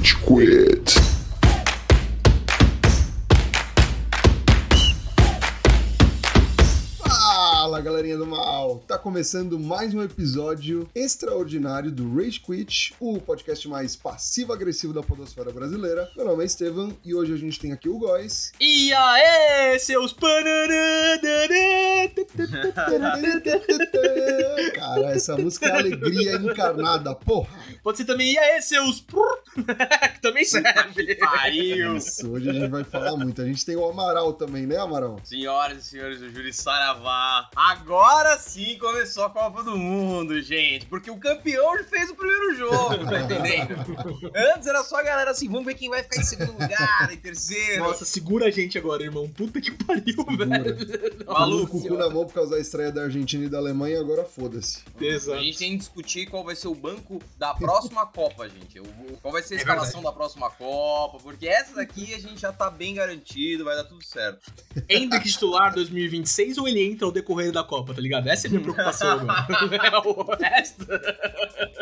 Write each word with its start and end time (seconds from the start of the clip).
Rage 0.00 0.16
Quit. 0.24 1.09
Galerinha 8.10 8.18
do 8.18 8.26
mal! 8.26 8.82
Tá 8.88 8.98
começando 8.98 9.58
mais 9.58 9.94
um 9.94 10.02
episódio 10.02 10.88
extraordinário 10.94 11.90
do 11.90 12.14
Rage 12.16 12.40
Quit, 12.40 12.94
o 12.98 13.20
podcast 13.20 13.68
mais 13.68 13.94
passivo-agressivo 13.94 14.92
da 14.92 15.02
podosfera 15.02 15.52
brasileira. 15.52 16.10
Meu 16.16 16.26
nome 16.26 16.42
é 16.42 16.46
Estevam 16.46 16.96
e 17.04 17.14
hoje 17.14 17.32
a 17.32 17.36
gente 17.36 17.60
tem 17.60 17.72
aqui 17.72 17.88
o 17.88 17.98
Góis. 17.98 18.52
E 18.60 18.92
aê, 18.92 19.78
seus 19.78 20.12
Cara, 24.74 25.10
essa 25.12 25.36
música 25.36 25.66
é 25.66 25.78
alegria 25.78 26.34
encarnada, 26.36 27.14
porra! 27.14 27.50
Pode 27.82 27.98
ser 27.98 28.04
também, 28.04 28.32
e 28.32 28.38
aê, 28.38 28.60
seus 28.60 29.00
que 30.14 30.20
também 30.20 30.44
serve. 30.44 31.14
Pariu! 31.16 31.96
Isso, 31.96 32.30
hoje 32.32 32.50
a 32.50 32.52
gente 32.52 32.68
vai 32.70 32.84
falar 32.84 33.16
muito. 33.16 33.40
A 33.40 33.44
gente 33.44 33.64
tem 33.64 33.76
o 33.76 33.88
Amaral 33.88 34.32
também, 34.32 34.66
né, 34.66 34.76
Amaral? 34.78 35.20
Senhoras 35.22 35.78
e 35.78 35.82
senhores 35.82 36.20
do 36.20 36.28
Júri 36.30 36.52
Saravá, 36.52 37.48
agora 37.54 37.99
sim 38.38 38.78
começou 38.78 39.24
a 39.24 39.30
Copa 39.30 39.62
do 39.62 39.76
Mundo, 39.76 40.40
gente. 40.42 40.86
Porque 40.86 41.10
o 41.10 41.16
campeão 41.16 41.82
fez 41.84 42.10
o 42.10 42.14
primeiro 42.14 42.56
jogo, 42.56 43.04
tá 43.04 43.20
entendendo? 43.20 43.74
Antes 44.54 44.66
era 44.66 44.82
só 44.84 44.96
a 44.96 45.02
galera 45.02 45.30
assim, 45.30 45.48
vamos 45.48 45.64
ver 45.66 45.74
quem 45.74 45.88
vai 45.88 46.02
ficar 46.02 46.20
em 46.20 46.24
segundo 46.24 46.52
lugar, 46.52 47.12
em 47.12 47.16
terceiro. 47.16 47.84
Nossa, 47.84 48.04
segura 48.04 48.46
a 48.46 48.50
gente 48.50 48.78
agora, 48.78 49.02
irmão. 49.02 49.28
Puta 49.28 49.60
que 49.60 49.70
pariu, 49.70 50.24
velho. 50.36 51.26
Maluco, 51.26 51.70
com 51.70 51.78
o 51.78 51.88
cu 51.88 51.94
na 51.96 52.08
mão 52.08 52.26
por 52.26 52.34
causa 52.34 52.52
da 52.52 52.60
estreia 52.60 52.90
da 52.90 53.02
Argentina 53.02 53.44
e 53.44 53.48
da 53.48 53.58
Alemanha, 53.58 54.00
agora 54.00 54.24
foda-se. 54.24 54.82
A 54.98 55.04
Exato. 55.04 55.40
gente 55.40 55.58
tem 55.58 55.70
que 55.72 55.78
discutir 55.78 56.26
qual 56.26 56.44
vai 56.44 56.56
ser 56.56 56.68
o 56.68 56.74
banco 56.74 57.20
da 57.38 57.54
próxima 57.54 58.06
Copa, 58.06 58.48
gente. 58.48 58.80
Qual 59.20 59.32
vai 59.32 59.42
ser 59.42 59.54
a 59.54 59.56
É 59.58 59.60
escalação 59.60 60.02
da 60.02 60.12
próxima 60.12 60.50
Copa, 60.50 61.18
porque 61.22 61.46
essa 61.46 61.74
daqui 61.74 62.14
a 62.14 62.18
gente 62.18 62.40
já 62.40 62.52
tá 62.52 62.70
bem 62.70 62.94
garantido, 62.94 63.64
vai 63.64 63.76
dar 63.76 63.84
tudo 63.84 64.04
certo. 64.04 64.52
Hendrick 64.88 65.28
titular 65.28 65.74
2026 65.74 66.58
ou 66.58 66.68
ele 66.68 66.82
entra 66.84 67.06
ao 67.06 67.12
decorrer 67.12 67.52
da 67.52 67.62
Copa, 67.62 67.89
tá 67.94 68.00
ligado? 68.00 68.28
Essa 68.28 68.46
é 68.46 68.48
a 68.48 68.50
minha 68.50 68.62
preocupação, 68.62 69.18
velho. 69.18 69.30
o 70.06 70.36
resto. 70.36 70.86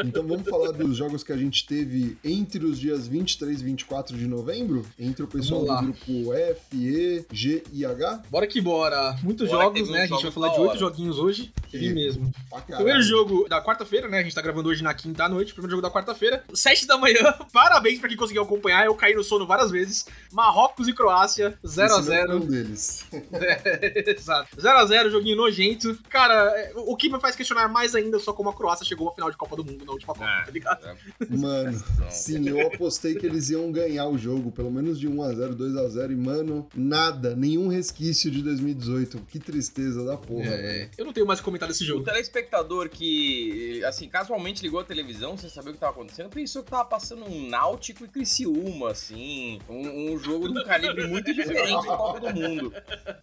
Então 0.05 0.27
vamos 0.27 0.49
falar 0.49 0.73
dos 0.73 0.97
jogos 0.97 1.23
que 1.25 1.33
a 1.33 1.37
gente 1.37 1.67
teve 1.67 2.17
entre 2.25 2.65
os 2.65 2.79
dias 2.79 3.07
23 3.07 3.61
e 3.61 3.65
24 3.65 4.17
de 4.17 4.27
novembro? 4.27 4.85
Entre 4.99 5.23
o 5.23 5.27
pessoal 5.27 5.65
do 5.65 5.77
grupo 5.93 6.35
F, 6.35 6.61
E, 6.73 7.25
G 7.33 7.63
e 7.73 7.85
H? 7.85 8.23
Bora 8.31 8.47
que 8.47 8.61
bora. 8.61 9.17
Muitos 9.23 9.49
Bora 9.49 9.65
jogos, 9.65 9.89
né? 9.91 10.03
A 10.03 10.07
gente 10.07 10.23
vai 10.23 10.33
falar 10.33 10.49
de 10.49 10.61
oito 10.61 10.79
joguinhos 10.79 11.19
hoje. 11.19 11.53
Sim. 11.71 11.77
Ele 11.77 11.95
mesmo. 11.95 12.33
Primeiro 12.67 13.03
jogo 13.03 13.49
da 13.49 13.63
quarta-feira, 13.63 14.09
né? 14.09 14.19
A 14.19 14.23
gente 14.23 14.35
tá 14.35 14.43
gravando 14.43 14.69
hoje 14.69 14.83
na 14.83 14.95
quinta 14.95 15.25
à 15.25 15.29
noite. 15.29 15.53
Primeiro 15.53 15.71
jogo 15.71 15.83
da 15.83 15.91
quarta-feira. 15.91 16.45
Sete 16.55 16.87
da 16.87 16.97
manhã. 16.97 17.35
Parabéns 17.53 17.99
pra 17.99 18.09
quem 18.09 18.17
conseguiu 18.17 18.43
acompanhar. 18.43 18.87
Eu 18.87 18.95
caí 18.95 19.15
no 19.15 19.25
sono 19.25 19.47
várias 19.47 19.71
vezes. 19.71 20.07
Marrocos 20.33 20.89
e 20.89 20.93
Croácia. 20.93 21.59
0x0. 21.65 21.99
Esse 21.99 22.09
não 22.09 22.15
é 22.15 22.35
um 22.35 22.47
deles. 22.47 23.07
É, 23.39 24.11
Exato. 24.11 24.57
0x0, 24.57 25.11
joguinho 25.11 25.37
nojento. 25.37 25.98
Cara, 26.09 26.35
é, 26.59 26.73
o 26.77 26.97
que 26.97 27.09
me 27.11 27.21
faz 27.21 27.37
questionar 27.37 27.69
mais 27.69 27.95
ainda 27.95 28.19
só 28.19 28.33
como 28.33 28.49
a 28.51 28.55
Croácia 28.55 28.85
chegou 28.87 29.09
à 29.09 29.13
final 29.15 29.31
de 29.31 29.37
Copa 29.37 29.57
do 29.57 29.65
Mundo 29.65 29.85
na 29.85 29.93
última 29.93 30.15
Copa, 30.15 30.25
É. 30.29 30.45
tá 30.45 30.51
ligado? 30.51 30.97
Mano, 31.29 31.79
sim, 32.11 32.49
eu 32.49 32.67
apostei 32.69 33.15
que 33.15 33.27
eles 33.27 33.51
iam 33.51 33.71
ganhar 33.71 34.07
o 34.09 34.17
jogo, 34.19 34.51
pelo 34.51 34.71
menos 34.71 34.99
de 34.99 35.09
1x0, 35.09 35.55
2x0, 35.55 36.11
e 36.13 36.15
mano, 36.17 36.67
nada, 36.75 37.35
nenhum 37.37 37.69
resquício 37.69 38.31
de 38.31 38.43
2018. 38.43 39.19
Que 39.29 39.39
tristeza 39.39 40.05
da 40.05 40.17
porra, 40.17 40.47
É, 40.47 40.57
velho. 40.57 40.91
eu 40.99 41.05
não 41.05 41.13
tenho 41.13 41.27
mais 41.27 41.39
o 41.39 41.43
que 41.43 41.45
comentar 41.45 41.69
desse 41.69 41.85
O 41.85 41.87
jogo. 41.87 42.05
telespectador 42.05 42.89
que, 42.89 43.83
assim, 43.85 44.09
casualmente 44.09 44.63
ligou 44.63 44.81
a 44.81 44.85
televisão 44.85 45.37
sem 45.37 45.49
saber 45.51 45.71
o 45.71 45.73
que 45.75 45.79
tava 45.81 45.93
acontecendo, 45.93 46.29
pensou 46.31 46.63
que 46.63 46.71
tava 46.71 46.85
passando 46.85 47.25
um 47.25 47.49
Náutico 47.49 48.05
e 48.05 48.09
Criciúma, 48.09 48.91
assim. 48.91 49.59
Um, 49.69 50.13
um 50.15 50.19
jogo 50.19 50.49
de 50.53 50.59
um 50.59 50.65
calibre 50.65 51.07
muito 51.07 51.33
diferente 51.35 51.87
da 51.87 51.97
Copa 51.97 52.21
do 52.21 52.35
Mundo. 52.35 52.73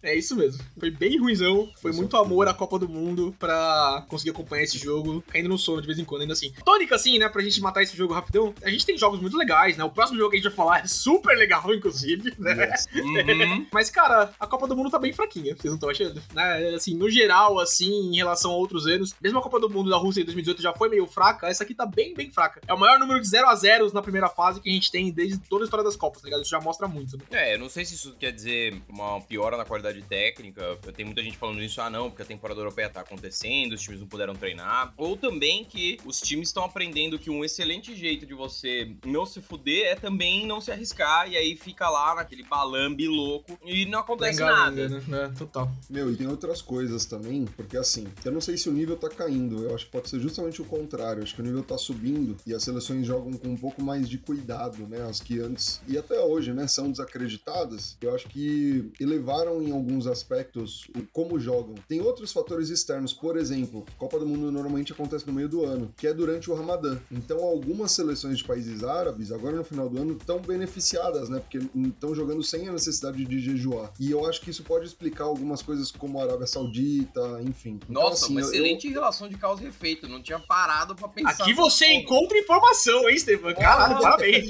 É 0.02 0.14
isso 0.16 0.34
mesmo. 0.36 0.62
Foi 0.78 0.90
bem 0.90 1.18
ruizão. 1.18 1.70
Foi 1.80 1.90
Isso 1.90 2.00
muito 2.00 2.16
é 2.16 2.20
amor 2.20 2.48
à 2.48 2.54
Copa 2.54 2.65
do 2.78 2.88
Mundo 2.88 3.34
pra 3.38 4.04
conseguir 4.08 4.30
acompanhar 4.30 4.64
esse 4.64 4.78
jogo, 4.78 5.22
caindo 5.28 5.48
no 5.48 5.58
sono 5.58 5.80
de 5.80 5.86
vez 5.86 5.98
em 5.98 6.04
quando, 6.04 6.22
ainda 6.22 6.32
assim. 6.32 6.52
Tônica, 6.64 6.94
assim, 6.94 7.18
né, 7.18 7.28
pra 7.28 7.42
gente 7.42 7.60
matar 7.60 7.82
esse 7.82 7.96
jogo 7.96 8.12
rapidão, 8.12 8.52
a 8.62 8.70
gente 8.70 8.84
tem 8.84 8.98
jogos 8.98 9.20
muito 9.20 9.36
legais, 9.36 9.76
né? 9.76 9.84
O 9.84 9.90
próximo 9.90 10.18
jogo 10.18 10.30
que 10.30 10.36
a 10.36 10.40
gente 10.40 10.48
vai 10.48 10.56
falar 10.56 10.80
é 10.80 10.86
super 10.86 11.36
legal, 11.36 11.72
inclusive, 11.72 12.34
né? 12.38 12.70
Yes. 12.70 12.86
Uhum. 13.06 13.66
Mas, 13.72 13.90
cara, 13.90 14.32
a 14.38 14.46
Copa 14.46 14.66
do 14.66 14.76
Mundo 14.76 14.90
tá 14.90 14.98
bem 14.98 15.12
fraquinha, 15.12 15.54
vocês 15.54 15.64
não 15.64 15.74
estão 15.74 15.90
achando? 15.90 16.22
Né? 16.34 16.74
Assim, 16.74 16.94
no 16.94 17.10
geral, 17.10 17.58
assim, 17.58 18.10
em 18.10 18.16
relação 18.16 18.50
a 18.50 18.56
outros 18.56 18.86
anos, 18.86 19.14
mesmo 19.20 19.38
a 19.38 19.42
Copa 19.42 19.60
do 19.60 19.70
Mundo 19.70 19.90
da 19.90 19.96
Rússia 19.96 20.20
em 20.20 20.24
2018 20.24 20.62
já 20.62 20.72
foi 20.72 20.88
meio 20.88 21.06
fraca, 21.06 21.46
essa 21.46 21.64
aqui 21.64 21.74
tá 21.74 21.86
bem, 21.86 22.14
bem 22.14 22.30
fraca. 22.30 22.60
É 22.66 22.74
o 22.74 22.78
maior 22.78 22.98
número 22.98 23.20
de 23.20 23.28
0 23.28 23.48
a 23.48 23.54
0 23.54 23.92
na 23.92 24.02
primeira 24.02 24.28
fase 24.28 24.60
que 24.60 24.68
a 24.68 24.72
gente 24.72 24.90
tem 24.90 25.10
desde 25.10 25.38
toda 25.38 25.64
a 25.64 25.66
história 25.66 25.84
das 25.84 25.96
Copas, 25.96 26.22
tá 26.22 26.26
ligado? 26.26 26.42
Isso 26.42 26.50
já 26.50 26.60
mostra 26.60 26.88
muito, 26.88 27.16
né? 27.16 27.24
É, 27.30 27.54
eu 27.54 27.58
não 27.58 27.68
sei 27.68 27.84
se 27.84 27.94
isso 27.94 28.14
quer 28.18 28.32
dizer 28.32 28.80
uma 28.88 29.20
piora 29.20 29.56
na 29.56 29.64
qualidade 29.64 30.02
técnica. 30.02 30.78
Tem 30.94 31.04
muita 31.04 31.22
gente 31.22 31.36
falando 31.36 31.62
isso, 31.62 31.80
ah 31.80 31.90
não, 31.90 32.10
porque 32.10 32.22
a 32.22 32.26
temporada 32.26 32.55
europeia 32.60 32.88
tá 32.88 33.00
acontecendo, 33.00 33.72
os 33.72 33.82
times 33.82 34.00
não 34.00 34.06
puderam 34.06 34.34
treinar. 34.34 34.92
Ou 34.96 35.16
também 35.16 35.64
que 35.64 35.98
os 36.04 36.20
times 36.20 36.48
estão 36.48 36.64
aprendendo 36.64 37.18
que 37.18 37.30
um 37.30 37.44
excelente 37.44 37.94
jeito 37.94 38.26
de 38.26 38.34
você 38.34 38.90
não 39.04 39.26
se 39.26 39.40
fuder 39.40 39.86
é 39.86 39.94
também 39.94 40.46
não 40.46 40.60
se 40.60 40.70
arriscar, 40.70 41.30
e 41.30 41.36
aí 41.36 41.56
fica 41.56 41.88
lá 41.88 42.14
naquele 42.14 42.42
balambe 42.42 43.06
louco 43.08 43.58
e 43.64 43.86
não 43.86 44.00
acontece 44.00 44.40
nada. 44.40 44.88
né? 44.88 45.02
É, 45.12 45.28
total. 45.38 45.70
Meu, 45.88 46.10
e 46.10 46.16
tem 46.16 46.26
outras 46.26 46.60
coisas 46.62 47.04
também, 47.04 47.44
porque 47.56 47.76
assim, 47.76 48.06
eu 48.24 48.32
não 48.32 48.40
sei 48.40 48.56
se 48.56 48.68
o 48.68 48.72
nível 48.72 48.96
tá 48.96 49.08
caindo, 49.08 49.64
eu 49.64 49.74
acho 49.74 49.86
que 49.86 49.92
pode 49.92 50.08
ser 50.08 50.20
justamente 50.20 50.60
o 50.60 50.64
contrário, 50.64 51.20
eu 51.20 51.24
acho 51.24 51.34
que 51.34 51.40
o 51.40 51.44
nível 51.44 51.62
tá 51.62 51.78
subindo 51.78 52.36
e 52.46 52.54
as 52.54 52.62
seleções 52.62 53.06
jogam 53.06 53.32
com 53.34 53.48
um 53.48 53.56
pouco 53.56 53.82
mais 53.82 54.08
de 54.08 54.18
cuidado, 54.18 54.86
né? 54.86 55.02
As 55.08 55.20
que 55.20 55.40
antes, 55.40 55.80
e 55.88 55.96
até 55.96 56.20
hoje, 56.20 56.52
né, 56.52 56.66
são 56.66 56.90
desacreditadas, 56.90 57.96
eu 58.00 58.14
acho 58.14 58.28
que 58.28 58.90
elevaram 59.00 59.62
em 59.62 59.70
alguns 59.72 60.06
aspectos 60.06 60.86
o 60.96 61.02
como 61.12 61.38
jogam. 61.38 61.74
Tem 61.88 62.00
outros 62.00 62.32
fatores 62.32 62.45
externos, 62.70 63.12
por 63.12 63.36
exemplo, 63.36 63.84
Copa 63.98 64.18
do 64.18 64.26
Mundo 64.26 64.50
normalmente 64.50 64.92
acontece 64.92 65.26
no 65.26 65.32
meio 65.32 65.48
do 65.48 65.64
ano, 65.64 65.92
que 65.96 66.06
é 66.06 66.14
durante 66.14 66.50
o 66.50 66.54
Ramadã. 66.54 66.98
Então 67.10 67.38
algumas 67.42 67.92
seleções 67.92 68.38
de 68.38 68.44
países 68.44 68.82
árabes, 68.84 69.30
agora 69.32 69.56
no 69.56 69.64
final 69.64 69.88
do 69.88 69.98
ano, 70.00 70.12
estão 70.12 70.38
beneficiadas, 70.38 71.28
né? 71.28 71.40
Porque 71.40 71.58
estão 71.88 72.14
jogando 72.14 72.42
sem 72.42 72.68
a 72.68 72.72
necessidade 72.72 73.24
de 73.24 73.38
jejuar. 73.40 73.92
E 74.00 74.10
eu 74.10 74.26
acho 74.26 74.40
que 74.40 74.50
isso 74.50 74.62
pode 74.62 74.86
explicar 74.86 75.24
algumas 75.24 75.62
coisas 75.62 75.90
como 75.90 76.18
a 76.20 76.24
Arábia 76.24 76.46
Saudita, 76.46 77.20
enfim. 77.42 77.78
Então, 77.88 78.02
Nossa, 78.02 78.24
assim, 78.26 78.34
uma 78.34 78.40
eu- 78.40 78.46
excelente 78.48 78.88
relação 78.88 79.28
de 79.28 79.36
causa 79.36 79.64
e 79.64 79.68
efeito. 79.68 80.08
Não 80.08 80.22
tinha 80.22 80.38
parado 80.38 80.94
pra 80.94 81.08
pensar. 81.08 81.42
Aqui 81.42 81.52
você 81.52 81.86
encontra 81.92 82.38
informação, 82.38 83.08
hein, 83.08 83.18
Stefan? 83.18 83.54
Caralho, 83.54 83.96
Ah. 83.96 84.00
parabéns. 84.00 84.48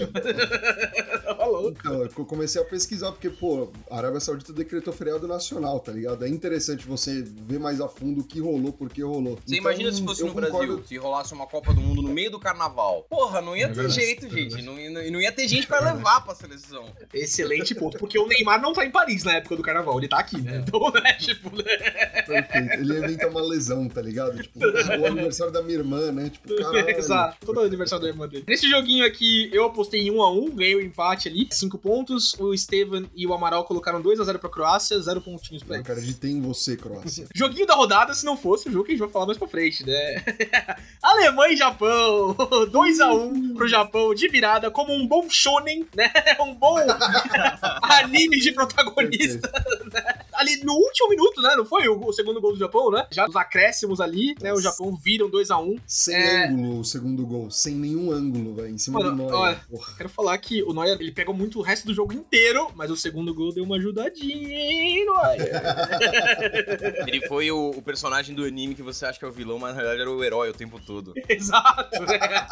Falou. 1.36 1.66
Então, 1.76 2.02
eu 2.02 2.08
comecei 2.24 2.60
a 2.60 2.64
pesquisar, 2.64 3.12
porque, 3.12 3.28
pô, 3.30 3.68
a 3.90 3.96
Arábia 3.98 4.20
Saudita 4.20 4.52
decretou 4.52 4.92
feriado 4.92 5.26
nacional, 5.28 5.78
tá 5.80 5.92
ligado? 5.92 6.24
É 6.24 6.28
interessante 6.28 6.86
você 6.86 7.22
ver 7.22 7.58
mais 7.58 7.80
a 7.80 7.85
fundo 7.88 8.20
o 8.20 8.24
que 8.24 8.40
rolou, 8.40 8.72
por 8.72 8.88
que 8.90 9.02
rolou. 9.02 9.36
Você 9.36 9.56
Então, 9.56 9.70
imagina 9.70 9.92
se 9.92 10.02
fosse 10.04 10.20
eu 10.22 10.28
no 10.28 10.34
concordo- 10.34 10.56
Brasil, 10.58 10.84
se 10.86 10.96
rolasse 10.96 11.32
uma 11.34 11.46
Copa 11.46 11.72
do 11.72 11.80
Mundo 11.80 12.02
no 12.02 12.08
meio 12.10 12.30
do 12.30 12.38
carnaval. 12.38 13.06
Porra, 13.08 13.40
não 13.40 13.56
ia 13.56 13.64
É 13.64 13.68
ter 13.68 13.74
verdade, 13.74 13.94
jeito, 13.94 14.26
é 14.26 14.30
gente. 14.30 14.62
Não, 14.62 14.78
ia- 14.78 15.10
não 15.10 15.20
ia 15.20 15.32
ter 15.32 15.46
gente 15.48 15.66
pra 15.66 15.80
levar 15.80 16.22
pra 16.24 16.34
seleção. 16.34 16.84
Excelente 17.12 17.74
ponto. 17.74 17.98
Porque 17.98 18.18
o 18.18 18.26
Neymar 18.26 18.60
não 18.60 18.72
tá 18.72 18.84
em 18.84 18.90
Paris 18.90 19.24
na 19.24 19.34
época 19.34 19.56
do 19.56 19.62
carnaval, 19.62 19.98
ele 19.98 20.08
tá 20.08 20.18
aqui, 20.18 20.38
né? 20.40 20.64
Então, 20.66 20.90
né, 20.90 21.12
tipo, 21.18 21.50
né? 21.54 21.62
Perfeito. 22.26 22.72
Ele 22.80 22.92
ia 22.92 22.98
inventar 23.00 23.30
uma 23.30 23.42
lesão, 23.42 23.88
tá 23.88 24.00
ligado? 24.02 24.42
Tipo, 24.42 24.58
o 24.60 25.06
aniversário 25.06 25.52
da 25.52 25.62
minha 25.62 25.78
irmã, 25.78 26.12
né? 26.12 26.30
Tipo, 26.30 26.54
caralho. 26.56 26.90
Exato. 26.90 27.36
Todo 27.46 27.60
aniversário 27.60 28.02
da 28.04 28.08
irmã 28.10 28.28
dele. 28.28 28.44
Nesse 28.46 28.68
joguinho 28.68 29.04
aqui, 29.04 29.50
eu 29.52 29.64
apostei 29.64 30.00
em 30.06 30.10
1 30.10 30.22
a 30.22 30.32
1 30.32 30.50
ganhei 30.56 30.74
o 30.74 30.80
empate 30.80 31.28
ali, 31.28 31.46
5 31.50 31.78
pontos. 31.78 32.34
O 32.38 32.52
Estevan 32.54 33.04
e 33.14 33.26
o 33.26 33.32
Amaral 33.34 33.64
colocaram 33.64 34.00
2 34.00 34.20
a 34.20 34.24
0 34.24 34.38
pra 34.38 34.48
Croácia, 34.50 35.00
0 35.00 35.20
pontinhos 35.20 35.62
pra 35.62 35.76
Eu 35.76 35.80
eles. 35.80 35.90
acreditei 35.90 36.30
em 36.30 36.40
você, 36.40 36.76
Croácia. 36.76 37.26
Joguinho 37.34 37.65
da 37.66 37.74
rodada, 37.74 38.14
se 38.14 38.24
não 38.24 38.36
fosse 38.36 38.68
o 38.68 38.72
jogo 38.72 38.84
que 38.84 38.92
a 38.92 38.94
gente 38.94 39.00
vai 39.04 39.10
falar 39.10 39.26
mais 39.26 39.38
pra 39.38 39.48
frente, 39.48 39.84
né? 39.86 40.22
Alemanha 41.02 41.52
e 41.54 41.56
Japão, 41.56 42.34
2x1 42.70 43.54
pro 43.56 43.68
Japão 43.68 44.14
de 44.14 44.28
virada, 44.28 44.70
como 44.70 44.92
um 44.94 45.06
bom 45.06 45.28
shonen, 45.28 45.86
né? 45.94 46.10
Um 46.40 46.54
bom 46.54 46.76
anime 47.82 48.38
de 48.38 48.52
protagonista. 48.52 49.50
Ali 50.32 50.62
no 50.62 50.74
último 50.74 51.08
minuto, 51.08 51.40
né? 51.42 51.54
Não 51.56 51.64
foi 51.64 51.88
o, 51.88 51.98
o 52.06 52.12
segundo 52.12 52.40
gol 52.40 52.52
do 52.52 52.58
Japão, 52.58 52.90
né? 52.90 53.06
Já 53.10 53.26
os 53.26 53.34
acréscimos 53.34 54.00
ali, 54.00 54.34
né? 54.40 54.52
O 54.52 54.60
Japão 54.60 54.94
viram 54.94 55.30
2x1. 55.30 55.80
Sem 55.86 56.14
É. 56.14 56.46
ângulo 56.46 56.80
o 56.80 56.84
segundo 56.84 57.24
gol. 57.26 57.50
Sem 57.50 57.74
nenhum 57.74 58.10
ângulo, 58.12 58.54
velho. 58.54 58.68
Em 58.68 58.78
cima 58.78 59.00
Mano, 59.00 59.10
do 59.12 59.16
Neuer. 59.16 59.34
olha, 59.34 59.60
Porra. 59.70 59.92
Quero 59.96 60.08
falar 60.08 60.36
que 60.38 60.62
o 60.62 60.72
Neuer, 60.72 60.96
ele 61.00 61.10
pegou 61.12 61.34
muito 61.34 61.58
o 61.58 61.62
resto 61.62 61.86
do 61.86 61.94
jogo 61.94 62.12
inteiro, 62.12 62.70
mas 62.74 62.90
o 62.90 62.96
segundo 62.96 63.34
gol 63.34 63.52
deu 63.52 63.64
uma 63.64 63.76
ajudadinha, 63.76 64.58
hein, 64.58 65.06
Neuer? 65.06 65.50
Ele 67.06 67.26
foi 67.26 67.50
o, 67.50 67.55
o 67.56 67.82
personagem 67.82 68.34
do 68.34 68.44
anime 68.44 68.74
que 68.74 68.82
você 68.82 69.06
acha 69.06 69.18
que 69.18 69.24
é 69.24 69.28
o 69.28 69.32
vilão, 69.32 69.58
mas 69.58 69.74
na 69.74 69.82
realidade 69.82 70.00
era 70.02 70.10
o 70.10 70.22
herói 70.22 70.50
o 70.50 70.54
tempo 70.54 70.80
todo. 70.80 71.12
Exato, 71.28 72.02
né? 72.02 72.46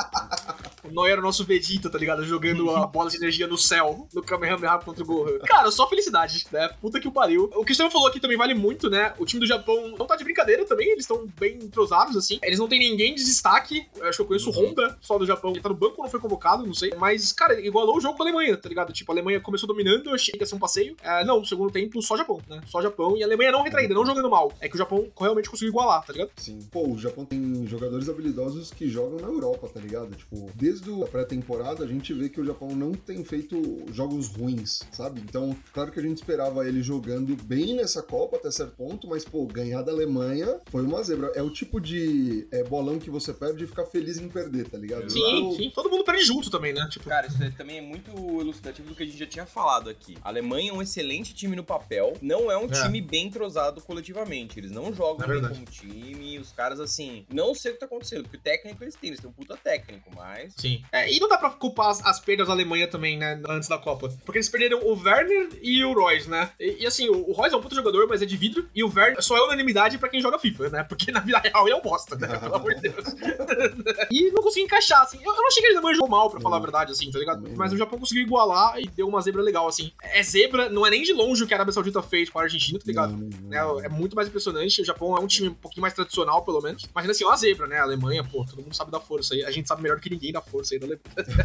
O 0.84 0.92
Noé 0.92 1.12
era 1.12 1.20
o 1.20 1.24
nosso 1.24 1.44
Vegeta, 1.44 1.90
tá 1.90 1.98
ligado? 1.98 2.24
Jogando 2.24 2.70
a 2.70 2.86
bola 2.86 3.10
de 3.10 3.16
energia 3.16 3.46
no 3.46 3.58
céu, 3.58 4.06
no 4.12 4.22
Kamehameha 4.22 4.78
contra 4.78 5.02
o 5.02 5.06
Gohan. 5.06 5.38
Cara, 5.40 5.70
só 5.70 5.88
felicidade, 5.88 6.46
né? 6.52 6.68
Puta 6.80 7.00
que 7.00 7.08
o 7.08 7.12
pariu. 7.12 7.44
O 7.54 7.64
que 7.64 7.74
o 7.74 7.74
Cristiano 7.74 7.90
falou 7.90 8.06
aqui 8.06 8.20
também 8.20 8.36
vale 8.36 8.54
muito, 8.54 8.88
né? 8.88 9.12
O 9.18 9.24
time 9.24 9.40
do 9.40 9.46
Japão 9.46 9.94
não 9.98 10.06
tá 10.06 10.14
de 10.14 10.22
brincadeira 10.22 10.64
também, 10.64 10.88
eles 10.90 11.04
estão 11.04 11.26
bem 11.38 11.56
entrosados, 11.56 12.16
assim. 12.16 12.38
Eles 12.42 12.58
não 12.58 12.68
tem 12.68 12.78
ninguém 12.78 13.14
de 13.14 13.24
destaque. 13.24 13.86
Eu 13.96 14.06
acho 14.06 14.18
que 14.18 14.22
eu 14.22 14.26
conheço 14.26 14.50
o 14.50 14.52
Honda, 14.52 14.96
só 15.00 15.18
do 15.18 15.26
Japão. 15.26 15.50
Ele 15.50 15.60
tá 15.60 15.68
no 15.68 15.74
banco 15.74 15.94
ou 15.98 16.04
não 16.04 16.10
foi 16.10 16.20
convocado, 16.20 16.64
não 16.64 16.74
sei. 16.74 16.92
Mas, 16.96 17.32
cara, 17.32 17.60
igualou 17.60 17.96
o 17.96 18.00
jogo 18.00 18.16
com 18.16 18.22
a 18.22 18.26
Alemanha, 18.26 18.56
tá 18.56 18.68
ligado? 18.68 18.92
Tipo, 18.92 19.10
a 19.10 19.14
Alemanha 19.14 19.40
começou 19.40 19.66
dominando, 19.66 20.10
eu 20.10 20.14
achei 20.14 20.32
que 20.32 20.40
ia 20.40 20.46
ser 20.46 20.54
um 20.54 20.58
passeio. 20.60 20.96
É, 21.02 21.24
não, 21.24 21.40
no 21.40 21.46
segundo 21.46 21.72
tempo, 21.72 22.00
só 22.00 22.16
Japão, 22.16 22.40
né? 22.48 22.60
Só 22.66 22.80
Japão. 22.80 23.16
E 23.16 23.22
a 23.22 23.26
Alemanha 23.26 23.50
não 23.50 23.62
retraída, 23.62 23.94
não 23.94 24.06
jogando 24.06 24.30
mal. 24.30 24.52
É 24.60 24.68
que 24.68 24.76
o 24.76 24.78
Japão 24.78 25.08
realmente 25.18 25.50
conseguiu 25.50 25.70
igualar, 25.70 26.04
tá 26.04 26.12
ligado? 26.12 26.30
Sim. 26.36 26.60
Pô, 26.70 26.88
o 26.88 26.98
Japão 26.98 27.24
tem 27.24 27.66
jogadores 27.66 28.08
habilidosos 28.08 28.70
que 28.70 28.88
jogam 28.88 29.18
na 29.18 29.28
Europa, 29.28 29.68
tá 29.72 29.80
ligado? 29.80 30.14
Tipo, 30.14 30.50
desde 30.54 30.73
a 30.82 31.06
pré-temporada 31.06 31.84
a 31.84 31.86
gente 31.86 32.12
vê 32.12 32.28
que 32.28 32.40
o 32.40 32.44
Japão 32.44 32.68
não 32.74 32.92
tem 32.92 33.24
feito 33.24 33.84
jogos 33.92 34.28
ruins, 34.28 34.82
sabe? 34.92 35.20
Então, 35.20 35.56
claro 35.72 35.90
que 35.90 35.98
a 36.00 36.02
gente 36.02 36.16
esperava 36.16 36.66
ele 36.66 36.82
jogando 36.82 37.36
bem 37.44 37.74
nessa 37.74 38.02
Copa 38.02 38.36
até 38.36 38.50
certo 38.50 38.74
ponto, 38.76 39.08
mas, 39.08 39.24
pô, 39.24 39.46
ganhar 39.46 39.82
da 39.82 39.92
Alemanha 39.92 40.60
foi 40.70 40.82
uma 40.82 41.02
zebra. 41.02 41.32
É 41.34 41.42
o 41.42 41.50
tipo 41.50 41.80
de 41.80 42.46
é, 42.50 42.62
bolão 42.64 42.98
que 42.98 43.10
você 43.10 43.32
perde 43.32 43.64
e 43.64 43.66
ficar 43.66 43.86
feliz 43.86 44.18
em 44.18 44.28
perder, 44.28 44.68
tá 44.68 44.78
ligado? 44.78 45.10
Sim, 45.10 45.54
sim. 45.56 45.70
Todo 45.74 45.90
mundo 45.90 46.04
perde 46.04 46.24
junto 46.24 46.50
também, 46.50 46.72
né? 46.72 46.86
Tipo... 46.90 47.08
Cara, 47.08 47.26
isso 47.26 47.38
também 47.56 47.78
é 47.78 47.80
muito 47.80 48.10
elucidativo 48.40 48.88
do 48.88 48.94
que 48.94 49.02
a 49.02 49.06
gente 49.06 49.18
já 49.18 49.26
tinha 49.26 49.46
falado 49.46 49.88
aqui. 49.90 50.16
A 50.22 50.28
Alemanha 50.28 50.70
é 50.70 50.74
um 50.74 50.82
excelente 50.82 51.34
time 51.34 51.56
no 51.56 51.64
papel, 51.64 52.14
não 52.20 52.50
é 52.50 52.56
um 52.58 52.64
É. 52.66 52.82
time 52.82 53.00
bem 53.00 53.26
entrosado 53.26 53.80
coletivamente. 53.80 54.58
Eles 54.58 54.70
não 54.70 54.92
jogam 54.92 55.24
É 55.26 55.40
bem 55.40 55.48
como 55.48 55.64
time, 55.66 56.38
os 56.38 56.52
caras, 56.52 56.80
assim, 56.80 57.24
não 57.32 57.54
sei 57.54 57.70
o 57.72 57.74
que 57.74 57.80
tá 57.80 57.86
acontecendo, 57.86 58.22
porque 58.24 58.36
o 58.36 58.40
técnico 58.40 58.82
eles 58.84 58.94
têm, 58.94 59.08
eles 59.10 59.20
têm 59.20 59.30
um 59.30 59.32
puta 59.32 59.56
técnico, 59.56 60.10
mas. 60.14 60.54
Sim. 60.64 60.82
É, 60.90 61.12
e 61.12 61.20
não 61.20 61.28
dá 61.28 61.36
pra 61.36 61.50
culpar 61.50 61.90
as, 61.90 62.04
as 62.04 62.18
perdas 62.18 62.46
da 62.46 62.54
Alemanha 62.54 62.88
também, 62.88 63.18
né, 63.18 63.40
antes 63.48 63.68
da 63.68 63.76
Copa. 63.76 64.08
Porque 64.24 64.38
eles 64.38 64.48
perderam 64.48 64.80
o 64.82 64.98
Werner 64.98 65.50
e 65.62 65.84
o 65.84 65.92
Royce, 65.92 66.28
né? 66.28 66.50
E, 66.58 66.82
e, 66.82 66.86
assim, 66.86 67.08
o, 67.08 67.28
o 67.28 67.32
Royce 67.32 67.54
é 67.54 67.58
um 67.58 67.60
puto 67.60 67.74
jogador, 67.74 68.06
mas 68.08 68.22
é 68.22 68.26
de 68.26 68.36
vidro. 68.36 68.66
E 68.74 68.82
o 68.82 68.88
Werner 68.88 69.22
só 69.22 69.36
é 69.36 69.42
unanimidade 69.42 69.98
pra 69.98 70.08
quem 70.08 70.22
joga 70.22 70.38
FIFA, 70.38 70.70
né? 70.70 70.84
Porque 70.84 71.12
na 71.12 71.20
vida 71.20 71.38
real 71.38 71.66
ele 71.66 71.74
é 71.74 71.78
um 71.78 71.82
bosta, 71.82 72.16
né? 72.16 72.28
Pelo 72.38 72.54
amor 72.54 72.74
de 72.74 72.80
Deus. 72.80 73.04
e 74.10 74.30
não 74.30 74.42
consegui 74.42 74.64
encaixar, 74.64 75.02
assim. 75.02 75.18
Eu, 75.18 75.32
eu 75.32 75.36
não 75.36 75.48
achei 75.48 75.62
que 75.62 75.68
ele 75.68 75.76
Alemanha 75.76 75.96
jogou 75.96 76.08
mal, 76.08 76.30
pra 76.30 76.40
falar 76.40 76.56
a 76.56 76.60
verdade, 76.60 76.92
assim, 76.92 77.10
tá 77.10 77.18
ligado? 77.18 77.44
Mas 77.56 77.72
o 77.72 77.76
Japão 77.76 77.98
conseguiu 77.98 78.24
igualar 78.24 78.80
e 78.80 78.86
deu 78.88 79.06
uma 79.06 79.20
zebra 79.20 79.42
legal, 79.42 79.68
assim. 79.68 79.92
É 80.02 80.22
zebra, 80.22 80.70
não 80.70 80.86
é 80.86 80.90
nem 80.90 81.02
de 81.02 81.12
longe 81.12 81.44
o 81.44 81.46
que 81.46 81.52
a 81.52 81.56
Arábia 81.58 81.72
Saudita 81.72 82.02
fez 82.02 82.30
com 82.30 82.38
a 82.38 82.42
Argentina, 82.42 82.78
tá 82.78 82.84
ligado? 82.86 83.16
Né, 83.16 83.28
não, 83.60 83.80
é 83.80 83.88
muito 83.88 84.16
mais 84.16 84.28
impressionante. 84.28 84.80
O 84.80 84.84
Japão 84.84 85.16
é 85.16 85.20
um 85.20 85.26
time 85.26 85.48
um 85.48 85.54
pouquinho 85.54 85.82
mais 85.82 85.92
tradicional, 85.92 86.42
pelo 86.42 86.60
menos. 86.62 86.86
Mas 86.94 87.02
ainda 87.02 87.12
assim, 87.12 87.24
é 87.24 87.26
uma 87.26 87.36
zebra, 87.36 87.66
né? 87.66 87.78
A 87.78 87.82
Alemanha, 87.82 88.24
pô, 88.24 88.44
todo 88.44 88.62
mundo 88.62 88.74
sabe 88.74 88.90
da 88.90 89.00
força 89.00 89.34
aí. 89.34 89.44
A 89.44 89.50
gente 89.50 89.68
sabe 89.68 89.82
melhor 89.82 90.00
que 90.00 90.08
ninguém 90.08 90.32
da 90.32 90.40
força 90.40 90.53
aí 90.72 90.78
da 90.78 90.86
Alemanha. 90.86 91.04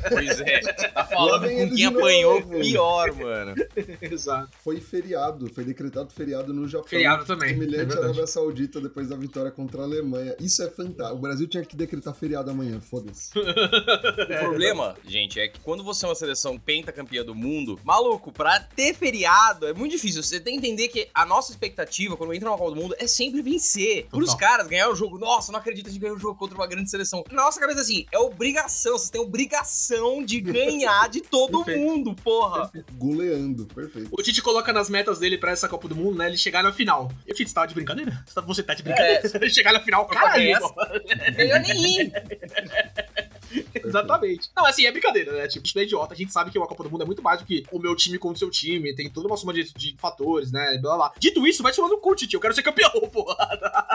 Pois 0.10 0.42
é, 0.42 0.60
tá 0.60 1.06
falando 1.06 1.50
com 1.50 1.76
quem 1.76 1.86
apanhou 1.86 2.40
novo. 2.40 2.60
pior, 2.60 3.14
mano. 3.14 3.56
Exato. 4.02 4.50
Foi 4.64 4.80
feriado, 4.80 5.52
foi 5.54 5.64
decretado 5.64 6.12
feriado 6.12 6.54
no 6.54 6.68
Japão. 6.68 6.88
Feriado 6.88 7.26
também, 7.26 7.50
é 7.50 7.54
Semelhante 7.54 7.76
à 7.76 7.86
verdade. 7.86 8.04
Arábia 8.06 8.28
Saudita 8.28 8.82
depois 8.82 9.10
da 9.10 9.16
vitória 9.16 9.52
contra 9.52 9.82
a 9.82 9.84
Alemanha. 9.86 10.36
Isso 10.40 10.62
é 10.64 10.70
fantástico. 10.70 11.18
O 11.18 11.22
Brasil 11.22 11.48
tinha 11.48 11.64
que 11.64 11.76
decretar 11.76 12.14
feriado 12.14 12.50
amanhã, 12.52 12.80
foda-se. 12.80 13.32
O 13.40 14.40
problema, 14.50 14.96
gente, 15.08 15.40
é 15.40 15.48
que 15.48 15.60
quando 15.60 15.84
você 15.84 16.06
é 16.06 16.10
uma 16.10 16.16
seleção 16.16 16.58
pentacampeã 16.58 17.24
do 17.24 17.36
mundo, 17.36 17.80
maluco, 17.84 18.32
pra 18.32 18.60
ter 18.60 18.94
feriado 18.94 19.68
é 19.68 19.74
muito 19.74 19.92
difícil. 19.92 20.22
Você 20.24 20.40
tem 20.40 20.60
que 20.60 20.68
entender 20.68 20.88
que 20.88 21.08
a 21.14 21.26
nossa 21.26 21.52
expectativa 21.52 22.16
quando 22.18 22.34
entra 22.34 22.50
na 22.50 22.58
Copa 22.58 22.72
do 22.72 22.82
Mundo 22.82 22.96
é 22.98 23.08
sempre 23.08 23.42
vencer. 23.42 24.08
Por 24.10 24.22
os 24.24 24.32
Total. 24.32 24.50
caras 24.50 24.68
ganhar 24.68 24.90
o 24.90 24.96
jogo. 24.96 25.18
Nossa, 25.18 25.52
não 25.52 25.60
acredito 25.60 25.86
que 25.86 25.90
a 25.90 25.94
gente 25.94 26.02
ganhou 26.02 26.18
o 26.18 26.20
jogo 26.20 26.38
contra 26.38 26.56
uma 26.56 26.68
grande 26.68 26.90
seleção. 26.90 27.24
Na 27.32 27.44
nossa 27.44 27.60
cabeça, 27.60 27.82
assim, 27.82 28.06
é 28.12 28.20
obrigação. 28.20 28.98
Vocês 29.00 29.10
têm 29.10 29.22
obrigação 29.22 30.24
de 30.24 30.40
ganhar 30.42 31.10
de 31.10 31.22
todo 31.22 31.64
Perfeito. 31.64 31.80
mundo, 31.88 32.16
porra. 32.16 32.72
Goleando, 32.94 33.66
perfeito. 33.66 34.10
O 34.12 34.22
Tite 34.22 34.42
coloca 34.42 34.72
nas 34.74 34.90
metas 34.90 35.20
dele 35.20 35.38
pra 35.38 35.52
essa 35.52 35.68
Copa 35.68 35.88
do 35.88 35.96
Mundo, 35.96 36.18
né? 36.18 36.28
Ele 36.28 36.38
chegar 36.38 36.64
na 36.64 36.72
final. 36.72 37.12
E 37.28 37.32
o 37.32 37.36
Tite, 37.36 37.50
você 37.50 37.56
tava 37.56 37.68
de 37.68 37.76
brincadeira? 37.76 38.24
Você 38.46 38.64
tá 38.64 38.74
de 38.74 38.84
brincadeira? 38.84 39.22
Ele 39.42 39.50
chegar 39.50 39.74
na 39.74 39.80
final, 39.80 40.06
caralho. 40.06 40.52
essa. 40.52 40.74
Melhor 41.38 41.60
nem 41.60 42.02
ir. 42.02 42.12
Exatamente. 43.84 44.50
Não, 44.56 44.66
assim, 44.66 44.86
é 44.86 44.92
brincadeira, 44.92 45.32
né? 45.34 45.48
Tipo, 45.48 45.66
isso 45.66 45.78
é 45.80 45.84
idiota. 45.84 46.14
A 46.14 46.18
gente 46.18 46.32
sabe 46.32 46.52
que 46.52 46.58
uma 46.58 46.68
Copa 46.68 46.84
do 46.84 46.90
Mundo 46.90 47.04
é 47.04 47.06
muito 47.06 47.22
mais 47.24 47.40
do 47.40 47.46
que 47.46 47.64
o 47.72 47.80
meu 47.80 47.96
time 47.96 48.18
contra 48.18 48.36
o 48.36 48.40
seu 48.40 48.50
time. 48.50 48.94
Tem 48.96 49.10
toda 49.10 49.28
uma 49.28 49.38
soma 49.38 49.54
de, 49.54 49.72
de 49.74 49.96
fatores, 50.00 50.52
né? 50.52 50.78
Blá, 50.82 50.96
blá. 50.96 51.14
Dito 51.20 51.46
isso, 51.48 51.64
vai 51.64 51.74
chamando 51.74 51.92
no 51.92 51.98
cu, 51.98 52.16
Tite. 52.16 52.34
Eu 52.34 52.40
quero 52.40 52.54
ser 52.54 52.64
campeão, 52.64 52.92
porra. 53.12 53.36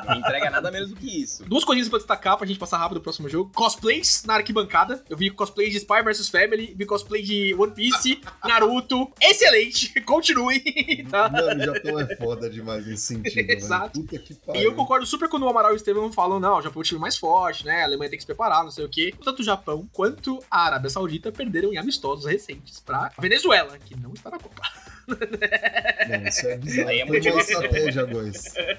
Não 0.06 0.16
entrega 0.18 0.50
nada 0.50 0.70
menos 0.70 0.90
do 0.90 0.96
que 0.96 1.22
isso. 1.22 1.44
Duas 1.44 1.64
coisinhas 1.64 1.88
pra 1.88 1.98
destacar 1.98 2.36
pra 2.36 2.46
gente 2.46 2.58
passar 2.58 2.78
rápido 2.78 2.96
pro 2.96 3.04
próximo 3.04 3.28
jogo. 3.28 3.50
Cosplays 3.54 4.24
na 4.24 4.34
arquibancada. 4.34 5.02
Eu 5.08 5.16
vi 5.16 5.30
cosplay 5.30 5.70
de 5.70 5.76
Spy 5.78 6.02
vs 6.02 6.28
Family, 6.28 6.74
vi 6.76 6.84
cosplay 6.86 7.22
de 7.22 7.54
One 7.54 7.72
Piece, 7.72 8.20
Naruto. 8.44 9.10
Excelente! 9.20 10.00
Continue, 10.02 11.06
tá? 11.10 11.28
Mano, 11.28 11.62
o 11.62 11.64
Japão 11.66 12.00
é 12.00 12.16
foda 12.16 12.48
demais 12.50 12.86
nesse 12.86 13.06
sentido, 13.14 13.34
velho. 13.34 13.50
Exato. 13.52 14.00
Puta 14.00 14.18
que 14.18 14.32
E 14.32 14.36
pariu. 14.36 14.62
eu 14.62 14.74
concordo 14.74 15.06
super 15.06 15.28
quando 15.28 15.44
o 15.44 15.48
Amaral 15.48 15.72
e 15.72 15.74
o 15.74 15.76
Estevam 15.76 16.12
falam, 16.12 16.38
não, 16.40 16.58
o 16.58 16.62
Japão 16.62 16.80
é 16.80 16.84
o 16.84 16.84
time 16.86 17.00
mais 17.00 17.16
forte, 17.16 17.64
né? 17.64 17.82
A 17.82 17.84
Alemanha 17.84 18.10
tem 18.10 18.16
que 18.16 18.22
se 18.22 18.26
preparar, 18.26 18.64
não 18.64 18.70
sei 18.70 18.84
o 18.84 18.88
quê. 18.88 19.14
Tanto 19.22 19.40
o 19.40 19.44
Japão 19.44 19.63
quanto 19.92 20.42
a 20.50 20.66
Arábia 20.66 20.90
Saudita 20.90 21.32
perderam 21.32 21.72
em 21.72 21.78
amistosos 21.78 22.24
recentes 22.24 22.80
pra 22.80 23.10
Venezuela, 23.18 23.78
que 23.78 23.96
não 23.96 24.12
está 24.12 24.30
na 24.30 24.38
Copa. 24.38 24.62
Não, 25.06 26.28
isso 26.28 26.46
é 26.46 26.56
bizarro. 26.56 26.88
Aí 26.88 27.00
é 27.00 27.06
Foi 27.06 27.18
muito 27.20 27.30
uma 27.30 27.40
estratégia. 27.40 28.06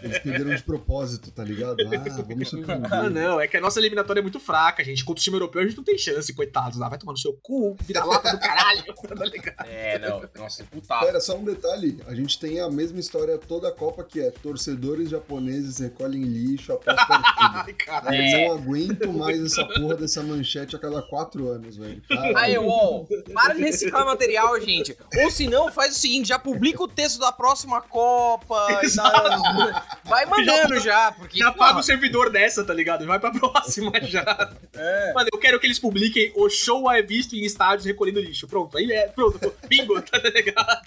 Eles 0.04 0.20
perderam 0.20 0.56
de 0.56 0.64
propósito, 0.64 1.32
tá 1.32 1.44
ligado? 1.44 1.76
Ah, 1.82 2.22
vamos 2.28 2.50
surpreender. 2.50 2.94
Ah, 2.94 3.10
não, 3.10 3.40
é 3.40 3.48
que 3.48 3.58
a 3.58 3.62
nossa 3.62 3.80
eliminatória 3.80 4.20
é 4.20 4.24
muito 4.24 4.40
fraca, 4.40 4.84
gente. 4.84 5.04
Contra 5.04 5.20
o 5.22 5.24
time 5.24 5.36
europeu 5.38 5.62
a 5.62 5.66
gente 5.66 5.78
não 5.78 5.84
tem 5.84 5.98
chance, 5.98 6.34
coitados. 6.34 6.82
Ah, 6.82 6.90
vai 6.90 6.98
tomar 6.98 7.14
no 7.14 7.18
seu 7.18 7.34
cu, 7.42 7.76
vira 7.82 8.04
lata 8.04 8.32
do 8.32 8.40
caralho, 8.40 8.84
tá 9.18 9.26
ligado? 9.26 9.68
É, 9.68 10.00
não. 10.00 10.24
Nossa, 10.38 10.64
puta. 10.64 11.00
Pera, 11.00 11.20
só 11.20 11.38
um 11.38 11.44
detalhe. 11.44 12.00
A 12.08 12.14
gente 12.16 12.40
tem 12.40 12.60
a 12.60 12.70
mesma 12.70 13.00
história 13.00 13.38
toda 13.38 13.70
a 13.70 13.72
Copa, 13.72 14.04
que 14.04 14.20
é 14.22 14.32
torcedores 14.32 15.10
japoneses 15.10 15.80
recolhem 15.80 16.24
lixo 16.24 16.74
após 16.74 16.96
partida. 17.08 17.64
Ai, 17.66 17.74
caralho. 17.74 18.16
Eu 18.16 18.22
É. 18.24 18.48
não 18.48 18.56
aguento 18.56 19.12
mais 19.14 19.44
essa 19.44 19.66
porra 19.66 19.96
dessa 19.96 20.22
manchete 20.24 20.76
a 20.76 20.80
cada 20.80 21.02
quatro 21.02 21.50
anos, 21.50 21.78
velho. 21.78 22.02
Caralho. 22.08 22.38
Aí, 22.38 22.58
UOL, 22.58 23.08
para 23.34 23.54
de 23.54 23.62
reciclar 23.62 24.06
material, 24.06 24.60
gente. 24.62 24.96
Ou 25.24 25.30
se 25.32 25.48
não, 25.48 25.72
faz 25.72 25.96
o 25.96 26.00
seguinte, 26.00 26.15
já 26.24 26.38
publica 26.40 26.84
o 26.84 26.88
texto 26.88 27.20
da 27.20 27.32
próxima 27.32 27.82
Copa. 27.82 28.80
e 28.84 28.96
dá- 28.96 29.84
Vai 30.04 30.26
mandando 30.26 30.80
já, 30.80 31.12
porque... 31.12 31.40
Já 31.40 31.52
paga 31.52 31.80
o 31.80 31.84
servidor 31.84 32.30
dessa, 32.30 32.64
tá 32.64 32.74
ligado? 32.74 33.06
Vai 33.06 33.20
pra 33.20 33.32
próxima 33.32 33.92
já. 34.04 34.54
É. 34.74 35.14
Mano, 35.14 35.30
eu 35.34 35.40
quero 35.40 35.60
que 35.60 35.68
eles 35.68 35.80
publiquem 35.80 36.32
o 36.36 36.50
show 36.50 36.90
é 36.92 37.02
visto 37.02 37.36
em 37.36 37.44
estádios 37.44 37.86
recolhendo 37.86 38.20
lixo. 38.20 38.48
Pronto, 38.48 38.78
aí 38.78 38.92
é. 38.92 39.08
Pronto, 39.08 39.54
bingo, 39.68 40.02
tá 40.02 40.18
ligado? 40.20 40.86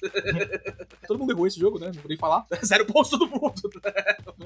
todo 1.07 1.19
mundo 1.19 1.33
errou 1.33 1.47
esse 1.47 1.59
jogo, 1.59 1.79
né? 1.79 1.87
Não 1.87 1.95
vou 1.95 2.09
nem 2.09 2.17
falar. 2.17 2.47
Zero 2.65 2.87
pontos 2.87 3.11
todo 3.11 3.27
mundo. 3.29 3.55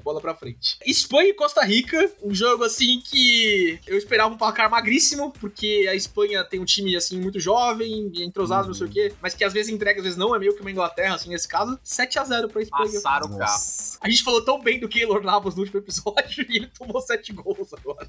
Bola 0.03 0.21
pra 0.21 0.35
frente. 0.35 0.79
Espanha 0.87 1.31
e 1.31 1.35
Costa 1.35 1.63
Rica, 1.65 2.11
um 2.23 2.35
jogo 2.35 2.65
assim 2.65 3.01
que 3.05 3.79
eu 3.87 3.97
esperava 3.97 4.35
um 4.35 4.39
placar 4.39 4.71
magríssimo, 4.71 5.31
porque 5.41 5.87
a 5.89 5.95
Espanha 5.95 6.43
tem 6.45 6.59
um 6.61 6.65
time 6.65 6.97
assim 6.97 7.21
muito 7.21 7.39
jovem, 7.39 8.11
entrosado, 8.17 8.69
não 8.69 8.75
sei 8.75 8.87
o 8.87 8.91
quê, 8.91 9.13
mas 9.21 9.35
que 9.35 9.45
às 9.45 9.53
vezes 9.53 9.73
entrega, 9.73 9.99
às 10.01 10.05
vezes 10.05 10.19
não, 10.19 10.35
é 10.35 10.39
meio 10.39 10.55
que 10.55 10.61
uma 10.61 10.71
Inglaterra, 10.73 11.15
assim, 11.15 11.29
nesse 11.29 11.47
caso. 11.49 11.79
7x0 11.85 12.49
pra 12.51 12.63
Espanha. 12.63 12.93
Passaram 12.93 13.27
o 13.35 13.39
carro. 13.39 13.61
A 14.01 14.09
gente 14.09 14.23
falou 14.23 14.45
tão 14.45 14.61
bem 14.61 14.81
do 14.81 14.89
Keylor 14.89 15.23
Navas 15.23 15.55
no 15.55 15.61
último 15.61 15.81
episódio 15.81 16.45
e 16.51 16.57
ele 16.57 16.67
tomou 16.67 17.01
7 17.01 17.33
gols 17.33 17.73
agora. 17.73 18.09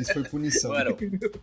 isso 0.00 0.12
foi 0.12 0.24
punição. 0.24 0.70
Mano, 0.72 0.96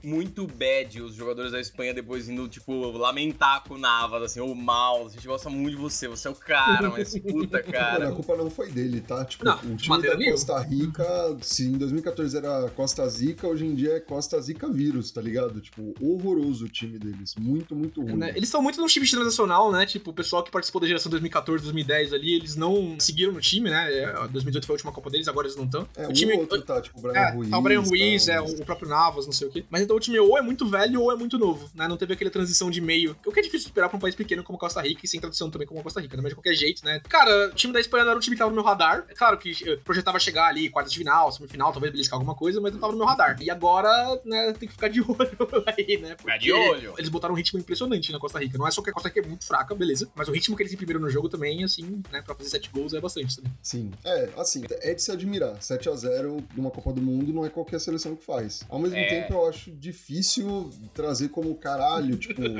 muito 0.03 0.47
bad 0.47 1.01
os 1.01 1.15
jogadores 1.15 1.51
da 1.51 1.59
Espanha 1.59 1.93
depois 1.93 2.27
indo, 2.27 2.47
tipo, 2.47 2.91
lamentar 2.91 3.63
com 3.63 3.75
o 3.75 3.77
Navas, 3.77 4.23
assim, 4.23 4.39
ô 4.39 4.53
mal, 4.55 5.05
a 5.05 5.09
gente 5.09 5.25
gosta 5.27 5.49
muito 5.49 5.75
de 5.75 5.81
você, 5.81 6.07
você 6.07 6.27
é 6.27 6.31
o 6.31 6.35
cara, 6.35 6.89
mas 6.89 7.17
puta, 7.19 7.57
Mano, 7.63 7.69
a 7.69 7.71
cara. 7.71 8.11
culpa 8.11 8.35
não 8.35 8.49
foi 8.49 8.69
dele, 8.69 9.01
tá? 9.01 9.23
Tipo, 9.25 9.45
Não, 9.45 9.57
o 9.57 9.75
time 9.75 10.01
da. 10.01 10.31
Costa 10.31 10.59
Rica, 10.59 11.37
se 11.41 11.65
em 11.65 11.73
2014 11.73 12.37
era 12.37 12.69
Costa 12.69 13.07
Zica, 13.07 13.47
hoje 13.47 13.65
em 13.65 13.75
dia 13.75 13.97
é 13.97 13.99
Costa 13.99 14.39
Zica 14.41 14.67
vírus, 14.69 15.11
tá 15.11 15.21
ligado? 15.21 15.59
Tipo, 15.59 15.93
horroroso 16.01 16.65
o 16.65 16.69
time 16.69 16.97
deles. 16.97 17.35
Muito, 17.35 17.75
muito 17.75 18.01
ruim. 18.01 18.15
Né? 18.15 18.29
Eles 18.29 18.45
estão 18.45 18.61
muito 18.61 18.79
no 18.79 18.87
time 18.87 19.07
transacional, 19.09 19.71
né? 19.71 19.85
Tipo, 19.85 20.11
o 20.11 20.13
pessoal 20.13 20.43
que 20.43 20.51
participou 20.53 20.79
da 20.79 20.87
geração 20.87 21.09
2014, 21.09 21.63
2010 21.63 22.13
ali, 22.13 22.33
eles 22.35 22.55
não 22.55 22.95
seguiram 22.99 23.33
no 23.33 23.41
time, 23.41 23.69
né? 23.69 23.91
É, 23.93 24.05
2018 24.27 24.65
foi 24.65 24.73
a 24.73 24.75
última 24.75 24.91
Copa 24.93 25.09
deles, 25.09 25.27
agora 25.27 25.47
eles 25.47 25.57
não 25.57 25.65
estão. 25.65 25.87
É, 25.97 26.07
o 26.07 26.13
time. 26.13 26.33
ou 26.33 26.39
outro 26.41 26.61
tá, 26.61 26.81
tipo, 26.81 26.97
o 26.99 27.01
Brian 27.01 27.19
É, 27.19 27.31
Ruiz. 27.31 27.49
tá 27.49 27.57
o 27.57 27.61
Brian 27.61 27.81
Ruiz, 27.81 28.25
tal, 28.25 28.35
é, 28.35 28.41
mas- 28.41 28.59
o 28.59 28.65
próprio 28.65 28.87
Navas, 28.87 29.25
não 29.25 29.33
sei 29.33 29.47
o 29.47 29.51
quê. 29.51 29.65
Mas 29.69 29.81
então 29.81 29.95
o 29.95 29.99
time 29.99 30.19
ou 30.19 30.37
é 30.37 30.41
muito 30.41 30.65
velho 30.67 31.01
ou 31.01 31.11
é 31.11 31.15
muito 31.15 31.37
novo, 31.37 31.69
né? 31.75 31.87
Não 31.87 31.97
teve 31.97 32.13
aquela 32.13 32.29
transição 32.31 32.69
de 32.71 32.79
meio. 32.79 33.15
O 33.25 33.31
que 33.31 33.39
é 33.39 33.43
difícil 33.43 33.67
esperar 33.67 33.89
pra 33.89 33.97
um 33.97 33.99
país 33.99 34.15
pequeno 34.15 34.43
como 34.43 34.57
Costa 34.57 34.81
Rica 34.81 35.01
e 35.03 35.07
sem 35.07 35.19
tradição 35.19 35.49
também 35.49 35.67
como 35.67 35.81
Costa 35.83 35.99
Rica, 35.99 36.15
né? 36.15 36.21
Mas 36.23 36.29
de 36.31 36.35
qualquer 36.35 36.53
jeito, 36.55 36.85
né? 36.85 37.01
Cara, 37.09 37.47
o 37.49 37.55
time 37.55 37.73
da 37.73 37.79
Espanha 37.79 38.03
não 38.03 38.11
era 38.11 38.17
um 38.17 38.21
time 38.21 38.35
que 38.35 38.39
tava 38.39 38.51
no 38.51 38.55
meu 38.55 38.63
radar. 38.63 39.05
É 39.09 39.13
claro 39.15 39.37
que 39.37 39.55
eu 39.65 39.77
projetava 39.79 40.19
chegar 40.19 40.47
ali, 40.47 40.69
quarta 40.69 40.89
de 40.89 40.97
final, 40.97 41.31
semifinal, 41.31 41.71
talvez 41.71 41.91
beliscar 41.91 42.17
alguma 42.17 42.35
coisa, 42.35 42.61
mas 42.61 42.71
não 42.73 42.79
tava 42.79 42.91
no 42.93 42.99
meu 42.99 43.07
radar. 43.07 43.37
E 43.41 43.49
agora, 43.49 44.21
né, 44.25 44.53
tem 44.59 44.67
que 44.67 44.73
ficar 44.75 44.87
de 44.89 45.01
olho 45.07 45.37
aí, 45.77 45.97
né? 45.97 46.15
Ficar 46.17 46.37
de 46.37 46.51
olho. 46.51 46.93
Eles 46.97 47.09
botaram 47.09 47.33
um 47.33 47.37
ritmo 47.37 47.59
impressionante 47.59 48.11
na 48.11 48.19
Costa 48.19 48.39
Rica. 48.39 48.57
Não 48.57 48.67
é 48.67 48.71
só 48.71 48.81
que 48.81 48.89
a 48.89 48.93
Costa 48.93 49.09
Rica 49.09 49.21
é 49.21 49.27
muito 49.27 49.45
fraca, 49.45 49.73
beleza. 49.73 50.09
Mas 50.15 50.27
o 50.27 50.31
ritmo 50.31 50.42
ritmo 50.43 50.57
que 50.57 50.63
eles 50.63 50.73
imprimiram 50.73 50.99
no 50.99 51.09
jogo 51.09 51.29
também, 51.29 51.63
assim, 51.63 52.01
né, 52.11 52.21
pra 52.21 52.35
fazer 52.35 52.49
7 52.49 52.69
gols 52.69 52.93
é 52.93 52.99
bastante 52.99 53.37
também. 53.37 53.51
Sim. 53.61 53.91
É, 54.03 54.29
assim, 54.37 54.63
é 54.81 54.93
de 54.93 55.01
se 55.01 55.11
admirar. 55.11 55.61
7 55.61 55.89
a 55.89 55.95
0 55.95 56.43
numa 56.55 56.69
Copa 56.69 56.91
do 56.91 57.01
Mundo 57.01 57.31
não 57.31 57.45
é 57.45 57.49
qualquer 57.49 57.79
seleção 57.79 58.15
que 58.15 58.25
faz. 58.25 58.63
Ao 58.69 58.77
mesmo 58.79 58.97
É. 58.97 59.07
tempo, 59.07 59.33
eu 59.33 59.47
acho 59.47 59.71
difícil 59.71 60.69
trazer 60.93 61.29
como 61.29 61.55
caralho, 61.55 62.17
tipo. 62.17 62.41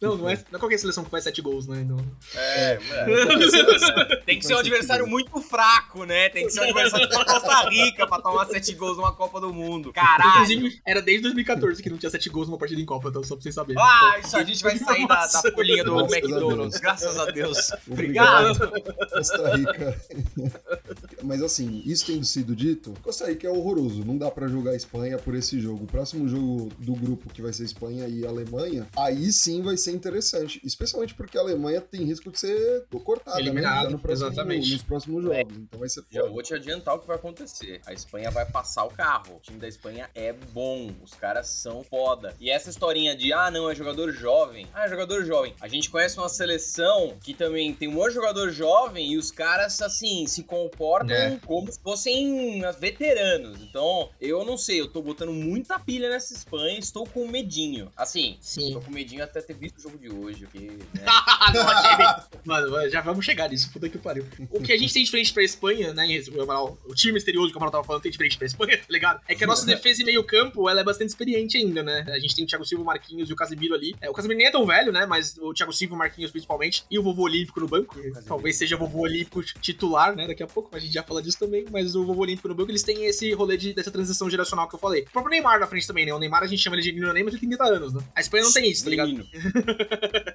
Não, 0.00 0.16
não 0.16 0.28
é, 0.28 0.34
não 0.50 0.56
é 0.56 0.58
qualquer 0.58 0.78
seleção 0.78 1.04
que 1.04 1.10
faz 1.10 1.24
7 1.24 1.40
gols, 1.40 1.66
né? 1.66 1.84
Não. 1.84 1.96
É, 2.34 2.78
mano. 2.78 4.20
Tem 4.26 4.38
que 4.38 4.44
ser 4.46 4.54
um 4.54 4.58
adversário 4.58 5.06
muito 5.06 5.40
fraco, 5.40 6.04
né? 6.04 6.28
Tem 6.28 6.44
que 6.46 6.52
ser 6.52 6.60
um 6.60 6.64
adversário 6.64 7.08
tipo 7.08 7.20
a 7.20 7.24
Costa 7.24 7.68
Rica 7.70 8.06
pra 8.06 8.20
tomar 8.20 8.46
sete 8.46 8.74
gols 8.74 8.96
numa 8.96 9.12
Copa 9.12 9.40
do 9.40 9.52
Mundo. 9.52 9.92
Caralho. 9.92 10.42
Inclusive, 10.52 10.80
era 10.84 11.00
desde 11.00 11.22
2014 11.22 11.82
que 11.82 11.88
não 11.88 11.96
tinha 11.96 12.10
7 12.10 12.28
gols 12.28 12.48
numa 12.48 12.58
partida 12.58 12.80
em 12.80 12.84
Copa, 12.84 13.08
então 13.08 13.22
só 13.22 13.34
pra 13.34 13.42
vocês 13.42 13.54
saberem. 13.54 13.80
Ah, 13.82 14.18
isso 14.22 14.36
a 14.36 14.44
gente 14.44 14.62
vai 14.62 14.76
sair 14.78 15.06
da, 15.06 15.26
da 15.26 15.52
folhinha 15.52 15.84
do 15.84 15.94
Graças 15.94 16.12
a 16.12 16.16
McDonald's. 16.18 16.80
Graças 16.80 17.13
a 17.18 17.26
Deus. 17.26 17.70
Obrigado. 17.90 18.62
Obrigado. 18.62 19.10
Costa 19.10 19.56
Rica. 19.56 20.00
Mas 21.22 21.42
assim, 21.42 21.82
isso 21.86 22.06
tendo 22.06 22.24
sido 22.24 22.54
dito, 22.54 22.92
Costa 23.02 23.26
Rica 23.26 23.46
é 23.46 23.50
horroroso. 23.50 24.04
Não 24.04 24.16
dá 24.18 24.30
pra 24.30 24.46
jogar 24.48 24.72
a 24.72 24.76
Espanha 24.76 25.18
por 25.18 25.34
esse 25.34 25.58
jogo. 25.60 25.84
O 25.84 25.86
próximo 25.86 26.28
jogo 26.28 26.70
do 26.78 26.94
grupo, 26.94 27.32
que 27.32 27.40
vai 27.42 27.52
ser 27.52 27.64
Espanha 27.64 28.06
e 28.08 28.26
Alemanha, 28.26 28.86
aí 28.96 29.32
sim 29.32 29.62
vai 29.62 29.76
ser 29.76 29.92
interessante. 29.92 30.60
Especialmente 30.64 31.14
porque 31.14 31.38
a 31.38 31.40
Alemanha 31.40 31.80
tem 31.80 32.04
risco 32.04 32.30
de 32.30 32.38
ser 32.38 32.84
cortada, 33.04 33.36
né? 33.36 33.42
Eliminada, 33.42 33.84
Já 33.84 33.90
no 33.90 33.98
próximo- 33.98 34.28
exatamente. 34.28 34.72
nos 34.72 34.82
próximos 34.82 35.22
jogos. 35.24 35.56
Então 35.56 35.80
vai 35.80 35.88
ser 35.88 36.04
Já 36.10 36.20
foda. 36.20 36.32
vou 36.32 36.42
te 36.42 36.54
adiantar 36.54 36.94
o 36.94 36.98
que 36.98 37.06
vai 37.06 37.16
acontecer. 37.16 37.80
A 37.86 37.92
Espanha 37.92 38.30
vai 38.30 38.44
passar 38.46 38.84
o 38.84 38.90
carro. 38.90 39.36
O 39.36 39.40
time 39.40 39.58
da 39.58 39.68
Espanha 39.68 40.08
é 40.14 40.32
bom. 40.32 40.90
Os 41.02 41.14
caras 41.14 41.48
são 41.48 41.82
foda. 41.84 42.34
E 42.40 42.50
essa 42.50 42.70
historinha 42.70 43.16
de, 43.16 43.32
ah, 43.32 43.50
não, 43.50 43.70
é 43.70 43.74
jogador 43.74 44.12
jovem. 44.12 44.66
Ah, 44.74 44.84
é 44.84 44.88
jogador 44.88 45.24
jovem. 45.24 45.54
A 45.60 45.68
gente 45.68 45.90
conhece 45.90 46.16
uma 46.18 46.28
seleção 46.28 47.03
que 47.22 47.34
também 47.34 47.72
tem 47.72 47.88
um 47.88 47.92
monte 47.92 48.08
de 48.08 48.14
jogador 48.14 48.50
jovem 48.50 49.12
e 49.12 49.16
os 49.16 49.30
caras, 49.30 49.80
assim, 49.82 50.26
se 50.26 50.42
comportam 50.44 51.14
É. 51.16 51.38
como 51.46 51.70
se 51.72 51.80
fossem 51.80 52.62
veteranos. 52.78 53.58
Então, 53.62 54.10
eu 54.20 54.44
não 54.44 54.56
sei, 54.56 54.80
eu 54.80 54.88
tô 54.88 55.02
botando 55.02 55.32
muita 55.32 55.78
pilha 55.78 56.08
nessa 56.08 56.34
Espanha. 56.34 56.78
Estou 56.78 57.06
com 57.06 57.26
medinho. 57.26 57.90
Assim, 57.96 58.36
Sim. 58.40 58.72
tô 58.72 58.80
com 58.80 58.90
medinho 58.90 59.22
até 59.24 59.40
ter 59.40 59.54
visto 59.54 59.78
o 59.78 59.80
jogo 59.82 59.98
de 59.98 60.10
hoje, 60.10 60.46
porque, 60.46 60.66
né? 60.66 60.80
Não 61.54 61.68
achei 61.68 61.96
bem. 61.96 62.06
Mano, 62.44 62.88
já 62.90 63.00
vamos 63.00 63.24
chegar 63.24 63.48
nisso, 63.48 63.70
puta 63.72 63.88
que 63.88 63.98
pariu. 63.98 64.26
O 64.50 64.60
que 64.60 64.72
a 64.72 64.76
gente 64.78 64.92
tem 64.92 65.04
diferente 65.04 65.32
pra 65.32 65.42
Espanha, 65.42 65.92
né? 65.92 66.04
em 66.06 66.12
resumo, 66.12 66.78
O 66.84 66.94
time 66.94 67.12
misterioso 67.14 67.48
que 67.50 67.54
o 67.54 67.58
Amaral 67.58 67.72
tava 67.72 67.84
falando 67.84 68.02
tem 68.02 68.10
diferente 68.12 68.36
pra 68.36 68.46
Espanha, 68.46 68.76
tá 68.78 68.84
ligado? 68.90 69.20
É 69.28 69.34
que 69.34 69.44
a 69.44 69.46
nossa 69.46 69.64
defesa 69.66 70.02
e 70.02 70.04
meio-campo, 70.04 70.68
ela 70.68 70.80
é 70.80 70.84
bastante 70.84 71.08
experiente 71.10 71.56
ainda, 71.56 71.82
né? 71.82 72.04
A 72.08 72.18
gente 72.18 72.34
tem 72.34 72.44
o 72.44 72.46
Thiago 72.48 72.64
Silva, 72.64 72.82
o 72.82 72.86
Marquinhos 72.86 73.30
e 73.30 73.32
o 73.32 73.36
Casemiro 73.36 73.74
ali. 73.74 73.94
É, 74.00 74.10
o 74.10 74.12
Casemiro 74.12 74.38
nem 74.38 74.46
é 74.46 74.50
tão 74.50 74.66
velho, 74.66 74.92
né? 74.92 75.06
Mas 75.06 75.36
o 75.38 75.52
Thiago 75.52 75.72
Silva, 75.72 75.94
o 75.94 75.98
Marquinhos 75.98 76.30
principalmente, 76.30 76.83
e 76.90 76.98
o 76.98 77.02
vovô 77.02 77.22
olímpico 77.22 77.60
no 77.60 77.68
banco. 77.68 77.96
Talvez 78.26 78.56
seja 78.56 78.76
o 78.76 78.78
vovô 78.78 79.00
olímpico 79.00 79.42
titular, 79.42 80.14
né? 80.14 80.26
Daqui 80.26 80.42
a 80.42 80.46
pouco, 80.46 80.68
mas 80.72 80.82
a 80.82 80.84
gente 80.84 80.94
já 80.94 81.02
fala 81.02 81.22
disso 81.22 81.38
também. 81.38 81.64
Mas 81.70 81.94
o 81.94 82.04
vovô 82.04 82.22
olímpico 82.22 82.48
no 82.48 82.54
banco, 82.54 82.70
eles 82.70 82.82
têm 82.82 83.04
esse 83.06 83.32
rolê 83.32 83.56
de, 83.56 83.72
dessa 83.72 83.90
transição 83.90 84.28
geracional 84.30 84.68
que 84.68 84.74
eu 84.74 84.78
falei. 84.78 85.02
O 85.02 85.10
próprio 85.10 85.30
Neymar 85.30 85.60
na 85.60 85.66
frente 85.66 85.86
também, 85.86 86.06
né? 86.06 86.14
O 86.14 86.18
Neymar 86.18 86.42
a 86.42 86.46
gente 86.46 86.62
chama 86.62 86.76
ele 86.76 86.82
de 86.82 86.92
menino 86.92 87.12
Neymar, 87.12 87.32
mas 87.32 87.34
ele 87.34 87.48
tem 87.48 87.58
30 87.58 87.64
anos, 87.76 87.94
né? 87.94 88.02
A 88.14 88.20
Espanha 88.20 88.44
não 88.44 88.52
tem 88.52 88.70
isso, 88.70 88.84
tá 88.84 88.90
ligado? 88.90 89.14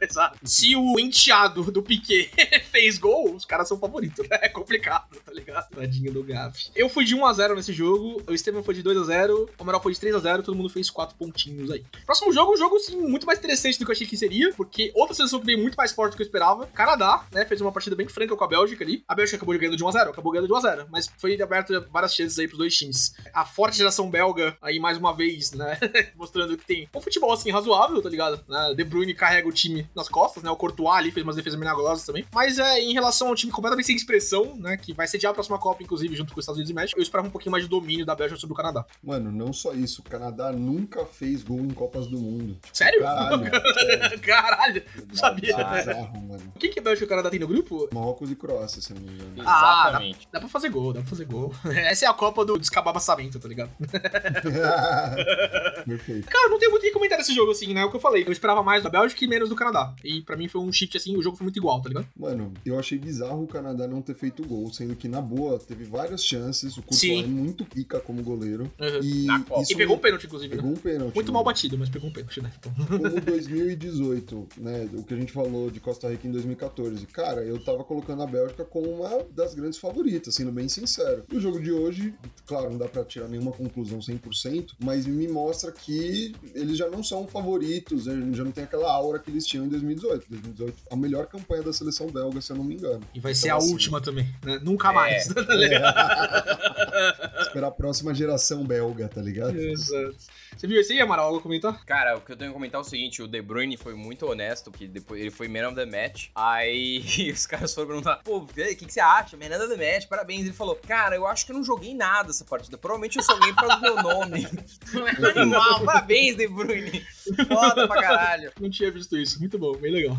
Exato. 0.10 0.38
Se 0.44 0.76
o 0.76 1.00
enteado 1.00 1.72
do 1.72 1.84
Piquet 1.84 2.32
fez 2.72 2.98
gol, 2.98 3.36
os 3.36 3.46
caras 3.46 3.68
são 3.68 3.78
favoritos, 3.78 4.28
né? 4.28 4.40
É 4.42 4.50
complicado, 4.50 5.18
tá 5.24 5.32
ligado? 5.32 5.70
Tadinho 5.70 6.12
do 6.12 6.24
Gavi. 6.24 6.70
Eu 6.76 6.90
fui 6.90 7.06
de 7.06 7.16
1x0 7.16 7.56
nesse 7.56 7.74
jogo, 7.74 8.22
o 8.28 8.34
Estevam 8.34 8.64
foi 8.64 8.74
de 8.74 8.84
2x0, 8.84 9.32
o 9.32 9.50
Amaral 9.60 9.82
foi 9.82 9.94
de 9.94 10.00
3x0, 10.00 10.44
todo 10.44 10.56
mundo 10.56 10.70
fez 10.70 10.90
4 10.90 11.16
pontinhos 11.16 11.70
aí. 11.70 11.86
Próximo 12.06 12.34
jogo, 12.34 12.54
um 12.54 12.58
jogo, 12.58 12.80
sim, 12.80 12.98
muito 12.98 13.26
mais 13.26 13.40
interessante 13.40 13.78
do 13.78 13.86
que 13.86 13.92
eu 13.92 13.96
achei 13.96 14.08
que 14.08 14.18
seria, 14.18 14.52
porque 14.54 14.92
outra 14.96 15.16
seleção 15.16 15.40
que 15.40 15.46
veio 15.46 15.60
muito 15.60 15.76
mais 15.76 15.92
forte 15.92 16.14
do 16.14 16.18
que 16.18 16.24
eu 16.24 16.26
esperava, 16.26 16.68
Canadá, 16.68 17.26
né? 17.32 17.46
Fez 17.46 17.62
uma 17.62 17.72
partida 17.72 17.96
bem 17.96 18.08
franca 18.08 18.36
com 18.36 18.44
a 18.44 18.48
Bélgica 18.48 18.84
ali. 18.84 19.04
A 19.08 19.16
Bélgica 19.16 19.38
acabou 19.38 19.58
ganhando 19.58 19.78
de 19.78 19.84
1x0, 19.84 20.10
acabou 20.10 20.32
ganhando 20.32 20.48
de 20.48 20.54
1x0, 20.54 20.88
mas 20.90 21.10
foi 21.18 21.40
aberto 21.42 21.86
várias 21.92 22.16
chances 22.16 22.38
aí 22.40 22.48
pros 22.48 22.58
dois 22.58 22.76
times. 22.76 23.14
A 23.34 23.46
forte 23.46 23.78
geração 23.78 24.10
belga, 24.10 24.58
aí 24.62 24.80
mais 24.80 24.98
uma 24.98 25.16
vez, 25.16 25.52
né? 25.52 25.78
Mostrando 26.16 26.58
que 26.58 26.66
tem 26.66 26.90
um 26.94 27.02
futebol 27.02 27.32
assim 27.32 27.52
razoável, 27.52 28.02
tá 28.02 28.10
ligado? 28.10 28.44
Né? 28.48 28.74
De 28.76 28.84
Bruyne 28.84 29.14
carrega 29.14 29.48
o 29.48 29.52
time 29.52 29.88
nas 30.00 30.10
costas, 30.10 30.44
né? 30.44 30.50
O 30.50 30.56
Courtois 30.56 30.98
ali 30.98 31.12
fez 31.12 31.24
umas 31.24 31.36
defesas 31.36 31.60
milagrosas 31.60 32.06
também. 32.06 32.26
Mas 32.34 32.58
é 32.58 32.80
em 32.80 32.94
relação 32.94 33.28
ao 33.28 33.36
time 33.36 33.52
completamente 33.52 33.86
sem 33.86 33.96
expressão, 33.96 34.56
né? 34.58 34.78
Que 34.78 34.94
vai 34.94 35.08
sediar 35.08 35.32
a 35.32 35.34
próxima 35.34 35.60
Copa, 35.60 35.84
inclusive, 35.84 36.16
junto 36.16 36.34
com 36.34 36.40
os 36.40 36.44
Estados 36.44 36.58
Unidos 36.58 36.72
e 36.72 36.74
México, 36.74 37.00
eu 37.00 37.04
esperava 37.04 37.28
um 37.28 37.32
pouquinho 37.32 37.52
mais 37.52 37.64
de 37.64 37.70
domínio 37.70 38.06
da 38.06 38.16
Bélgica 38.16 38.40
sobre 38.40 38.54
o 38.54 38.58
Canadá. 38.58 38.86
Mano, 39.04 39.32
não 39.32 39.54
só 39.54 39.74
isso. 39.74 40.02
O 40.02 40.10
Canadá 40.10 40.52
nunca 40.52 41.06
fez 41.06 41.44
gol 41.44 41.60
em 41.60 41.70
Copas 41.70 42.08
do 42.08 42.18
Mundo. 42.18 42.58
Sério? 42.74 43.02
Caralho. 43.02 43.52
Caralho! 44.22 44.84
Não 45.08 45.16
sabia. 45.16 45.58
bizarro, 45.58 46.22
mano. 46.22 46.54
O 46.56 46.60
que, 46.60 46.80
a 46.80 46.82
Bélgica 46.82 47.04
e 47.04 47.06
o 47.06 47.10
Canadá 47.10 47.30
tem 47.30 47.40
no 47.40 47.48
grupo? 47.48 47.88
Marrocos 47.94 48.32
e 48.32 48.36
Croácia, 48.36 48.82
se 48.82 48.94
não 48.94 49.02
me 49.02 49.12
engano. 49.12 49.34
Ah, 49.46 49.86
Exatamente. 49.90 50.28
Dá 50.32 50.40
pra 50.40 50.50
fazer 50.50 50.70
gol, 50.70 50.94
dá 50.94 51.02
pra 51.02 51.10
fazer 51.10 51.26
gol. 51.26 51.54
Essa 51.76 52.06
é 52.06 52.08
a 52.08 52.14
Copa 52.14 52.46
do 52.46 52.58
descabaçamento, 52.58 53.40
tá 53.40 53.48
ligado? 53.48 53.70
Perfeito. 55.86 56.30
Cara, 56.30 56.50
não 56.50 56.60
tem 56.60 56.70
muito 56.70 56.84
o 56.84 56.86
que 56.86 56.92
comentar 56.92 57.18
desse 57.18 57.34
jogo, 57.34 57.52
assim, 57.52 57.74
né? 57.74 57.82
É 57.82 57.86
o 57.86 57.90
que 57.90 57.98
eu 57.98 58.02
falei. 58.02 58.24
Eu 58.26 58.32
esperava 58.32 58.64
mais 58.64 58.84
da 58.84 58.90
Bélgica 58.90 59.24
e 59.24 59.28
menos 59.28 59.50
do 59.50 59.56
Canadá. 59.56 59.89
E 60.04 60.22
pra 60.22 60.38
mim 60.38 60.48
foi 60.48 60.62
um 60.62 60.72
shift, 60.72 60.98
assim, 60.98 61.16
o 61.16 61.22
jogo 61.22 61.38
foi 61.38 61.46
muito 61.46 61.58
igual, 61.58 61.82
tá 61.82 61.90
ligado? 61.90 62.08
Mano, 62.18 62.54
eu 62.66 62.78
achei 62.80 62.98
bizarro 62.98 63.44
o 63.44 63.48
Canadá 63.48 63.88
não 63.88 64.02
ter 64.02 64.16
feito 64.16 64.46
gol, 64.46 64.72
sendo 64.72 64.96
que, 64.96 65.08
na 65.08 65.22
boa, 65.22 65.60
teve 65.60 65.84
várias 65.84 66.24
chances. 66.24 66.78
O 66.78 66.82
Courtois 66.82 67.24
é 67.24 67.28
muito 67.28 67.66
pica 67.66 68.00
como 68.00 68.22
goleiro. 68.24 68.72
Uhum. 68.80 69.00
E, 69.02 69.28
E 69.72 69.76
pegou 69.76 69.96
um 69.96 70.00
pênalti, 70.00 70.26
inclusive. 70.26 70.56
né? 70.56 70.62
pegou 70.62 70.72
um 70.72 70.78
pênalti. 70.80 71.16
Muito 71.16 71.28
né? 71.28 71.34
mal 71.34 71.44
batido, 71.44 71.78
mas 71.78 71.90
pegou 71.90 72.10
um 72.10 72.14
pênalti, 72.14 72.42
né? 72.42 72.52
Então... 72.60 72.74
Como 72.86 73.22
2018, 73.22 74.48
né? 74.58 74.90
O 74.94 75.04
que 75.04 75.14
a 75.14 75.18
gente 75.18 75.32
falou 75.32 75.70
de 75.70 75.80
Costa 75.80 76.10
Rica 76.10 76.28
em 76.28 76.32
2014. 76.32 77.06
Cara, 77.08 77.44
eu 77.44 77.60
tava 77.64 77.84
colocando 77.84 78.24
a 78.24 78.28
Bélgica 78.28 78.64
como 78.66 78.90
uma 78.90 79.24
das 79.34 79.54
grandes 79.54 79.80
favoritas, 79.80 80.36
sendo 80.36 80.52
bem 80.52 80.68
sincero. 80.70 81.24
E 81.32 81.36
o 81.36 81.40
jogo 81.40 81.60
de 81.60 81.72
hoje, 81.72 82.14
claro, 82.46 82.70
não 82.70 82.78
dá 82.78 82.88
pra 82.88 83.04
tirar 83.04 83.28
nenhuma 83.28 83.52
conclusão 83.52 84.00
100%, 84.00 84.72
mas 84.84 85.06
me 85.06 85.28
mostra 85.28 85.72
que 85.72 86.34
eles 86.54 86.78
já 86.78 86.90
não 86.90 87.04
são 87.04 87.28
favoritos, 87.28 88.06
né, 88.06 88.32
já 88.34 88.44
não 88.44 88.52
tem 88.52 88.64
aquela 88.64 88.92
aura 88.92 89.20
que 89.20 89.30
eles 89.30 89.46
tinham 89.46 89.66
em 89.66 89.70
2018. 89.70 89.79
2018, 89.80 90.74
a 90.92 90.96
melhor 90.96 91.26
campanha 91.28 91.64
da 91.64 91.74
seleção 91.74 92.08
belga, 92.08 92.42
se 92.42 92.52
eu 92.52 92.58
não 92.58 92.64
me 92.64 92.76
engano. 92.76 93.02
E 93.14 93.20
vai 93.20 93.34
ser 93.34 93.48
Então, 93.48 93.58
a 93.58 93.60
assim, 93.60 93.72
última 93.72 94.02
também, 94.02 94.28
né? 94.44 94.60
Nunca 94.62 94.92
mais. 94.92 95.28
tá 95.28 95.42
É. 95.42 97.40
Esperar 97.42 97.68
a 97.68 97.72
próxima 97.72 98.14
geração 98.14 98.66
belga, 98.66 99.08
tá 99.08 99.22
ligado? 99.22 99.58
Exato. 99.58 100.16
Você 100.56 100.68
viu 100.68 100.80
esse 100.80 100.94
aí, 100.94 101.02
Amaral? 101.02 101.28
Algo 101.28 101.40
a 101.40 101.42
comentar? 101.42 101.86
Cara, 101.86 102.18
o 102.18 102.22
que 102.22 102.32
eu 102.32 102.38
tenho 102.38 102.52
que 102.52 102.54
comentar 102.54 102.80
é 102.80 102.84
o 102.84 102.88
seguinte: 102.88 103.22
o 103.22 103.28
De 103.28 103.42
Bruyne 103.42 103.78
foi 103.78 103.94
muito 103.94 104.26
honesto, 104.26 104.72
que 104.72 104.88
depois 104.88 105.22
ele 105.22 105.32
foi 105.32 105.48
man 105.48 105.68
of 105.68 105.76
the 105.76 105.86
match. 105.86 106.28
Aí 106.36 107.04
os 107.32 107.46
caras 107.46 107.74
foram 107.74 107.88
perguntar: 107.88 108.18
pô, 108.24 108.38
o 108.38 108.48
que, 108.48 108.76
que, 108.76 108.92
você 108.92 109.00
acha? 109.00 109.38
Man 109.38 109.56
of 109.56 109.76
the 109.76 109.94
match, 109.94 110.08
parabéns. 110.08 110.42
Ele 110.42 110.54
falou: 110.54 110.76
cara, 110.76 111.16
eu 111.16 111.26
acho 111.26 111.46
que 111.46 111.52
eu 111.52 111.56
não 111.56 111.64
joguei 111.64 111.94
nada 111.94 112.30
essa 112.30 112.46
partida. 112.46 112.78
Provavelmente 112.78 113.18
eu 113.18 113.24
por 113.26 113.56
causa 113.56 113.76
do 113.76 113.82
meu 113.82 113.96
nome. 113.96 114.48
Animal, 115.36 115.84
parabéns, 115.86 116.36
De 116.36 116.48
Bruyne. 116.48 117.06
Foda 117.48 117.88
pra 117.88 118.02
caralho. 118.02 118.52
Não 118.60 118.70
tinha 118.70 118.92
visto 118.92 119.18
isso. 119.18 119.40
Muito 119.40 119.58
bom, 119.58 119.76
bem 119.76 119.92
legal. 119.92 120.18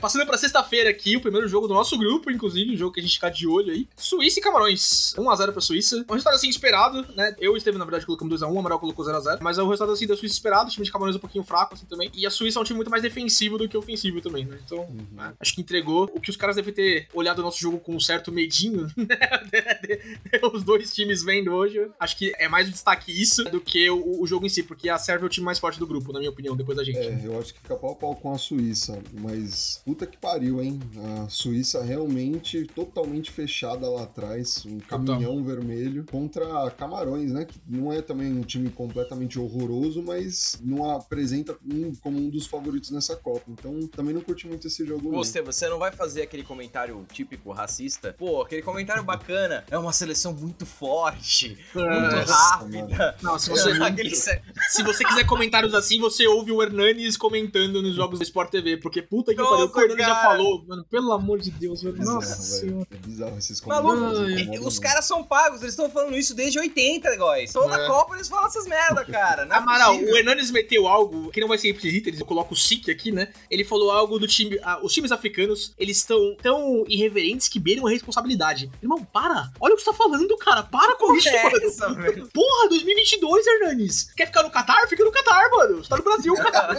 Passando 0.00 0.26
pra 0.26 0.38
sexta-feira 0.38 0.90
aqui, 0.90 1.16
o 1.16 1.20
primeiro 1.20 1.48
jogo 1.48 1.66
do 1.66 1.74
nosso 1.74 1.98
grupo, 1.98 2.30
inclusive, 2.30 2.72
um 2.72 2.76
jogo 2.76 2.92
que 2.92 3.00
a 3.00 3.02
gente 3.02 3.14
fica 3.14 3.30
de 3.30 3.46
olho 3.46 3.72
aí. 3.72 3.88
Suíça 3.96 4.38
e 4.38 4.42
Camarões. 4.42 5.14
1x0 5.16 5.52
pra 5.52 5.60
Suíça. 5.60 6.04
Um 6.08 6.12
resultado 6.12 6.34
assim 6.34 6.48
esperado, 6.48 7.04
né? 7.14 7.34
Eu 7.38 7.52
e 7.52 7.54
o 7.54 7.56
Estevam, 7.56 7.78
na 7.78 7.84
verdade, 7.84 8.06
colocamos 8.06 8.40
2x1, 8.40 8.52
o 8.52 8.58
Amaral 8.58 8.78
colocou 8.78 9.04
0x0. 9.04 9.23
Mas 9.40 9.58
é 9.58 9.62
um 9.62 9.68
resultado 9.68 9.92
assim 9.92 10.06
da 10.06 10.16
Suíça 10.16 10.34
esperado, 10.34 10.68
o 10.68 10.72
time 10.72 10.84
de 10.84 10.92
Camarões 10.92 11.16
um 11.16 11.20
pouquinho 11.20 11.44
fraco 11.44 11.74
assim 11.74 11.86
também. 11.86 12.10
E 12.14 12.26
a 12.26 12.30
Suíça 12.30 12.58
é 12.58 12.62
um 12.62 12.64
time 12.64 12.76
muito 12.76 12.90
mais 12.90 13.02
defensivo 13.02 13.58
do 13.58 13.68
que 13.68 13.76
ofensivo 13.76 14.20
também, 14.20 14.44
né? 14.44 14.58
Então, 14.64 14.86
né, 15.12 15.32
acho 15.40 15.54
que 15.54 15.60
entregou. 15.60 16.10
O 16.14 16.20
que 16.20 16.30
os 16.30 16.36
caras 16.36 16.56
devem 16.56 16.72
ter 16.72 17.08
olhado 17.12 17.38
o 17.38 17.42
nosso 17.42 17.58
jogo 17.58 17.78
com 17.78 17.94
um 17.94 18.00
certo 18.00 18.30
medinho, 18.30 18.86
né? 18.96 20.40
Os 20.52 20.62
dois 20.62 20.94
times 20.94 21.22
vendo 21.22 21.52
hoje. 21.52 21.88
Acho 21.98 22.16
que 22.16 22.32
é 22.38 22.48
mais 22.48 22.68
o 22.68 22.70
destaque 22.70 23.12
isso 23.12 23.44
do 23.44 23.60
que 23.60 23.88
o, 23.90 24.22
o 24.22 24.26
jogo 24.26 24.46
em 24.46 24.48
si, 24.48 24.62
porque 24.62 24.88
a 24.88 24.98
Sérvia 24.98 25.24
é 25.24 25.26
o 25.26 25.30
time 25.30 25.44
mais 25.44 25.58
forte 25.58 25.78
do 25.78 25.86
grupo, 25.86 26.12
na 26.12 26.18
minha 26.18 26.30
opinião, 26.30 26.56
depois 26.56 26.76
da 26.76 26.84
gente. 26.84 26.98
É, 26.98 27.20
eu 27.24 27.38
acho 27.38 27.54
que 27.54 27.60
fica 27.60 27.76
pau 27.76 27.92
a 27.92 27.96
pau 27.96 28.16
com 28.16 28.32
a 28.32 28.38
Suíça, 28.38 29.00
mas 29.12 29.80
puta 29.84 30.06
que 30.06 30.16
pariu, 30.16 30.62
hein? 30.62 30.80
A 31.24 31.28
Suíça 31.28 31.82
realmente 31.82 32.64
totalmente 32.74 33.30
fechada 33.30 33.88
lá 33.88 34.02
atrás, 34.02 34.64
um 34.66 34.78
caminhão 34.78 35.42
vermelho 35.42 36.04
contra 36.10 36.70
Camarões, 36.72 37.32
né? 37.32 37.44
Que 37.44 37.58
não 37.66 37.92
é 37.92 38.02
também 38.02 38.32
um 38.32 38.42
time 38.42 38.70
completamente 38.70 39.13
horroroso, 39.40 40.02
mas 40.02 40.58
não 40.62 40.90
apresenta 40.90 41.56
um, 41.64 41.92
como 41.96 42.18
um 42.18 42.28
dos 42.28 42.46
favoritos 42.46 42.90
nessa 42.90 43.16
Copa. 43.16 43.42
Então 43.48 43.86
também 43.88 44.14
não 44.14 44.20
curti 44.20 44.46
muito 44.46 44.66
esse 44.66 44.84
jogo. 44.86 45.10
não. 45.10 45.18
Você, 45.18 45.40
você 45.42 45.68
não 45.68 45.78
vai 45.78 45.92
fazer 45.92 46.22
aquele 46.22 46.42
comentário 46.42 47.04
típico 47.12 47.52
racista? 47.52 48.14
Pô, 48.18 48.42
aquele 48.42 48.62
comentário 48.62 49.02
bacana. 49.04 49.64
É 49.70 49.78
uma 49.78 49.92
seleção 49.92 50.32
muito 50.32 50.66
forte, 50.66 51.56
muito 51.74 52.16
Nossa, 52.16 52.34
rápida. 52.34 53.16
Não, 53.22 53.38
se 53.38 53.50
você, 53.50 53.70
Aquele 53.82 54.14
se- 54.14 54.82
você 54.84 55.04
quiser 55.04 55.24
comentários 55.26 55.74
assim, 55.74 56.00
você 56.00 56.26
ouve 56.26 56.50
o 56.52 56.62
Hernanes 56.62 57.16
comentando 57.16 57.82
nos 57.82 57.94
jogos 57.94 58.20
Sport 58.20 58.50
TV, 58.50 58.76
porque 58.78 59.02
puta 59.02 59.32
que 59.34 59.42
pariu, 59.42 59.66
o 59.66 59.68
Fernando 59.68 59.98
já 59.98 60.22
falou, 60.22 60.64
mano, 60.66 60.84
pelo 60.84 61.12
amor 61.12 61.38
de 61.40 61.50
Deus, 61.50 61.82
Nossa 61.82 62.34
senhora. 62.40 62.86
É 62.90 62.96
bizarro 62.96 63.38
esses 63.38 63.60
Maluco, 63.60 63.94
comentários, 63.96 64.18
Ai, 64.20 64.32
incomodam 64.42 64.66
os 64.68 64.74
muito. 64.74 64.80
caras 64.80 65.04
são 65.04 65.24
pagos, 65.24 65.60
eles 65.60 65.72
estão 65.74 65.90
falando 65.90 66.16
isso 66.16 66.34
desde 66.34 66.58
80, 66.58 67.16
guys. 67.16 67.52
Toda 67.52 67.76
É. 67.76 67.86
Copa 67.86 68.14
eles 68.14 68.28
falam 68.28 68.46
essas 68.46 68.66
merda, 68.66 69.03
cara. 69.04 69.44
Não 69.44 69.54
é 69.54 69.58
Amaral, 69.58 69.96
o 69.96 70.16
Hernanes 70.16 70.50
meteu 70.50 70.86
algo 70.86 71.30
que 71.30 71.40
não 71.40 71.48
vai 71.48 71.58
ser 71.58 71.68
ipsis 71.68 72.20
eu 72.20 72.26
coloco 72.26 72.54
o 72.54 72.56
SIC 72.56 72.90
aqui, 72.90 73.12
né? 73.12 73.28
Ele 73.50 73.64
falou 73.64 73.90
algo 73.90 74.18
do 74.18 74.26
time. 74.26 74.58
ah, 74.62 74.80
os 74.82 74.92
times 74.92 75.12
africanos, 75.12 75.72
eles 75.78 75.98
estão 75.98 76.36
tão 76.40 76.84
irreverentes 76.88 77.48
que 77.48 77.58
beiram 77.58 77.86
a 77.86 77.90
responsabilidade. 77.90 78.70
Irmão, 78.82 79.04
para! 79.04 79.50
Olha 79.60 79.74
o 79.74 79.76
que 79.76 79.82
você 79.82 79.90
tá 79.90 79.96
falando, 79.96 80.36
cara! 80.36 80.62
Para 80.62 80.96
com 80.96 81.14
isso, 81.14 81.28
é 81.28 81.42
mano! 81.42 81.56
essa, 81.64 81.92
velho? 81.94 82.28
Porra, 82.32 82.68
2022, 82.68 83.46
Hernanes! 83.46 84.12
Quer 84.16 84.26
ficar 84.26 84.42
no 84.42 84.50
Catar? 84.50 84.86
Fica 84.88 85.04
no 85.04 85.12
Catar, 85.12 85.48
mano! 85.50 85.76
Você 85.82 85.88
tá 85.88 85.96
no 85.96 86.04
Brasil, 86.04 86.34
cara! 86.34 86.74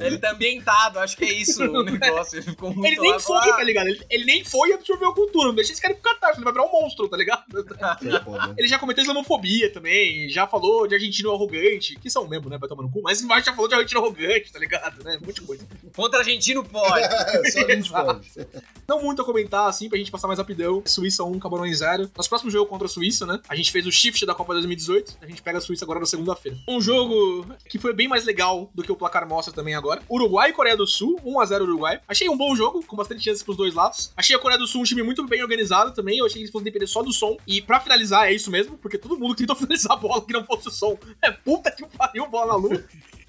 Ele 0.04 0.18
tá 0.18 0.32
ambientado, 0.32 0.98
acho 0.98 1.16
que 1.16 1.24
é 1.24 1.32
isso 1.32 1.62
o 1.64 1.82
negócio. 1.84 2.38
Ele 2.38 2.44
ficou 2.44 2.72
muito 2.72 2.86
Ele 2.86 3.00
nem 3.00 3.12
lá, 3.12 3.18
foi, 3.20 3.36
ah, 3.36 3.56
tá 3.56 3.62
ligado? 3.62 3.88
Ele, 3.88 4.04
ele 4.10 4.24
nem 4.24 4.44
foi 4.44 4.70
e 4.70 4.72
absorveu 4.72 5.08
a 5.08 5.14
cultura. 5.14 5.48
Não 5.48 5.54
deixa 5.54 5.72
esse 5.72 5.80
cara 5.80 5.92
ir 5.94 5.96
pro 5.96 6.10
Catar, 6.10 6.34
senão 6.34 6.38
ele 6.38 6.44
vai 6.44 6.52
virar 6.52 6.66
um 6.66 6.80
monstro, 6.80 7.08
tá 7.08 7.16
ligado? 7.16 7.44
É. 7.58 8.54
Ele 8.58 8.68
já 8.68 8.78
cometeu 8.78 9.02
islamofobia 9.02 9.72
também, 9.72 10.28
já 10.28 10.46
falou 10.46 10.86
de 10.86 10.94
argentino 10.94 11.32
arrogante, 11.32 11.53
que 12.00 12.10
são 12.10 12.28
mesmo, 12.28 12.48
né? 12.48 12.58
Vai 12.58 12.68
tomar 12.68 12.82
no 12.82 12.90
cu, 12.90 13.02
mas 13.02 13.22
embaixo 13.22 13.46
já 13.46 13.52
falou 13.52 13.68
de 13.68 13.74
argentino 13.74 14.00
arrogante, 14.00 14.52
tá 14.52 14.58
ligado? 14.58 15.02
Né? 15.04 15.18
Muita 15.22 15.42
coisa. 15.42 15.66
Contra 15.94 16.20
argentino 16.20 16.64
pode. 16.64 17.04
É, 17.34 17.50
só 17.50 17.60
a 17.60 17.74
gente 17.74 17.90
pode. 17.90 18.30
Não 18.86 19.02
muito 19.02 19.22
a 19.22 19.24
comentar, 19.24 19.68
assim, 19.68 19.88
pra 19.88 19.98
gente 19.98 20.10
passar 20.10 20.26
mais 20.26 20.38
rapidão. 20.38 20.82
Suíça 20.84 21.24
1, 21.24 21.38
Camarões 21.38 21.78
0. 21.78 22.10
Nosso 22.16 22.28
próximo 22.28 22.50
jogo 22.50 22.66
contra 22.66 22.86
a 22.86 22.88
Suíça, 22.88 23.26
né? 23.26 23.40
A 23.48 23.54
gente 23.54 23.72
fez 23.72 23.86
o 23.86 23.92
shift 23.92 24.24
da 24.26 24.34
Copa 24.34 24.52
2018. 24.52 25.18
A 25.20 25.26
gente 25.26 25.42
pega 25.42 25.58
a 25.58 25.60
Suíça 25.60 25.84
agora 25.84 26.00
na 26.00 26.06
segunda-feira. 26.06 26.56
Um 26.68 26.80
jogo 26.80 27.46
que 27.68 27.78
foi 27.78 27.92
bem 27.92 28.06
mais 28.08 28.24
legal 28.24 28.70
do 28.74 28.82
que 28.82 28.92
o 28.92 28.96
placar 28.96 29.26
mostra 29.28 29.52
também 29.54 29.74
agora. 29.74 30.02
Uruguai 30.08 30.50
e 30.50 30.52
Coreia 30.52 30.76
do 30.76 30.86
Sul, 30.86 31.18
1x0 31.24 31.62
Uruguai. 31.62 32.00
Achei 32.06 32.28
um 32.28 32.36
bom 32.36 32.54
jogo, 32.54 32.84
com 32.86 32.96
bastante 32.96 33.24
chances 33.24 33.42
pros 33.42 33.56
dois 33.56 33.74
lados. 33.74 34.12
Achei 34.16 34.36
a 34.36 34.38
Coreia 34.38 34.58
do 34.58 34.66
Sul 34.66 34.82
um 34.82 34.84
time 34.84 35.02
muito 35.02 35.26
bem 35.26 35.42
organizado 35.42 35.92
também. 35.92 36.18
Eu 36.18 36.26
achei 36.26 36.34
que 36.34 36.42
eles 36.42 36.50
fossem 36.50 36.64
depender 36.64 36.86
só 36.86 37.02
do 37.02 37.12
som. 37.12 37.36
E 37.46 37.62
pra 37.62 37.80
finalizar, 37.80 38.26
é 38.26 38.32
isso 38.32 38.50
mesmo, 38.50 38.76
porque 38.78 38.98
todo 38.98 39.18
mundo 39.18 39.34
tentou 39.36 39.56
finalizar 39.56 39.92
a 39.92 39.96
bola 39.96 40.24
que 40.24 40.32
não 40.32 40.44
fosse 40.44 40.68
o 40.68 40.70
som. 40.70 40.98
É 41.22 41.30
puta 41.44 41.70
que 41.70 41.86
pariu, 41.86 42.26
bola 42.28 42.56
lua. 42.56 42.82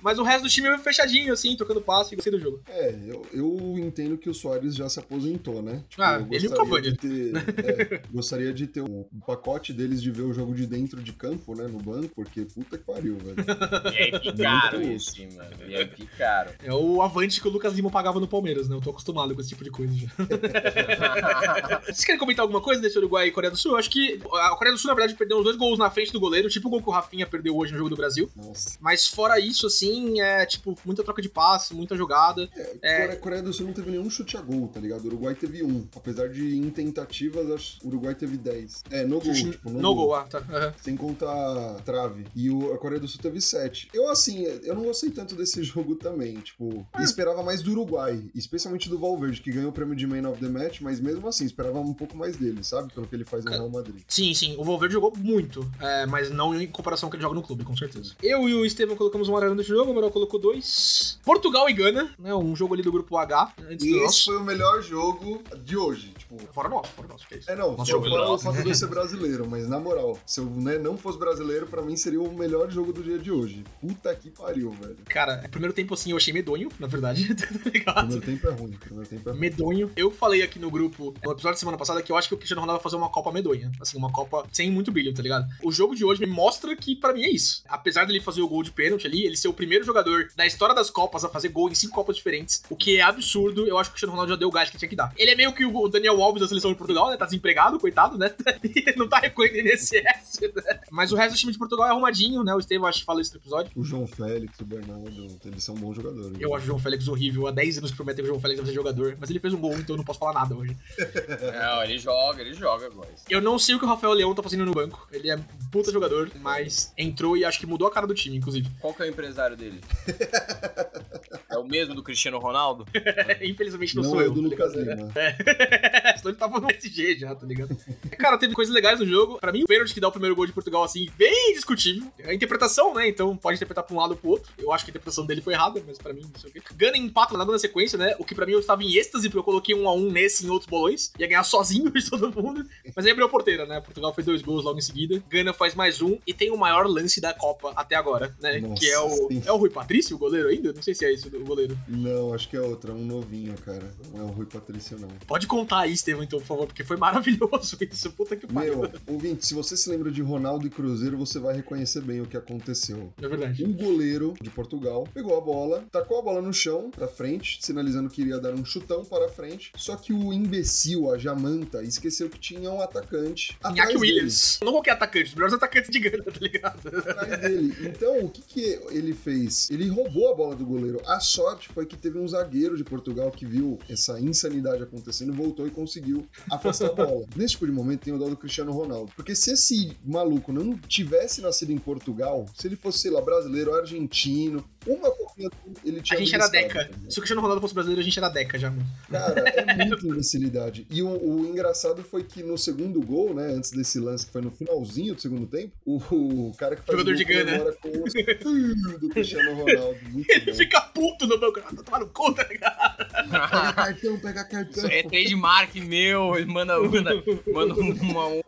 Mas 0.06 0.20
o 0.20 0.24
resto 0.24 0.44
do 0.44 0.50
time 0.50 0.68
é 0.68 0.78
fechadinho, 0.78 1.34
assim, 1.34 1.56
trocando 1.58 1.82
passe 1.82 2.14
e 2.14 2.16
gostei 2.16 2.32
do 2.32 2.40
jogo. 2.40 2.62
É, 2.68 2.94
eu, 3.08 3.26
eu 3.34 3.76
entendo 3.80 4.20
que 4.20 4.30
o 4.30 4.36
Soares 4.36 4.76
já 4.76 4.88
se 4.88 5.00
aposentou, 5.00 5.64
né? 5.64 5.82
Tipo, 5.90 6.04
Ah, 6.04 6.20
eu 6.20 6.28
ele 6.32 6.46
e 6.46 6.48
gostaria 6.50 6.64
Cavani. 6.64 6.92
de 6.92 6.98
ter, 6.98 7.34
é, 7.98 8.02
gostaria 8.12 8.54
de 8.54 8.68
ter 8.68 8.82
o 8.82 9.08
pacote 9.26 9.74
deles 9.74 10.00
de 10.04 10.12
ver 10.12 10.22
o 10.22 10.32
jogo 10.32 10.54
de 10.54 10.68
dentro 10.68 11.02
de 11.02 11.12
campo, 11.12 11.56
né? 11.56 11.66
No 11.68 11.80
banco, 11.80 12.10
porque 12.16 12.42
puta 12.46 12.78
que 12.78 12.84
pariu, 12.84 13.18
velho. 13.18 13.36
VIP 14.22 14.38
caro 14.44 14.82
isso, 14.84 15.20
hein, 15.20 15.30
mano. 15.36 15.50
VIP 15.66 16.06
caro. 16.18 16.52
É 16.64 16.72
o 16.72 17.02
avante 17.02 17.42
que 17.42 17.48
o 17.48 17.52
Lucas 17.52 17.74
Lima 17.74 17.90
pagava 17.90 18.20
no 18.20 18.28
Palmeiras, 18.28 18.70
né? 18.70 18.76
Eu 18.76 18.82
tô 18.82 18.92
acostumado 18.92 19.34
com 19.34 19.42
esse 19.42 19.50
tipo 19.50 19.64
de 19.64 19.72
coisa 19.72 19.92
já. 19.96 20.08
Vocês 21.86 22.06
querem 22.06 22.20
comentar 22.20 22.44
alguma 22.44 22.62
coisa 22.62 22.80
desse 22.80 22.98
Uruguai 23.00 23.28
e 23.28 23.32
Coreia 23.32 23.50
do 23.50 23.58
Sul? 23.58 23.72
Eu 23.72 23.78
acho 23.78 23.90
que 23.90 24.20
a 24.34 24.56
Coreia 24.56 24.76
do 24.76 24.80
Sul, 24.80 24.90
na 24.90 24.94
verdade, 24.96 25.18
perdeu 25.18 25.40
uns 25.40 25.44
dois 25.44 25.56
gols 25.56 25.80
na 25.80 25.90
frente 25.90 26.12
do 26.12 26.20
goleiro, 26.20 26.48
tipo 26.48 26.68
o 26.68 26.72
gol 26.72 26.82
que 26.84 26.90
o 26.90 26.92
Rafinha 26.92 27.26
perdeu 27.26 27.58
hoje 27.58 27.72
no 27.72 27.78
jogo 27.80 27.90
do 27.90 27.96
Brasil. 27.96 28.30
Nossa. 28.36 28.78
Mas 28.80 29.08
fora 29.08 29.40
isso, 29.40 29.66
assim, 29.66 29.95
é 30.22 30.46
tipo, 30.46 30.78
muita 30.86 31.04
troca 31.04 31.22
de 31.22 31.30
passe, 31.30 31.74
muita 31.74 31.96
jogada. 31.96 32.50
É. 32.82 33.02
Coreia, 33.02 33.16
Coreia 33.20 33.42
do 33.44 33.54
Sul 33.54 33.68
não 33.68 33.74
teve 33.74 33.92
nenhum 33.92 34.10
chute 34.10 34.38
a 34.38 34.42
gol, 34.42 34.68
tá 34.68 34.80
ligado? 34.80 35.04
O 35.04 35.08
Uruguai 35.08 35.36
teve 35.36 35.64
um. 35.64 35.86
Apesar 35.96 36.28
de 36.30 36.56
em 36.58 36.70
tentativas, 36.70 37.50
acho 37.52 37.80
que 37.80 37.86
o 37.86 37.90
Uruguai 37.90 38.16
teve 38.16 38.38
10. 38.38 38.84
É, 38.92 39.04
no 39.06 39.20
gol, 39.20 39.34
tipo, 39.34 39.70
no, 39.70 39.80
no 39.82 39.96
gol, 39.96 40.16
ah, 40.16 40.24
tá. 40.24 40.40
Aham. 40.40 40.74
Sem 40.82 40.96
contar 40.96 41.32
a 41.32 41.74
trave. 41.82 42.26
E 42.36 42.50
o, 42.50 42.74
a 42.74 42.78
Coreia 42.78 43.00
do 43.00 43.08
Sul 43.08 43.22
teve 43.22 43.42
7. 43.42 43.90
Eu, 43.94 44.10
assim, 44.10 44.44
eu 44.64 44.76
não 44.76 44.84
gostei 44.84 45.10
tanto 45.10 45.36
desse 45.36 45.62
jogo 45.64 45.96
também. 45.96 46.36
Tipo, 46.38 46.86
Ah. 46.94 47.04
esperava 47.04 47.44
mais 47.44 47.62
do 47.62 47.72
Uruguai. 47.72 48.24
Especialmente 48.34 48.90
do 48.90 48.98
Valverde, 48.98 49.42
que 49.42 49.52
ganhou 49.52 49.70
o 49.70 49.74
prêmio 49.74 49.96
de 49.96 50.06
Man 50.08 50.30
of 50.30 50.40
the 50.40 50.50
Match, 50.50 50.82
mas 50.82 51.00
mesmo 51.00 51.28
assim, 51.28 51.46
esperava 51.46 51.80
um 51.80 51.94
pouco 51.94 52.16
mais 52.18 52.38
dele, 52.38 52.64
sabe? 52.64 52.94
Pelo 52.94 53.08
que 53.08 53.16
ele 53.16 53.24
faz 53.26 53.44
no 53.44 53.52
Cara, 53.52 53.62
Real 53.64 53.72
Madrid. 53.72 54.02
Sim, 54.08 54.34
sim, 54.34 54.56
o 54.58 54.64
Valverde 54.64 54.94
jogou 54.94 55.14
muito, 55.18 55.70
é, 55.80 56.06
mas 56.06 56.30
não 56.30 56.60
em 56.60 56.68
comparação 56.68 57.08
com 57.10 57.10
o 57.10 57.12
que 57.12 57.18
ele 57.18 57.24
joga 57.24 57.36
no 57.36 57.42
clube, 57.44 57.64
com 57.64 57.76
certeza. 57.76 58.14
Eu 58.22 58.48
e 58.50 58.54
o 58.54 58.66
Estevam 58.66 58.96
colocamos 58.96 59.28
um 59.30 59.36
arara 59.38 59.54
nesse 59.56 59.70
jogo, 59.70 59.85
o 59.88 59.92
Amaral 59.92 60.12
colocou 60.12 60.40
dois. 60.40 61.20
Portugal 61.24 61.70
e 61.70 61.74
Gana, 61.74 62.14
né? 62.20 62.34
Um 62.34 62.56
jogo 62.56 62.74
ali 62.74 62.84
do 62.84 62.92
grupo 62.92 63.18
H, 63.18 63.54
antes 63.70 63.86
E 63.86 63.92
do 63.92 64.04
esse 64.04 64.26
foi 64.26 64.38
o 64.38 64.44
melhor 64.44 64.82
jogo 64.82 65.42
de 65.64 65.76
hoje. 65.78 66.14
Tipo, 66.18 66.38
Fora 66.54 66.70
nosso, 66.70 66.92
fora 66.92 67.08
nosso, 67.08 67.28
que 67.28 67.36
é 67.36 67.38
isso. 67.38 67.52
É, 67.52 67.56
não, 67.56 67.72
Nosso 67.76 67.92
fora, 67.92 68.04
jogo 68.04 68.10
fora 68.10 68.32
o 68.32 68.38
fato 68.38 68.64
de 68.64 68.70
eu 68.70 68.76
ser 68.76 68.88
brasileiro, 68.90 69.48
mas 69.48 69.68
na 69.68 69.80
moral, 69.80 70.18
se 70.26 70.40
eu 70.40 70.46
né, 70.46 70.78
não 70.78 70.98
fosse 70.98 71.18
brasileiro, 71.18 71.68
pra 71.68 71.82
mim 71.82 71.96
seria 71.96 72.22
o 72.22 72.34
melhor 72.34 72.70
jogo 72.70 72.94
do 72.94 73.04
dia 73.04 73.18
de 73.18 73.32
hoje. 73.32 73.64
Puta 73.82 74.14
que 74.16 74.30
pariu, 74.30 74.72
velho. 74.72 74.98
Cara, 75.06 75.48
primeiro 75.50 75.74
tempo 75.74 75.94
assim 75.94 76.12
eu 76.12 76.18
achei 76.18 76.34
medonho, 76.34 76.70
na 76.80 76.88
verdade, 76.88 77.34
tá 77.36 77.48
ligado? 77.70 78.08
Primeiro 78.08 78.26
tempo 78.26 78.48
é 78.48 78.52
ruim, 78.52 78.72
primeiro 78.72 79.10
tempo 79.10 79.30
é 79.30 79.32
ruim. 79.32 79.40
Medonho. 79.42 79.92
Eu 79.96 80.12
falei 80.12 80.42
aqui 80.42 80.60
no 80.60 80.70
grupo, 80.70 81.14
no 81.24 81.32
episódio 81.32 81.56
da 81.56 81.58
semana 81.58 81.78
passada, 81.78 82.02
que 82.02 82.12
eu 82.12 82.18
acho 82.18 82.28
que 82.28 82.34
o 82.34 82.38
Cristiano 82.38 82.62
Ronaldo 82.62 82.80
vai 82.80 82.84
fazer 82.84 82.96
uma 82.98 83.10
Copa 83.10 83.32
medonha. 83.32 83.72
Assim, 83.82 83.98
uma 83.98 84.12
Copa 84.12 84.46
sem 84.52 84.72
muito 84.72 84.92
brilho, 84.92 85.14
tá 85.14 85.22
ligado? 85.22 85.46
O 85.64 85.72
jogo 85.72 85.96
de 85.96 86.04
hoje 86.06 86.22
me 86.22 86.28
mostra 86.28 86.76
que 86.76 86.96
pra 86.96 87.14
mim 87.14 87.24
é 87.24 87.30
isso. 87.30 87.64
Apesar 87.68 88.06
dele 88.06 88.22
fazer 88.22 88.42
o 88.42 88.48
gol 88.48 88.64
de 88.64 88.72
pênalti 88.72 89.06
ali, 89.08 89.26
ele 89.26 89.38
ser 89.38 89.48
o 89.48 89.54
primeiro 89.54 89.65
jogador 89.84 90.30
da 90.36 90.46
história 90.46 90.76
das 90.76 90.90
Copas 90.90 91.24
a 91.24 91.30
fazer 91.30 91.50
gol 91.50 91.70
em 91.70 91.76
cinco 91.76 91.96
Copas 91.96 92.18
diferentes, 92.18 92.62
o 92.70 92.76
que 92.76 92.98
é 92.98 93.02
absurdo, 93.02 93.66
eu 93.68 93.78
acho 93.78 93.90
que 93.90 93.94
o 93.94 93.96
Cristiano 93.96 94.12
Ronaldo 94.12 94.34
já 94.34 94.38
deu 94.38 94.50
o 94.50 94.52
gás 94.52 94.70
que 94.70 94.78
tinha 94.78 94.90
que 94.90 94.96
dar. 94.96 95.14
Ele 95.16 95.32
é 95.32 95.36
meio 95.36 95.54
que 95.54 95.66
o 95.66 95.88
Daniel 95.88 96.22
Alves 96.22 96.42
da 96.42 96.48
seleção 96.48 96.72
de 96.72 96.78
Portugal, 96.78 97.10
né? 97.10 97.18
Tá 97.18 97.26
desempregado, 97.26 97.80
coitado, 97.80 98.18
né? 98.18 98.34
Não 98.98 99.08
tá 99.08 99.20
recolhendo 99.20 99.70
INSS, 99.70 99.92
né? 99.94 100.80
Mas 100.92 101.12
o 101.12 101.16
resto 101.16 101.36
do 101.36 101.40
time 101.40 101.52
de 101.52 101.58
Portugal 101.58 101.88
é 101.88 101.92
arrumadinho, 101.92 102.44
né? 102.44 102.54
O 102.54 102.60
Estevão 102.60 102.88
acho 102.88 103.00
que 103.00 103.06
fala 103.06 103.22
isso 103.22 103.34
no 103.34 103.40
episódio. 103.40 103.72
O 103.76 103.84
João 103.84 104.06
Félix, 104.06 104.60
o 104.60 104.66
Bernardo, 104.66 105.38
eles 105.46 105.64
são 105.64 105.76
bons 105.76 105.96
jogadores. 105.96 106.38
Eu 106.40 106.54
acho 106.54 106.64
o 106.64 106.68
João 106.68 106.80
Félix 106.80 107.08
horrível. 107.08 107.48
Há 107.48 107.52
10 107.52 107.78
anos 107.78 107.92
que 107.92 107.98
prometem 107.98 108.24
que 108.24 108.30
o 108.30 108.34
João 108.34 108.42
Félix 108.42 108.60
vai 108.60 108.68
ser 108.68 108.76
jogador. 108.76 109.18
Mas 109.20 109.30
ele 109.30 109.40
fez 109.40 109.54
um 109.54 109.60
gol, 109.60 109.74
então 109.74 109.96
eu 109.96 109.98
não 109.98 110.04
posso 110.04 110.20
falar 110.20 110.34
nada 110.34 110.56
hoje. 110.56 110.76
Não, 111.56 111.84
ele 111.84 111.98
joga, 111.98 112.42
ele 112.42 112.54
joga, 112.54 112.90
guys. 112.90 113.24
Eu 113.30 113.42
não 113.42 113.58
sei 113.58 113.76
o 113.76 113.80
que 113.80 113.86
o 113.86 113.88
Rafael 113.88 114.14
Leão 114.14 114.34
tá 114.34 114.44
fazendo 114.44 114.66
no 114.66 114.74
banco. 114.74 115.08
Ele 115.12 115.30
é 115.30 115.36
um 115.36 115.44
puta 115.72 115.92
jogador, 115.92 116.30
mas 116.42 116.94
entrou 116.98 117.38
e 117.38 117.46
acho 117.46 117.60
que 117.60 117.66
mudou 117.66 117.88
a 117.88 117.92
cara 117.92 118.08
do 118.08 118.14
time, 118.14 118.38
inclusive. 118.38 118.70
Qual 118.80 118.94
que 118.94 119.02
é 119.04 119.06
o 119.06 119.10
empresário 119.10 119.55
dele? 119.56 119.80
é 121.56 121.60
o 121.60 121.66
mesmo 121.68 121.94
do 121.96 122.04
Cristiano 122.04 122.40
Ronaldo? 122.40 122.86
Infelizmente 123.42 123.96
não, 123.96 124.04
Não 124.04 124.10
sou 124.12 124.22
é 124.22 124.26
eu. 124.26 124.32
o 124.32 124.34
do 124.34 124.42
Lucas? 124.42 124.74
Lima. 124.74 124.96
Senão 126.18 126.32
ele 126.32 126.36
tava 126.38 126.60
no 126.60 126.70
SG 126.72 127.18
já, 127.20 127.36
tá 127.36 127.46
ligado? 127.46 127.76
Cara, 128.18 128.38
teve 128.38 128.54
coisas 128.54 128.74
legais 128.74 129.00
no 129.00 129.06
jogo. 129.06 129.38
Pra 129.40 129.52
mim, 129.52 129.64
o 129.64 129.68
pênalti 129.68 129.94
que 129.94 130.00
dá 130.00 130.08
o 130.08 130.12
primeiro 130.12 130.36
gol 130.36 130.46
de 130.46 130.54
Portugal, 130.54 130.84
assim, 130.84 131.08
bem 131.18 131.54
discutível. 131.54 132.12
É 132.20 132.32
a 132.32 132.34
interpretação, 132.34 132.94
né? 132.94 133.08
Então 133.08 133.36
pode 133.36 133.58
interpretar 133.58 133.84
pra 133.84 133.96
um 133.96 134.00
lado 134.00 134.12
ou 134.12 134.18
pro 134.18 134.30
outro. 134.32 134.52
Eu 134.58 134.72
acho 134.72 134.84
que 134.86 134.92
a 134.92 134.94
interpretação 134.94 135.26
dele 135.26 135.42
foi 135.42 135.54
errada, 135.54 135.82
mas 135.86 135.98
pra 135.98 136.14
mim, 136.14 136.22
não 136.22 136.40
sei 136.40 136.50
o 136.50 136.54
quê. 136.54 136.62
Gana 136.76 136.98
empata 136.98 137.38
logo 137.38 137.52
na 137.52 137.60
sequência, 137.60 137.98
né? 137.98 138.16
O 138.20 138.26
que 138.26 138.36
pra 138.36 138.46
mim 138.46 138.54
eu 138.54 138.60
estava 138.60 138.84
em 138.84 138.96
êxtase, 138.96 139.28
porque 139.30 139.40
eu 139.40 139.44
coloquei 139.44 139.76
um 139.76 139.88
a 139.88 139.94
um 139.94 140.12
nesse 140.12 140.44
e 140.44 140.48
em 140.48 140.50
outros 140.50 140.70
bolões. 140.70 141.12
Ia 141.20 141.28
ganhar 141.28 141.44
sozinho 141.44 141.90
de 141.92 142.04
todo 142.10 142.32
mundo. 142.42 142.66
Mas 142.96 143.06
aí 143.06 143.12
abriu 143.12 143.26
a 143.26 143.30
porteira, 143.30 143.66
né? 143.66 143.80
Portugal 143.82 144.14
fez 144.14 144.26
dois 144.26 144.42
gols 144.42 144.64
logo 144.64 144.78
em 144.78 144.82
seguida. 144.82 145.24
Gana 145.30 145.54
faz 145.54 145.76
mais 145.76 146.02
um 146.02 146.18
e 146.26 146.34
tem 146.34 146.52
o 146.52 146.58
maior 146.58 146.88
lance 146.88 147.20
da 147.22 147.34
Copa 147.34 147.72
até 147.76 147.96
agora, 147.96 148.36
né? 148.42 148.60
Nossa, 148.60 148.80
que 148.80 148.90
é 148.90 149.00
o. 149.00 149.10
sim. 149.28 149.44
É 149.46 149.52
o 149.52 149.58
Rui 149.58 149.70
Patrício, 149.70 150.16
o 150.16 150.20
goleiro 150.20 150.50
ainda? 150.50 150.74
Não 150.74 150.82
sei 150.82 150.94
se 150.94 151.06
é 151.06 151.14
esse 151.14 151.28
o 151.28 151.45
goleiro. 151.46 151.78
Não, 151.88 152.34
acho 152.34 152.50
que 152.50 152.58
é 152.58 152.62
outra, 152.62 152.92
um 152.92 153.06
novinho, 153.06 153.56
cara. 153.64 153.90
Não 154.14 154.22
é 154.22 154.24
o 154.24 154.28
Rui 154.34 154.46
Patrício, 154.46 154.98
não. 155.00 155.08
Pode 155.28 155.48
contar 155.48 155.82
aí, 155.82 155.94
Estevam, 155.94 156.24
então, 156.24 156.40
por 156.40 156.46
favor, 156.46 156.68
porque 156.68 156.84
foi 156.84 156.98
maravilhoso 156.98 157.78
isso. 157.92 158.12
Puta 158.12 158.36
que 158.36 158.48
pariu. 158.48 158.80
Meu, 158.80 158.92
ouvinte, 159.08 159.46
se 159.46 159.54
você 159.54 159.76
se 159.78 159.90
lembra 159.90 160.12
de 160.12 160.22
Ronaldo 160.22 160.68
e 160.68 160.70
Cruzeiro, 160.70 161.18
você 161.18 161.40
vai 161.40 161.56
reconhecer 161.56 162.02
bem 162.02 162.22
o 162.22 162.26
que 162.26 162.38
aconteceu. 162.38 163.14
É 163.22 163.28
verdade. 163.28 163.64
Um 163.64 163.74
goleiro 163.74 164.34
de 164.42 164.50
Portugal 164.50 165.08
pegou 165.14 165.38
a 165.38 165.42
bola, 165.42 165.86
tacou 165.92 166.20
a 166.20 166.22
bola 166.22 166.42
no 166.42 166.54
chão, 166.54 166.90
pra 166.92 167.08
frente, 167.08 167.60
sinalizando 167.62 168.10
que 168.10 168.22
iria 168.22 168.40
dar 168.40 168.54
um 168.54 168.66
chutão 168.66 169.04
para 169.06 169.30
frente. 169.30 169.72
Só 169.76 169.96
que 169.96 170.14
o 170.14 170.34
imbecil, 170.34 171.12
a 171.12 171.18
Jamanta, 171.18 171.82
esqueceu 171.84 172.30
que 172.30 172.40
tinha 172.40 172.70
um 172.70 172.82
atacante 172.82 173.58
Iñaki 173.64 173.88
dele. 173.88 174.00
Williams. 174.00 174.60
Não 174.64 174.72
qualquer 174.72 174.92
atacante, 174.92 175.30
os 175.30 175.34
melhores 175.36 175.54
atacantes 175.54 175.90
de 175.90 176.00
Gana, 176.00 176.24
tá 176.24 176.40
ligado? 176.40 176.88
atrás 176.88 177.42
dele. 177.42 177.76
Então, 177.82 178.20
o 178.20 178.30
que, 178.30 178.42
que 178.42 178.80
ele 178.92 179.14
fez? 179.14 179.70
Ele 179.70 179.88
roubou 179.88 180.32
a 180.32 180.36
bola 180.36 180.56
do 180.56 180.66
goleiro. 180.66 181.02
A 181.06 181.20
sorte 181.36 181.68
foi 181.68 181.86
que 181.86 181.98
teve 181.98 182.18
um 182.18 182.28
zagueiro 182.28 182.78
de 182.78 182.84
Portugal 182.84 183.30
que 183.30 183.46
viu 183.46 183.78
essa 183.90 184.20
insanidade 184.20 184.82
acontecendo, 184.82 185.34
voltou 185.34 185.68
e 185.68 185.72
conseguiu 185.72 186.26
afastar 186.50 186.88
a 186.88 186.94
bola. 186.94 187.26
Nesse 187.36 187.54
tipo 187.54 187.66
de 187.66 187.74
momento 187.74 188.04
tem 188.04 188.14
o 188.14 188.18
dó 188.18 188.30
do 188.30 188.38
Cristiano 188.38 188.72
Ronaldo. 188.72 189.12
Porque 189.16 189.36
se 189.36 189.52
esse 189.52 189.98
maluco 190.06 190.54
não 190.54 190.78
tivesse 190.78 191.42
nascido 191.42 191.72
em 191.72 191.78
Portugal, 191.78 192.46
se 192.56 192.68
ele 192.68 192.78
fosse, 192.78 193.00
sei 193.00 193.12
lá, 193.12 193.22
brasileiro, 193.22 193.74
argentino, 193.74 194.64
uma 194.88 195.12
copinha 195.12 195.50
ele 195.84 196.00
A 196.00 196.04
tinha 196.04 196.20
gente 196.20 196.36
era 196.36 196.48
Deca. 196.48 196.80
tá 196.80 196.84
ligado? 196.84 197.12
Se 197.12 197.18
o 197.18 197.22
Cristiano 197.22 197.42
Ronaldo 197.42 197.62
fosse 197.62 197.74
brasileiro, 197.74 198.02
a 198.02 198.04
gente 198.04 198.18
era 198.20 198.30
Deca 198.30 198.58
já, 198.60 198.70
mano. 198.70 198.86
Cara, 199.10 199.40
é 199.50 199.74
muita 199.86 200.06
imbecilidade. 200.08 200.86
E 200.90 201.02
o, 201.02 201.08
o 201.08 201.46
engraçado 201.48 202.04
foi 202.04 202.24
que 202.24 202.44
no 202.44 202.58
segundo 202.58 203.02
gol, 203.02 203.34
né, 203.34 203.48
antes 203.54 203.72
desse 203.72 204.00
lance 204.00 204.26
que 204.26 204.32
foi 204.32 204.42
no 204.42 204.52
finalzinho 204.52 205.16
do 205.16 205.22
segundo 205.22 205.48
tempo, 205.48 205.72
o, 205.86 205.98
o 205.98 206.54
cara 206.58 206.76
que 206.76 206.82
faz 206.84 206.92
Jogador 206.98 207.14
o 207.14 207.18
de 207.18 207.24
gol 207.26 207.34
Gana. 207.36 207.52
comemora 207.52 207.74
com 207.82 207.90
o 207.90 209.00
do 209.00 209.10
Cristiano 209.10 209.56
Ronaldo. 209.56 209.98
Ele 210.30 210.46
bom. 210.52 210.54
fica 210.58 210.82
puto 210.82 211.28
no 211.28 211.40
banco. 211.40 211.60
Ah, 211.66 211.84
Tomar 211.84 212.00
no 212.00 212.08
cu, 212.10 212.34
tá 212.34 212.44
ligado? 212.48 212.95
Pega 213.30 213.74
cartão, 213.74 214.20
pega 214.20 214.44
cartão. 214.44 214.84
Isso 214.84 214.88
é 214.88 215.04
trademark 215.04 215.76
meu, 215.76 216.36
ele 216.36 216.46
manda, 216.46 216.80
manda, 216.80 217.24
manda 217.48 217.74
uma, 217.74 218.28
um 218.28 218.42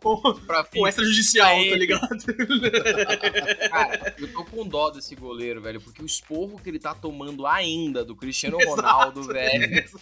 pra 0.46 0.66
extrajudicial, 0.88 1.56
tá 1.56 1.76
ligado? 1.76 2.08
Cara, 3.70 4.14
eu 4.18 4.32
tô 4.32 4.44
com 4.44 4.66
dó 4.66 4.90
desse 4.90 5.14
goleiro, 5.14 5.60
velho, 5.60 5.80
porque 5.80 6.02
o 6.02 6.06
esporro 6.06 6.58
que 6.62 6.68
ele 6.68 6.78
tá 6.78 6.94
tomando 6.94 7.46
ainda 7.46 8.04
do 8.04 8.14
Cristiano 8.14 8.60
Exato. 8.60 8.76
Ronaldo, 8.76 9.22
velho. 9.24 9.68
Perfeito. 9.68 9.98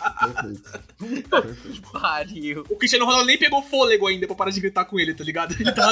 Perfeito. 1.30 1.92
Pariu. 1.92 2.64
O 2.68 2.76
Cristiano 2.76 3.04
Ronaldo 3.04 3.26
nem 3.26 3.38
pegou 3.38 3.62
fôlego 3.62 4.06
ainda 4.06 4.26
pra 4.26 4.36
parar 4.36 4.50
de 4.50 4.60
gritar 4.60 4.84
com 4.84 4.98
ele, 4.98 5.14
tá 5.14 5.24
ligado? 5.24 5.54
Ele 5.58 5.72
tá... 5.72 5.86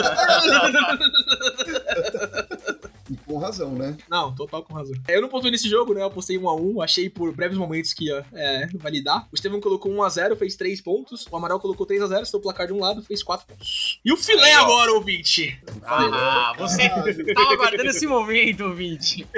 E 3.10 3.16
com 3.16 3.38
razão, 3.38 3.72
né? 3.72 3.96
Não, 4.08 4.34
total 4.34 4.62
com 4.62 4.74
razão. 4.74 4.94
Eu 5.08 5.20
não 5.20 5.28
pontuei 5.28 5.50
nesse 5.50 5.68
jogo, 5.68 5.92
né? 5.92 6.02
Eu 6.02 6.10
postei 6.10 6.38
1x1, 6.38 6.82
achei 6.82 7.10
por 7.10 7.32
breves 7.32 7.58
momentos 7.58 7.92
que 7.92 8.06
ia 8.06 8.24
é, 8.32 8.66
validar. 8.74 9.28
O 9.30 9.34
Estevão 9.34 9.60
colocou 9.60 9.92
1x0, 9.92 10.36
fez 10.36 10.56
3 10.56 10.80
pontos. 10.80 11.26
O 11.30 11.36
Amaral 11.36 11.60
colocou 11.60 11.86
3x0, 11.86 12.24
seu 12.24 12.40
placar 12.40 12.66
de 12.66 12.72
um 12.72 12.80
lado, 12.80 13.02
fez 13.02 13.22
4 13.22 13.46
pontos. 13.46 14.00
E 14.04 14.12
o 14.12 14.16
filé 14.16 14.44
Aí, 14.44 14.52
agora, 14.52 14.92
ouvinte? 14.92 15.60
Ah, 15.84 16.54
você 16.58 16.88
tava 17.34 17.52
aguardando 17.52 17.90
esse 17.90 18.06
momento, 18.06 18.64
ouvinte. 18.64 19.26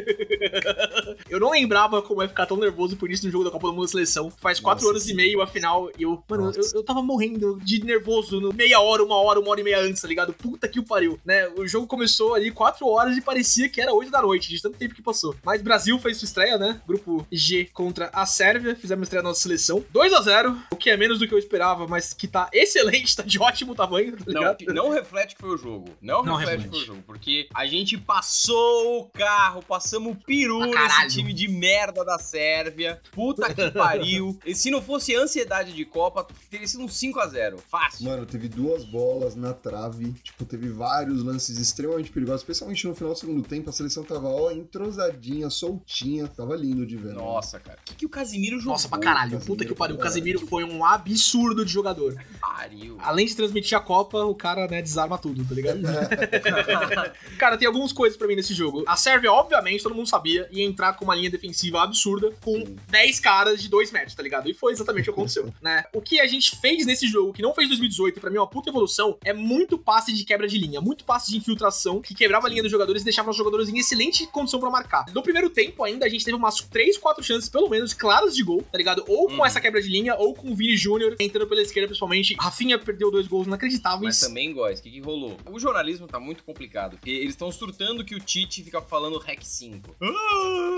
Eu 1.29 1.41
não 1.41 1.51
lembrava 1.51 2.01
como 2.03 2.23
é 2.23 2.29
ficar 2.29 2.47
tão 2.47 2.57
nervoso 2.57 2.97
por 2.97 3.11
isso 3.11 3.25
no 3.27 3.33
jogo 3.33 3.45
da 3.45 3.51
Copa 3.51 3.67
do 3.69 3.73
Mundo 3.75 3.85
da 3.85 3.91
Seleção. 3.91 4.31
Faz 4.31 4.61
4 4.61 4.83
Nossa, 4.83 4.93
horas 4.95 5.03
sim. 5.05 5.13
e 5.13 5.15
meio, 5.15 5.41
afinal, 5.43 5.91
e 5.99 6.03
eu, 6.03 6.23
mano, 6.29 6.51
eu, 6.55 6.63
eu 6.75 6.83
tava 6.83 7.03
morrendo 7.03 7.59
de 7.63 7.85
nervoso 7.85 8.41
no 8.41 8.53
meia 8.53 8.81
hora, 8.81 9.03
uma 9.05 9.17
hora, 9.17 9.41
uma 9.41 9.51
hora 9.51 9.61
e 9.61 9.65
meia 9.65 9.81
antes, 9.81 10.01
tá 10.03 10.09
ligado? 10.09 10.33
Puta 10.33 10.69
que 10.69 10.79
o 10.79 10.85
pariu, 10.85 11.19
né? 11.25 11.49
O 11.57 11.67
jogo 11.67 11.87
começou 11.87 12.35
ali 12.35 12.51
4 12.51 12.87
horas 12.87 13.17
e 13.17 13.21
parecia 13.21 13.69
que 13.69 13.81
era 13.81 13.93
8 13.93 14.11
da 14.11 14.23
noite, 14.23 14.49
de 14.49 14.61
tanto 14.61 14.79
tempo 14.79 14.95
que 14.95 15.03
passou. 15.03 15.35
Mas 15.45 15.63
Brasil 15.63 15.99
fez 15.99 16.17
sua 16.19 16.27
estreia, 16.27 16.59
né? 16.59 16.81
Grupo 16.87 17.27
G 17.31 17.69
contra 17.73 18.11
a 18.13 18.27
Sérvia, 18.27 18.75
fizemos 18.77 19.05
estreia 19.05 19.23
da 19.23 19.29
nossa 19.29 19.41
seleção. 19.41 19.85
2 19.91 20.13
a 20.13 20.21
0 20.23 20.57
o 20.71 20.77
que 20.77 20.91
é 20.91 20.97
menos 20.97 21.19
do 21.19 21.27
que 21.29 21.35
eu 21.35 21.39
esperava, 21.39 21.87
mas 21.87 22.13
que 22.13 22.27
tá 22.29 22.49
excelente, 22.53 23.15
tá 23.17 23.23
de 23.23 23.39
ótimo 23.39 23.75
tamanho, 23.75 24.17
tá 24.17 24.25
Não, 24.27 24.41
ligado? 24.41 24.57
que- 24.57 24.67
não 24.73 24.91
reflete 24.91 25.35
que 25.35 25.41
foi 25.41 25.51
o 25.51 25.57
jogo. 25.57 25.91
Não, 26.01 26.23
Não 26.25 26.35
reflete, 26.37 26.63
reflete. 26.63 26.71
que 26.71 26.77
foi 26.77 26.83
o 26.83 26.87
jogo. 26.97 27.03
Porque 27.07 27.49
a 27.55 27.67
gente 27.67 27.97
passou 27.99 29.01
o 29.01 29.05
carro, 29.11 29.63
passamos 29.63 30.13
o 30.13 30.17
peru 30.17 30.63
Ah, 30.63 30.71
caralho. 30.71 31.06
Time 31.09 31.33
de 31.33 31.49
merda 31.49 32.05
da 32.05 32.19
Sérvia. 32.19 33.01
Puta 33.13 33.53
que 33.53 33.71
pariu. 33.71 34.37
E 34.47 34.55
se 34.55 34.71
não 34.71 34.81
fosse 34.83 35.15
ansiedade 35.15 35.73
de 35.73 35.85
Copa, 35.85 36.27
teria 36.51 36.67
sido 36.67 36.83
um 36.85 36.87
5x0. 36.87 37.59
Fácil. 37.69 38.07
Mano, 38.07 38.25
teve 38.27 38.49
duas 38.49 38.85
bolas 38.85 39.35
na 39.35 39.53
trave. 39.53 40.13
Tipo, 40.23 40.45
teve 40.45 40.69
vários 40.69 41.23
lances 41.25 41.59
extremamente 41.59 42.11
perigosos. 42.11 42.43
Especialmente 42.43 42.87
no 42.87 42.95
final 42.95 43.13
do 43.13 43.19
segundo 43.19 43.43
tempo. 43.43 43.69
A 43.71 43.73
seleção 43.73 44.05
tava, 44.05 44.29
ó, 44.29 44.51
entrosadinha, 44.51 45.51
soltinha. 45.51 46.29
Tava 46.29 46.55
lindo 46.57 46.87
de 46.87 46.97
ver. 46.97 47.09
né? 47.09 47.15
Nossa, 47.15 47.59
cara. 47.59 47.79
O 47.81 47.85
que, 47.85 47.95
que 47.97 48.07
o 48.07 48.09
Casimiro 48.09 48.59
jogou? 48.59 48.73
Nossa, 48.73 48.89
pra 48.89 48.99
caralho, 48.99 49.41
puta 49.41 49.65
que 49.65 49.75
pariu. 49.75 49.97
O. 49.97 49.99
Casemiro 49.99 50.47
foi 50.47 50.65
um 50.65 50.85
absurdo 50.85 51.65
de 51.65 51.73
jogador. 51.73 52.15
Pariu. 52.41 52.97
Além 53.01 53.27
de 53.27 53.35
transmitir 53.35 53.77
a 53.77 53.81
Copa, 53.81 54.25
o 54.25 54.35
cara, 54.35 54.67
né, 54.69 54.81
desarma 54.83 55.19
tudo, 55.19 55.45
tá 55.45 55.55
ligado? 55.55 55.81
cara, 57.39 57.57
tem 57.57 57.67
algumas 57.67 57.93
coisas 57.93 58.17
pra 58.17 58.27
mim 58.27 58.37
nesse 58.37 58.55
jogo. 58.55 58.85
A 58.87 58.97
Sérvia, 58.97 59.33
obviamente, 59.33 59.83
todo 59.83 59.95
mundo 59.95 60.09
sabia, 60.09 60.49
ia 60.51 60.65
entrar 60.65 60.95
com 60.97 61.05
uma 61.05 61.15
linha 61.15 61.31
defensiva 61.31 61.83
absurda, 61.83 62.33
com 62.43 62.55
Sim. 62.57 62.77
10 62.89 63.21
caras 63.21 63.61
de 63.63 63.69
2 63.69 63.91
metros, 63.93 64.15
tá 64.15 64.23
ligado? 64.23 64.49
E 64.51 64.55
foi 64.55 64.73
exatamente 64.73 65.03
o 65.11 65.13
que 65.13 65.19
aconteceu, 65.19 65.53
né? 65.63 65.85
O 65.95 66.01
que 66.01 66.21
a 66.21 66.27
gente 66.27 66.57
fez 66.61 66.85
nesse 66.87 67.07
jogo, 67.09 67.33
que 67.33 67.43
não 67.43 67.55
fez 67.55 67.67
em 67.67 67.71
2018, 67.71 68.17
e 68.17 68.21
pra 68.21 68.31
mim 68.31 68.37
é 68.37 68.41
uma 68.41 68.47
puta 68.47 68.71
evolução, 68.71 69.19
é 69.25 69.33
muito 69.33 69.79
passe 69.79 70.13
de 70.13 70.25
quebra 70.25 70.47
de 70.49 70.59
linha, 70.59 70.81
muito 70.81 71.05
passe 71.05 71.31
de 71.31 71.37
infiltração, 71.37 72.01
que 72.01 72.15
quebrava 72.15 72.47
a 72.47 72.51
linha 72.51 72.63
dos 72.63 72.71
jogadores 72.71 73.03
e 73.03 73.05
deixava 73.05 73.31
os 73.31 73.37
jogadores 73.37 73.69
em 73.69 73.79
excelente 73.79 74.27
condição 74.29 74.59
pra 74.61 74.71
marcar. 74.71 75.05
No 75.15 75.23
primeiro 75.23 75.51
tempo 75.51 75.85
ainda, 75.85 76.07
a 76.07 76.09
gente 76.09 76.25
teve 76.25 76.37
umas 76.37 76.57
3, 76.57 76.97
4 76.99 77.23
chances, 77.23 77.49
pelo 77.49 77.69
menos, 77.69 77.93
claras 77.93 78.35
de 78.35 78.43
gol, 78.43 78.63
tá 78.71 78.79
ligado? 78.79 79.05
Ou 79.09 79.27
com 79.29 79.35
Uhum. 79.37 79.47
essa 79.47 79.61
quebra 79.61 79.81
de 79.83 79.89
linha, 79.89 80.15
ou 80.17 80.35
com 80.35 80.51
o 80.51 80.55
Vini 80.57 80.77
Júnior 80.77 81.15
entrando 81.21 81.47
pela 81.47 81.61
esquerda, 81.63 81.89
principalmente. 81.89 82.35
Rafinha 82.41 82.79
perdeu 82.79 83.11
dois 83.11 83.27
gols 83.27 83.47
inacreditáveis. 83.47 84.03
Mas 84.03 84.21
também, 84.21 84.53
Góis, 84.53 84.81
o 84.81 84.83
que, 84.83 84.91
que 84.91 85.01
rolou? 85.01 85.37
O 85.51 85.59
jornalismo 85.59 86.07
tá 86.07 86.19
muito 86.19 86.43
complicado. 86.45 86.99
Eles 87.05 87.31
estão 87.31 87.51
surtando 87.53 88.05
que 88.05 88.15
o 88.15 88.21
Tite 88.21 88.63
fica 88.63 88.81
falando 88.81 89.19
REC 89.19 89.43
5. 89.45 89.97
Ah, 90.01 90.77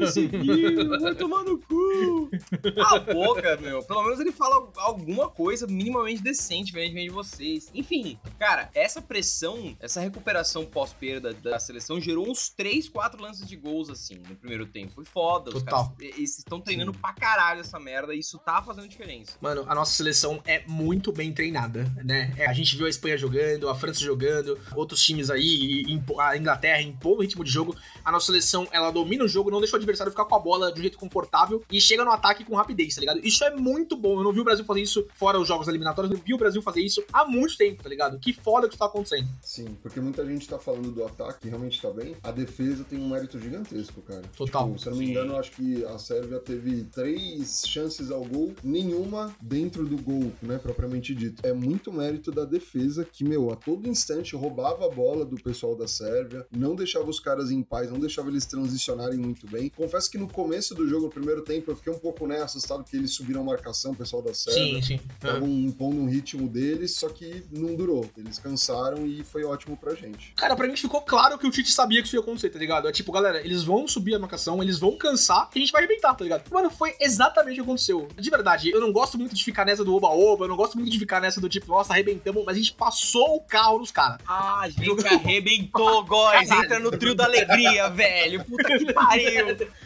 conseguiu, 0.00 1.00
vai 1.00 1.14
tomar 1.14 1.44
no 1.44 1.58
cu. 1.58 2.30
Cala 2.74 2.96
a 2.96 3.00
boca, 3.00 3.56
meu. 3.58 3.82
Pelo 3.82 4.02
menos 4.04 4.20
ele 4.20 4.32
fala 4.32 4.70
alguma 4.76 5.28
coisa 5.28 5.66
minimamente 5.66 6.22
decente, 6.22 6.66
diferentemente 6.66 7.08
de 7.08 7.14
vocês. 7.14 7.70
Enfim, 7.74 8.18
cara, 8.38 8.70
essa 8.74 9.00
pressão, 9.00 9.76
essa 9.80 10.00
recuperação 10.00 10.64
pós-perda 10.64 11.32
da 11.34 11.58
seleção 11.58 12.00
gerou 12.00 12.28
uns 12.28 12.48
3, 12.48 12.88
4 12.88 13.20
lances 13.20 13.46
de 13.46 13.56
gols, 13.56 13.90
assim, 13.90 14.16
no 14.28 14.36
primeiro 14.36 14.66
tempo. 14.66 14.92
Foi 14.94 15.04
foda. 15.04 15.50
Os 15.50 15.62
Total. 15.62 15.84
caras 15.84 16.14
eles 16.14 16.38
estão 16.38 16.60
treinando 16.60 16.92
pra 16.92 17.12
caralho 17.12 17.60
essa 17.60 17.78
merda 17.78 18.14
e 18.14 18.18
isso 18.18 18.38
tá 18.38 18.62
fazendo 18.62 18.88
diferença. 18.88 19.36
Mano, 19.40 19.64
a 19.68 19.74
nossa 19.74 19.92
seleção 19.92 20.40
é 20.44 20.64
muito 20.66 21.12
bem 21.12 21.32
treinada, 21.32 21.84
né? 22.04 22.34
É, 22.36 22.46
a 22.46 22.52
gente 22.52 22.76
viu 22.76 22.86
a 22.86 22.90
Espanha 22.90 23.16
jogando, 23.16 23.68
a 23.68 23.74
França 23.74 24.00
jogando, 24.00 24.58
outros 24.74 25.02
times 25.02 25.30
aí, 25.30 25.84
a 26.18 26.36
Inglaterra 26.36 26.80
impondo 26.80 27.18
o 27.18 27.22
ritmo 27.22 27.44
de 27.44 27.50
jogo. 27.50 27.76
A 28.04 28.12
nossa 28.12 28.26
seleção, 28.26 28.66
ela 28.72 28.90
domina 28.90 29.24
o 29.24 29.28
jogo, 29.34 29.50
não 29.50 29.60
deixa 29.60 29.74
o 29.74 29.78
adversário 29.78 30.10
ficar 30.10 30.24
com 30.24 30.34
a 30.34 30.38
bola 30.38 30.72
de 30.72 30.78
um 30.78 30.82
jeito 30.82 30.98
confortável 30.98 31.62
e 31.70 31.80
chega 31.80 32.04
no 32.04 32.10
ataque 32.10 32.44
com 32.44 32.54
rapidez, 32.54 32.94
tá 32.94 33.00
ligado? 33.00 33.20
Isso 33.22 33.44
é 33.44 33.54
muito 33.54 33.96
bom. 33.96 34.18
Eu 34.18 34.24
não 34.24 34.32
vi 34.32 34.40
o 34.40 34.44
Brasil 34.44 34.64
fazer 34.64 34.80
isso 34.80 35.06
fora 35.14 35.38
os 35.38 35.48
jogos 35.48 35.68
eliminatórios, 35.68 36.10
eu 36.10 36.18
não 36.18 36.24
vi 36.24 36.34
o 36.34 36.38
Brasil 36.38 36.62
fazer 36.62 36.80
isso 36.80 37.02
há 37.12 37.24
muito 37.24 37.56
tempo, 37.56 37.82
tá 37.82 37.88
ligado? 37.88 38.18
Que 38.18 38.32
foda 38.32 38.66
que 38.66 38.74
isso 38.74 38.78
tá 38.78 38.86
acontecendo. 38.86 39.28
Sim, 39.42 39.76
porque 39.82 40.00
muita 40.00 40.24
gente 40.24 40.48
tá 40.48 40.58
falando 40.58 40.90
do 40.90 41.04
ataque, 41.04 41.48
realmente 41.48 41.80
tá 41.80 41.90
bem. 41.90 42.16
A 42.22 42.30
defesa 42.30 42.84
tem 42.84 42.98
um 42.98 43.08
mérito 43.08 43.38
gigantesco, 43.38 44.00
cara. 44.02 44.22
Total. 44.36 44.66
Tipo, 44.68 44.78
se 44.78 44.86
eu 44.86 44.92
não 44.92 44.98
me 44.98 45.10
engano, 45.10 45.32
eu 45.32 45.38
acho 45.38 45.52
que 45.52 45.84
a 45.84 45.98
Sérvia 45.98 46.38
teve 46.38 46.84
três 46.84 47.64
chances 47.66 48.10
ao 48.10 48.24
gol, 48.24 48.54
nenhuma 48.62 49.34
dentro 49.40 49.86
do 49.86 49.96
gol, 49.96 50.32
né, 50.42 50.58
propriamente 50.58 51.14
dito. 51.14 51.44
É 51.44 51.52
muito 51.52 51.92
mérito 51.92 52.30
da 52.30 52.44
defesa 52.44 53.04
que, 53.04 53.24
meu, 53.24 53.50
a 53.50 53.56
todo 53.56 53.88
instante 53.88 54.36
roubava 54.36 54.86
a 54.86 54.90
bola 54.90 55.24
do 55.24 55.36
pessoal 55.36 55.74
da 55.74 55.88
Sérvia, 55.88 56.46
não 56.50 56.74
deixava 56.74 57.08
os 57.08 57.20
caras 57.20 57.50
em 57.50 57.62
paz, 57.62 57.90
não 57.90 57.98
deixava 57.98 58.28
eles 58.28 58.46
transicionarem 58.46 59.18
muito 59.24 59.46
bem. 59.46 59.70
Confesso 59.70 60.10
que 60.10 60.18
no 60.18 60.28
começo 60.28 60.74
do 60.74 60.88
jogo, 60.88 61.06
no 61.06 61.10
primeiro 61.10 61.42
tempo, 61.42 61.70
eu 61.70 61.76
fiquei 61.76 61.92
um 61.92 61.98
pouco, 61.98 62.26
né, 62.26 62.42
assustado 62.42 62.82
porque 62.82 62.96
eles 62.96 63.12
subiram 63.12 63.40
a 63.40 63.44
marcação, 63.44 63.92
o 63.92 63.96
pessoal 63.96 64.22
da 64.22 64.34
Sérvia. 64.34 64.82
sim. 64.82 65.00
Estavam 65.14 65.48
impondo 65.48 65.96
um 66.00 66.08
ritmo 66.08 66.48
deles, 66.48 66.96
só 66.96 67.08
que 67.08 67.44
não 67.50 67.74
durou. 67.74 68.08
Eles 68.16 68.38
cansaram 68.38 69.06
e 69.06 69.22
foi 69.24 69.44
ótimo 69.44 69.76
pra 69.76 69.94
gente. 69.94 70.32
Cara, 70.36 70.54
pra 70.56 70.66
mim 70.66 70.76
ficou 70.76 71.00
claro 71.02 71.38
que 71.38 71.46
o 71.46 71.50
Tite 71.50 71.72
sabia 71.72 72.00
que 72.00 72.06
isso 72.08 72.16
ia 72.16 72.20
acontecer, 72.20 72.50
tá 72.50 72.58
ligado? 72.58 72.88
É 72.88 72.92
tipo, 72.92 73.10
galera, 73.12 73.40
eles 73.40 73.62
vão 73.62 73.86
subir 73.88 74.14
a 74.14 74.18
marcação, 74.18 74.62
eles 74.62 74.78
vão 74.78 74.96
cansar 74.96 75.48
e 75.54 75.58
a 75.58 75.60
gente 75.60 75.72
vai 75.72 75.84
arrebentar, 75.84 76.14
tá 76.14 76.22
ligado? 76.24 76.48
Mano, 76.52 76.70
foi 76.70 76.94
exatamente 77.00 77.60
o 77.60 77.64
que 77.64 77.70
aconteceu. 77.70 78.08
De 78.18 78.30
verdade, 78.30 78.70
eu 78.70 78.80
não 78.80 78.92
gosto 78.92 79.18
muito 79.18 79.34
de 79.34 79.44
ficar 79.44 79.64
nessa 79.64 79.84
do 79.84 79.94
oba-oba, 79.94 80.44
eu 80.44 80.48
não 80.48 80.56
gosto 80.56 80.78
muito 80.78 80.90
de 80.90 80.98
ficar 80.98 81.20
nessa 81.20 81.40
do 81.40 81.48
tipo, 81.48 81.66
nossa, 81.68 81.92
arrebentamos, 81.92 82.44
mas 82.44 82.56
a 82.56 82.58
gente 82.58 82.72
passou 82.72 83.36
o 83.36 83.40
carro 83.40 83.78
nos 83.78 83.90
caras. 83.90 84.18
Ah, 84.26 84.60
a 84.60 84.68
gente 84.68 85.06
arrebentou, 85.06 86.04
góis. 86.04 86.50
Entra 86.50 86.78
no 86.78 86.90
trio 86.90 87.14
da 87.14 87.24
alegria, 87.24 87.88
velho. 87.88 88.44
Puta 88.44 88.78
que 88.78 88.92
pariu. 88.92 89.13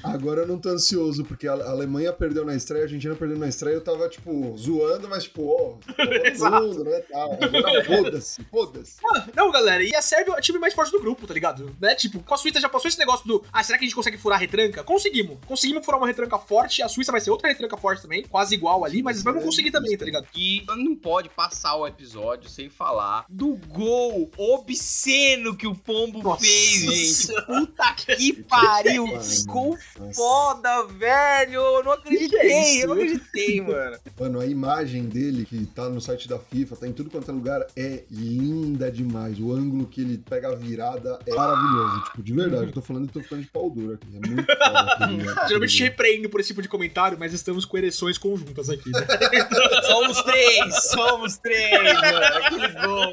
Agora 0.03 0.43
eu 0.43 0.47
não 0.47 0.59
tô 0.59 0.69
ansioso, 0.71 1.25
porque 1.25 1.47
a 1.47 1.53
Alemanha 1.53 2.13
perdeu 2.13 2.45
na 2.45 2.55
estreia, 2.55 2.83
a 2.83 2.87
Argentina 2.87 3.15
perdeu 3.15 3.39
na 3.39 3.49
estreia, 3.49 3.75
eu 3.75 3.81
tava, 3.81 4.09
tipo, 4.09 4.57
zoando, 4.57 5.09
mas, 5.09 5.25
tipo, 5.25 5.47
ó, 5.47 5.77
todo 6.39 6.63
mundo, 6.63 6.85
né, 6.85 7.01
tal. 7.11 7.33
Agora 7.33 7.85
foda-se, 7.85 8.45
foda-se. 8.45 8.97
Não, 9.35 9.51
galera, 9.51 9.83
e 9.83 9.95
a 9.95 10.03
Sérvia 10.03 10.35
é 10.35 10.39
o 10.39 10.41
time 10.41 10.59
mais 10.59 10.75
forte 10.75 10.93
do 10.93 11.01
grupo, 11.01 11.27
tá 11.27 11.35
ligado? 11.35 11.75
Né? 11.81 11.95
Tipo, 11.95 12.21
com 12.21 12.35
a 12.35 12.37
Suíça 12.37 12.61
já 12.61 12.69
passou 12.69 12.89
esse 12.89 12.99
negócio 12.99 13.27
do, 13.27 13.45
ah, 13.53 13.63
será 13.63 13.79
que 13.79 13.85
a 13.85 13.87
gente 13.87 13.97
consegue 13.97 14.19
furar 14.19 14.39
a 14.39 14.41
retranca? 14.41 14.83
Conseguimos. 14.85 15.39
Conseguimos 15.47 15.85
furar 15.85 16.01
uma 16.01 16.07
retranca 16.07 16.39
forte, 16.39 16.83
a 16.83 16.89
Suíça 16.89 17.13
vai 17.13 17.21
ser 17.21 17.31
outra 17.31 17.49
retranca 17.49 17.77
forte 17.77 18.03
também, 18.03 18.23
quase 18.25 18.55
igual 18.55 18.85
ali, 18.85 19.03
mas 19.03 19.23
vamos 19.23 19.45
conseguir 19.45 19.71
também, 19.71 19.97
tá 19.97 20.05
ligado? 20.05 20.27
E 20.35 20.65
não 20.69 20.95
pode 20.95 21.29
passar 21.29 21.77
o 21.77 21.87
episódio 21.87 22.49
sem 22.49 22.69
falar 22.69 23.25
do 23.29 23.57
gol 23.69 24.31
obsceno 24.37 25.57
que 25.57 25.67
o 25.67 25.75
Pombo 25.75 26.23
Nossa 26.23 26.45
fez, 26.45 27.29
gente. 27.29 27.43
Puta 27.47 27.95
que 27.95 28.33
pariu. 28.45 29.08
Mano, 29.13 29.23
Ficou 29.25 29.79
nossa. 29.99 30.13
foda, 30.15 30.87
velho. 30.87 31.61
Eu 31.61 31.85
não 31.85 31.93
acreditei. 31.93 32.29
Que 32.29 32.37
que 32.37 32.37
é 32.37 32.75
isso? 32.75 32.83
eu 32.83 32.89
não 32.89 32.95
acreditei, 32.95 33.61
mano. 33.63 33.99
Mano, 34.19 34.41
a 34.41 34.47
imagem 34.47 35.05
dele, 35.05 35.45
que 35.45 35.67
tá 35.67 35.89
no 35.89 36.01
site 36.01 36.29
da 36.29 36.39
FIFA, 36.39 36.77
tá 36.77 36.87
em 36.87 36.93
tudo 36.93 37.11
quanto 37.11 37.31
é 37.31 37.35
lugar, 37.35 37.67
é 37.77 38.05
linda 38.11 38.91
demais. 38.91 39.39
O 39.41 39.53
ângulo 39.53 39.87
que 39.87 40.01
ele 40.01 40.19
pega 40.19 40.49
a 40.49 40.55
virada 40.55 41.19
é 41.27 41.35
maravilhoso. 41.35 42.05
Tipo, 42.05 42.23
de 42.23 42.33
verdade, 42.33 42.67
eu 42.67 42.73
tô 42.73 42.83
falando 42.83 43.09
e 43.09 43.13
tô 43.13 43.21
ficando 43.21 43.43
de 43.43 43.49
pau 43.49 43.71
duro 43.71 43.95
aqui. 43.95 44.07
É 44.15 44.27
muito 44.29 44.47
foda. 44.47 45.47
Geralmente 45.49 45.77
te 45.77 45.83
repreendo 45.83 46.29
por 46.29 46.41
esse 46.41 46.49
tipo 46.49 46.63
de 46.63 46.69
comentário, 46.69 47.17
mas 47.19 47.33
estamos 47.33 47.65
com 47.65 47.77
ereções 47.79 48.19
conjuntas 48.19 48.69
aqui, 48.71 48.91
né? 48.91 49.07
Somos 49.87 50.23
três. 50.23 50.85
Somos 50.91 51.37
três, 51.39 51.73
mano. 52.01 52.27
Aquele 52.37 52.69
gol. 52.87 53.13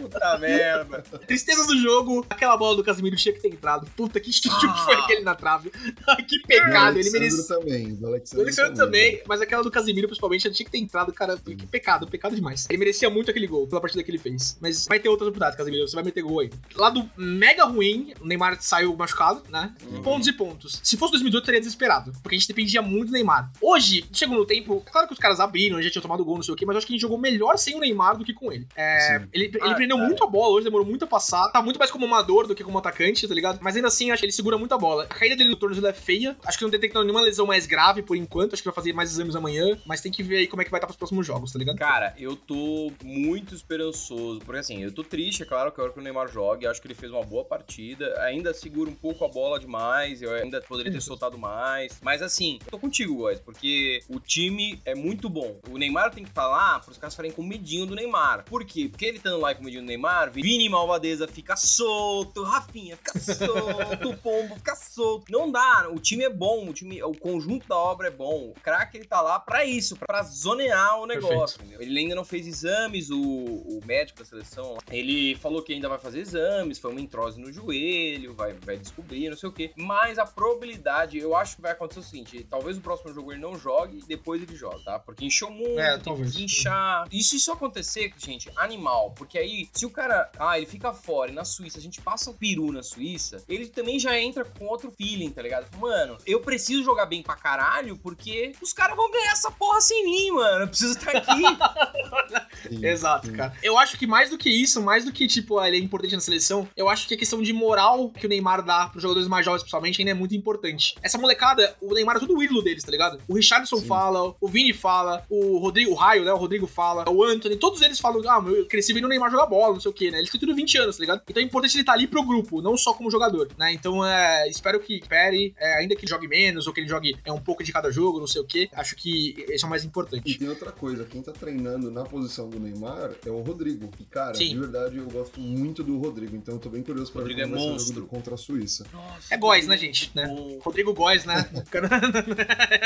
Puta 0.00 0.38
merda. 0.38 1.02
Tristeza 1.26 1.66
do 1.66 1.76
jogo, 1.78 2.24
aquela 2.30 2.56
bola 2.56 2.76
do 2.76 2.84
Casemiro 2.84 3.16
tinha 3.16 3.32
que 3.34 3.40
ter 3.40 3.48
entrado. 3.48 3.86
Puta, 3.96 4.18
que 4.20 4.32
chute 4.32 4.48
Ah. 4.52 4.72
que 4.72 4.84
foi 4.84 4.94
aquele 4.94 5.20
na 5.22 5.34
trave. 5.34 5.70
que 6.28 6.38
Do 6.40 6.46
pecado, 6.46 6.98
ele 6.98 7.10
merecia. 7.10 7.44
também. 7.56 7.94
Do 7.94 8.06
Alexandre, 8.06 8.42
Alexandre 8.44 8.74
também, 8.76 9.22
mas 9.26 9.40
aquela 9.40 9.62
do 9.62 9.70
Casemiro, 9.70 10.06
principalmente, 10.08 10.46
ela 10.46 10.54
tinha 10.54 10.64
que 10.64 10.70
ter 10.72 10.78
entrado, 10.78 11.12
cara. 11.12 11.36
Que 11.36 11.66
pecado, 11.66 12.06
pecado 12.06 12.34
demais. 12.34 12.66
Ele 12.68 12.78
merecia 12.78 13.08
muito 13.10 13.30
aquele 13.30 13.46
gol 13.46 13.66
pela 13.66 13.80
partida 13.80 14.02
que 14.02 14.10
ele 14.10 14.18
fez. 14.18 14.56
Mas 14.60 14.86
vai 14.86 14.98
ter 14.98 15.08
outras 15.08 15.28
oportunidades, 15.28 15.56
Casemiro. 15.56 15.86
Você 15.88 15.94
vai 15.94 16.04
meter 16.04 16.22
gol 16.22 16.40
aí. 16.40 16.50
Lado 16.74 17.08
mega 17.16 17.64
ruim, 17.64 18.12
o 18.20 18.26
Neymar 18.26 18.60
saiu 18.60 18.94
machucado, 18.96 19.42
né? 19.50 19.74
Uhum. 19.90 20.02
Pontos 20.02 20.28
e 20.28 20.32
pontos. 20.32 20.80
Se 20.82 20.96
fosse 20.96 21.12
2018, 21.12 21.42
eu 21.42 21.46
teria 21.46 21.60
desesperado. 21.60 22.12
Porque 22.22 22.36
a 22.36 22.38
gente 22.38 22.48
dependia 22.48 22.82
muito 22.82 23.06
do 23.08 23.12
Neymar. 23.12 23.50
Hoje, 23.60 24.04
no 24.10 24.16
segundo 24.16 24.44
tempo, 24.46 24.82
é 24.86 24.90
claro 24.90 25.06
que 25.06 25.12
os 25.12 25.18
caras 25.18 25.40
abriram, 25.40 25.80
já 25.82 25.90
tinha 25.90 26.02
tomado 26.02 26.24
gol, 26.24 26.36
não 26.36 26.42
sei 26.42 26.54
o 26.54 26.56
quê, 26.56 26.64
mas 26.66 26.74
eu 26.74 26.78
acho 26.78 26.86
que 26.86 26.92
a 26.92 26.94
gente 26.94 27.02
jogou 27.02 27.18
melhor 27.18 27.58
sem 27.58 27.74
o 27.76 27.80
Neymar 27.80 28.16
do 28.16 28.24
que 28.24 28.32
com 28.32 28.50
ele. 28.52 28.66
É, 28.76 29.18
Sim. 29.20 29.28
ele 29.32 29.44
ele 29.46 29.58
Ah, 29.62 29.74
prendeu 29.90 29.96
cara. 29.96 30.08
muito 30.08 30.24
a 30.24 30.26
bola 30.26 30.54
hoje, 30.54 30.64
demorou 30.64 30.86
muito 30.86 31.04
a 31.04 31.08
passar. 31.08 31.48
Tá 31.50 31.62
muito 31.62 31.78
mais 31.78 31.90
como 31.90 32.04
amador 32.04 32.46
do 32.46 32.54
que 32.54 32.62
como 32.62 32.78
atacante, 32.78 33.26
tá 33.26 33.34
ligado? 33.34 33.58
Mas 33.60 33.76
ainda 33.76 33.88
assim, 33.88 34.10
acho 34.10 34.20
que 34.20 34.26
ele 34.26 34.32
segura 34.32 34.56
muito 34.56 34.72
a 34.72 34.78
bola. 34.78 35.04
A 35.04 35.14
caída 35.14 35.36
dele 35.36 35.50
no 35.50 35.56
tornozelo 35.56 35.86
é 35.86 35.92
feia. 35.92 36.36
Acho 36.44 36.58
que 36.58 36.64
não 36.64 36.70
detectando 36.70 37.04
nenhuma 37.04 37.20
lesão 37.20 37.46
mais 37.46 37.66
grave 37.66 38.02
por 38.02 38.16
enquanto. 38.16 38.52
Acho 38.52 38.62
que 38.62 38.68
vai 38.68 38.74
fazer 38.74 38.92
mais 38.92 39.10
exames 39.10 39.34
amanhã. 39.34 39.78
Mas 39.84 40.00
tem 40.00 40.12
que 40.12 40.22
ver 40.22 40.38
aí 40.38 40.46
como 40.46 40.62
é 40.62 40.64
que 40.64 40.70
vai 40.70 40.78
estar 40.78 40.86
pros 40.86 40.96
próximos 40.96 41.26
jogos, 41.26 41.52
tá 41.52 41.58
ligado? 41.58 41.76
Cara, 41.76 42.14
eu 42.18 42.36
tô 42.36 42.92
muito 43.02 43.54
esperançoso. 43.54 44.40
Porque 44.40 44.60
assim, 44.60 44.82
eu 44.82 44.92
tô 44.92 45.02
triste, 45.02 45.42
é 45.42 45.46
claro, 45.46 45.72
que 45.72 45.80
eu 45.80 45.84
quero 45.84 45.94
que 45.94 46.00
o 46.00 46.02
Neymar 46.02 46.28
jogue. 46.28 46.66
Acho 46.66 46.80
que 46.80 46.86
ele 46.86 46.94
fez 46.94 47.10
uma 47.10 47.24
boa 47.24 47.44
partida. 47.44 48.20
Ainda 48.22 48.54
segura 48.54 48.88
um 48.90 48.94
pouco 48.94 49.24
a 49.24 49.28
bola 49.28 49.58
demais. 49.58 50.22
Eu 50.22 50.32
ainda 50.34 50.60
poderia 50.60 50.92
ter 50.92 51.00
soltado 51.00 51.36
mais. 51.36 51.98
Mas 52.02 52.22
assim, 52.22 52.58
eu 52.64 52.70
tô 52.70 52.78
contigo, 52.78 53.26
guys, 53.26 53.40
porque 53.40 54.02
o 54.08 54.20
time 54.20 54.80
é 54.84 54.94
muito 54.94 55.28
bom. 55.28 55.58
O 55.68 55.78
Neymar 55.78 56.10
tem 56.12 56.24
que 56.24 56.30
falar 56.30 56.80
pros 56.80 56.98
caras 56.98 57.14
ficarem 57.14 57.32
com 57.32 57.42
medinho 57.42 57.86
do 57.86 57.94
Neymar. 57.94 58.44
Por 58.44 58.64
quê? 58.64 58.88
Porque 58.88 59.04
ele 59.04 59.16
estando 59.16 59.40
lá 59.40 59.54
com 59.54 59.64
medinho 59.64 59.79
do 59.80 59.86
Neymar, 59.86 60.30
Vini 60.30 60.68
Malvadeza 60.68 61.26
fica 61.26 61.56
solto, 61.56 62.42
Rafinha 62.42 62.96
fica 62.96 63.18
solto, 63.18 64.08
o 64.08 64.16
Pombo 64.16 64.54
fica 64.56 64.74
solto. 64.74 65.30
Não 65.30 65.50
dá, 65.50 65.88
o 65.90 65.98
time 65.98 66.24
é 66.24 66.30
bom, 66.30 66.68
o 66.68 66.72
time, 66.72 67.02
o 67.02 67.14
conjunto 67.14 67.66
da 67.66 67.76
obra 67.76 68.08
é 68.08 68.10
bom. 68.10 68.50
O 68.50 68.54
craque 68.62 68.96
ele 68.98 69.06
tá 69.06 69.20
lá 69.20 69.38
pra 69.38 69.64
isso, 69.64 69.96
pra 69.96 70.22
zonear 70.22 71.00
o 71.00 71.06
negócio. 71.06 71.60
Ele 71.78 71.98
ainda 71.98 72.14
não 72.14 72.24
fez 72.24 72.46
exames, 72.46 73.10
o, 73.10 73.20
o 73.20 73.80
médico 73.84 74.18
da 74.18 74.24
seleção, 74.24 74.78
ele 74.90 75.34
falou 75.36 75.62
que 75.62 75.72
ainda 75.72 75.88
vai 75.88 75.98
fazer 75.98 76.20
exames, 76.20 76.78
foi 76.78 76.90
uma 76.90 77.00
entrose 77.00 77.40
no 77.40 77.52
joelho, 77.52 78.34
vai, 78.34 78.52
vai 78.54 78.76
descobrir, 78.76 79.28
não 79.28 79.36
sei 79.36 79.48
o 79.48 79.52
quê. 79.52 79.72
Mas 79.76 80.18
a 80.18 80.26
probabilidade, 80.26 81.18
eu 81.18 81.34
acho 81.36 81.56
que 81.56 81.62
vai 81.62 81.72
acontecer 81.72 82.00
o 82.00 82.02
seguinte: 82.02 82.46
talvez 82.48 82.76
o 82.76 82.80
próximo 82.80 83.12
jogo 83.12 83.32
ele 83.32 83.40
não 83.40 83.58
jogue 83.58 83.98
e 83.98 84.06
depois 84.06 84.42
ele 84.42 84.56
joga, 84.56 84.78
tá? 84.84 84.98
Porque 84.98 85.24
inchou 85.24 85.50
muito, 85.50 85.78
É, 85.78 85.98
tem 85.98 86.14
que 86.14 86.44
inchar. 86.44 87.06
Isso 87.10 87.36
isso 87.36 87.52
acontecer, 87.52 88.12
gente, 88.18 88.50
animal. 88.56 89.12
Porque 89.12 89.38
aí, 89.38 89.68
se 89.72 89.86
o 89.86 89.90
cara, 89.90 90.30
ah, 90.38 90.56
ele 90.56 90.66
fica 90.66 90.92
fora 90.92 91.30
e 91.30 91.34
na 91.34 91.44
Suíça, 91.44 91.78
a 91.78 91.82
gente 91.82 92.00
passa 92.00 92.30
o 92.30 92.34
peru 92.34 92.72
na 92.72 92.82
Suíça, 92.82 93.42
ele 93.48 93.68
também 93.68 93.98
já 93.98 94.18
entra 94.18 94.44
com 94.44 94.66
outro 94.66 94.90
feeling, 94.90 95.30
tá 95.30 95.42
ligado? 95.42 95.66
Mano, 95.78 96.18
eu 96.26 96.40
preciso 96.40 96.82
jogar 96.82 97.06
bem 97.06 97.22
pra 97.22 97.36
caralho, 97.36 97.96
porque 97.96 98.52
os 98.60 98.72
caras 98.72 98.96
vão 98.96 99.10
ganhar 99.10 99.32
essa 99.32 99.50
porra 99.50 99.80
sem 99.80 100.04
mim, 100.04 100.32
mano. 100.32 100.64
Eu 100.64 100.68
preciso 100.68 100.98
estar 100.98 101.16
aqui. 101.16 101.42
Sim, 102.68 102.84
Exato, 102.86 103.26
sim. 103.28 103.32
cara. 103.34 103.52
Eu 103.62 103.78
acho 103.78 103.98
que 103.98 104.06
mais 104.06 104.30
do 104.30 104.38
que 104.38 104.50
isso, 104.50 104.82
mais 104.82 105.04
do 105.04 105.12
que, 105.12 105.26
tipo, 105.26 105.58
ah, 105.58 105.68
ele 105.68 105.76
é 105.76 105.80
importante 105.80 106.14
na 106.14 106.20
seleção, 106.20 106.68
eu 106.76 106.88
acho 106.88 107.06
que 107.06 107.14
a 107.14 107.16
questão 107.16 107.42
de 107.42 107.52
moral 107.52 108.10
que 108.10 108.26
o 108.26 108.28
Neymar 108.28 108.62
dá 108.64 108.86
pros 108.88 109.02
jogadores 109.02 109.28
mais 109.28 109.44
jovens, 109.44 109.60
principalmente, 109.62 110.00
ainda 110.00 110.10
é 110.10 110.14
muito 110.14 110.34
importante. 110.34 110.94
Essa 111.02 111.18
molecada, 111.18 111.74
o 111.80 111.94
Neymar 111.94 112.16
é 112.16 112.20
tudo 112.20 112.36
o 112.36 112.42
ídolo 112.42 112.62
deles, 112.62 112.82
tá 112.84 112.90
ligado? 112.90 113.20
O 113.28 113.34
Richardson 113.34 113.76
Sim. 113.76 113.86
fala, 113.86 114.34
o 114.40 114.48
Vini 114.48 114.72
fala, 114.72 115.24
o 115.28 115.58
Rodrigo, 115.58 115.90
o 115.92 115.94
Raio, 115.94 116.24
né? 116.24 116.32
O 116.32 116.36
Rodrigo 116.36 116.66
fala, 116.66 117.08
o 117.08 117.22
Anthony, 117.24 117.56
todos 117.56 117.80
eles 117.82 117.98
falam, 117.98 118.22
ah, 118.30 118.40
meu, 118.40 118.56
eu 118.56 118.66
cresci 118.66 118.92
vendo 118.92 119.04
o 119.04 119.08
Neymar 119.08 119.30
jogar 119.30 119.46
bola, 119.46 119.74
não 119.74 119.80
sei 119.80 119.90
o 119.90 119.94
quê, 119.94 120.10
né? 120.10 120.18
Eles 120.18 120.30
têm 120.30 120.40
tudo 120.40 120.54
20 120.54 120.78
anos, 120.78 120.96
tá 120.96 121.00
ligado? 121.00 121.22
Então 121.28 121.42
é 121.42 121.46
importante 121.46 121.74
ele 121.74 121.82
estar 121.82 121.92
ali 121.92 122.06
pro 122.06 122.22
grupo, 122.22 122.60
não 122.60 122.76
só 122.76 122.92
como 122.92 123.10
jogador, 123.10 123.48
né? 123.58 123.72
Então, 123.72 124.04
é, 124.04 124.48
espero 124.48 124.80
que 124.80 124.96
espere, 124.98 125.54
é, 125.58 125.78
ainda 125.78 125.94
que 125.94 126.02
ele 126.04 126.10
jogue 126.10 126.28
menos, 126.28 126.66
ou 126.66 126.72
que 126.72 126.80
ele 126.80 126.88
jogue 126.88 127.16
é, 127.24 127.32
um 127.32 127.40
pouco 127.40 127.62
de 127.62 127.72
cada 127.72 127.90
jogo, 127.90 128.18
não 128.20 128.26
sei 128.26 128.40
o 128.40 128.44
quê, 128.44 128.68
acho 128.74 128.94
que 128.96 129.44
esse 129.48 129.64
é 129.64 129.66
o 129.66 129.70
mais 129.70 129.84
E 129.84 129.86
importante. 129.86 130.38
tem 130.38 130.48
outra 130.48 130.72
coisa, 130.72 131.04
quem 131.04 131.22
tá 131.22 131.32
treinando 131.32 131.90
na 131.90 132.04
posição 132.04 132.49
do 132.50 132.60
Neymar 132.60 133.12
é 133.24 133.30
o 133.30 133.40
Rodrigo. 133.40 133.90
E, 133.98 134.04
cara, 134.04 134.34
Sim. 134.34 134.50
de 134.50 134.58
verdade, 134.58 134.96
eu 134.98 135.06
gosto 135.06 135.40
muito 135.40 135.82
do 135.82 135.98
Rodrigo, 135.98 136.36
então 136.36 136.54
eu 136.54 136.60
tô 136.60 136.68
bem 136.68 136.82
curioso 136.82 137.12
pra 137.12 137.22
Rodrigo 137.22 137.40
ver 137.40 137.46
é 137.46 137.48
como 137.50 137.70
vai 137.70 137.78
ser 137.78 137.92
o 137.92 137.94
jogo 137.94 138.06
contra 138.08 138.34
a 138.34 138.38
Suíça. 138.38 138.84
É 139.30 139.36
Góis, 139.36 139.66
né, 139.66 139.76
gente? 139.76 140.10
Né? 140.14 140.26
Bom. 140.26 140.58
Rodrigo 140.62 140.92
Góes, 140.92 141.24
né? 141.24 141.48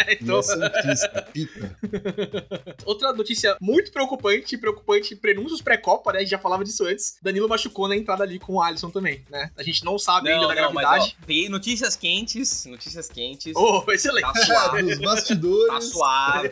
E 0.09 0.19
então, 0.23 0.39
é 0.39 0.43
Santista, 0.43 1.23
pita. 1.33 1.77
outra 2.85 3.13
notícia 3.13 3.57
muito 3.61 3.91
preocupante, 3.93 4.57
preocupante, 4.59 5.17
prenúncios 5.17 5.61
pré-copa, 5.63 6.13
né? 6.13 6.19
A 6.19 6.21
gente 6.23 6.31
já 6.31 6.39
falava 6.39 6.65
disso 6.65 6.85
antes. 6.85 7.17
Danilo 7.23 7.49
machucou 7.49 7.89
na 7.89 7.97
entrada 7.97 8.23
ali 8.23 8.39
com 8.39 8.55
o 8.55 8.63
Alisson 8.63 8.91
também, 8.91 9.25
né? 9.31 9.51
A 9.57 9.63
gente 9.63 9.85
não 9.85 9.99
sabe 9.99 10.31
ainda 10.31 10.43
da 10.43 10.49
mas, 10.49 10.57
gravidade. 10.57 11.17
ó, 11.21 11.27
peguei 11.27 11.49
notícias 11.49 11.97
quentes, 11.97 12.67
notícias 12.67 13.09
quentes. 13.09 13.53
Oh, 13.57 13.83
excelente. 13.91 14.25
Tá 14.25 14.35
suave. 14.45 14.83
dos 14.83 14.99
bastidores. 14.99 15.69
Tá 15.75 15.81
suave, 15.81 16.51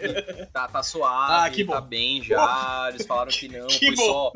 tá, 0.53 0.68
tá 0.68 0.83
suave, 0.83 1.33
Ah, 1.46 1.51
que 1.51 1.64
bom. 1.64 1.72
tá 1.75 1.81
bem 1.81 2.22
já. 2.22 2.88
Eles 2.90 3.02
falaram 3.07 3.31
que 3.31 3.49
não, 3.49 3.67
Que 3.67 3.87
foi 3.87 3.97
bom. 3.97 4.05
só. 4.05 4.33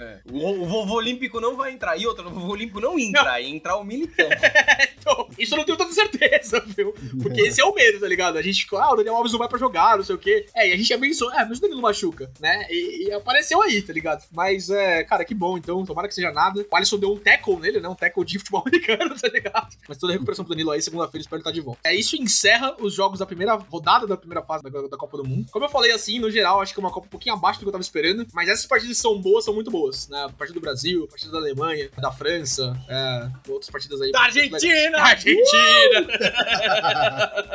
É. 0.00 0.20
O, 0.30 0.62
o 0.62 0.66
vovô 0.66 0.94
olímpico 0.94 1.40
não 1.40 1.56
vai 1.56 1.72
entrar. 1.72 1.96
E 1.96 2.06
outra, 2.06 2.26
o 2.26 2.30
vovô 2.30 2.52
olímpico 2.52 2.80
não 2.80 2.98
entra, 2.98 3.40
ia 3.40 3.48
entrar 3.48 3.76
o 3.76 3.84
militão. 3.84 4.28
Então, 5.04 5.28
isso 5.38 5.52
eu 5.52 5.58
não 5.58 5.64
tenho 5.66 5.76
tanta 5.76 5.92
certeza, 5.92 6.60
viu? 6.66 6.94
Porque 7.22 7.42
esse 7.42 7.60
é 7.60 7.64
o 7.64 7.74
medo, 7.74 8.00
tá 8.00 8.08
ligado? 8.08 8.38
A 8.38 8.42
gente 8.42 8.62
ficou, 8.62 8.78
ah, 8.78 8.90
o 8.90 8.96
Daniel 8.96 9.16
Alves 9.16 9.32
não 9.32 9.38
vai 9.38 9.46
pra 9.46 9.58
jogar, 9.58 9.98
não 9.98 10.04
sei 10.04 10.14
o 10.14 10.18
quê. 10.18 10.46
É, 10.54 10.66
e 10.66 10.72
a 10.72 10.76
gente 10.78 10.88
já 10.88 10.98
pensou, 10.98 11.30
é, 11.30 11.44
mas 11.44 11.58
o 11.58 11.60
Danilo 11.60 11.82
machuca, 11.82 12.30
né? 12.40 12.66
E, 12.70 13.08
e 13.08 13.12
apareceu 13.12 13.60
aí, 13.60 13.82
tá 13.82 13.92
ligado? 13.92 14.24
Mas, 14.32 14.70
é, 14.70 15.04
cara, 15.04 15.22
que 15.22 15.34
bom, 15.34 15.58
então, 15.58 15.84
tomara 15.84 16.08
que 16.08 16.14
seja 16.14 16.32
nada. 16.32 16.66
O 16.70 16.74
Alisson 16.76 16.98
deu 16.98 17.12
um 17.12 17.18
tackle 17.18 17.56
nele, 17.56 17.80
né? 17.80 17.88
Um 17.88 17.94
tackle 17.94 18.24
de 18.24 18.38
futebol 18.38 18.62
americano, 18.66 19.14
tá 19.14 19.28
ligado? 19.28 19.76
Mas 19.86 19.98
toda 19.98 20.12
a 20.12 20.14
recuperação 20.14 20.42
pro 20.42 20.54
Danilo 20.54 20.70
aí, 20.70 20.80
segunda-feira, 20.80 21.20
espero 21.20 21.40
estar 21.40 21.52
de 21.52 21.60
volta. 21.60 21.80
É, 21.84 21.94
isso 21.94 22.16
encerra 22.16 22.74
os 22.80 22.94
jogos 22.94 23.18
da 23.18 23.26
primeira 23.26 23.54
rodada 23.56 24.06
da 24.06 24.16
primeira 24.16 24.42
fase 24.42 24.64
da, 24.64 24.70
da 24.70 24.96
Copa 24.96 25.18
do 25.18 25.24
Mundo. 25.24 25.48
Como 25.50 25.66
eu 25.66 25.68
falei, 25.68 25.92
assim, 25.92 26.18
no 26.18 26.30
geral, 26.30 26.62
acho 26.62 26.72
que 26.72 26.80
é 26.80 26.82
uma 26.82 26.90
Copa 26.90 27.06
um 27.06 27.10
pouquinho 27.10 27.34
abaixo 27.34 27.60
do 27.60 27.64
que 27.64 27.68
eu 27.68 27.72
tava 27.72 27.82
esperando, 27.84 28.26
mas 28.32 28.48
essas 28.48 28.66
partidas 28.66 28.98
são 28.98 29.20
boas, 29.20 29.44
são 29.44 29.54
muito 29.54 29.70
boas, 29.70 30.08
né? 30.08 30.24
A 30.24 30.28
partida 30.28 30.58
do 30.58 30.62
Brasil, 30.62 31.04
a 31.04 31.08
partida 31.08 31.32
da 31.32 31.38
Alemanha, 31.38 31.90
da 32.00 32.10
França, 32.12 32.76
é, 32.88 33.30
outras 33.48 33.70
partidas 33.70 34.00
aí. 34.00 34.10
Da 34.12 34.22
Argentina! 34.22 34.98
Argentina! 34.98 36.06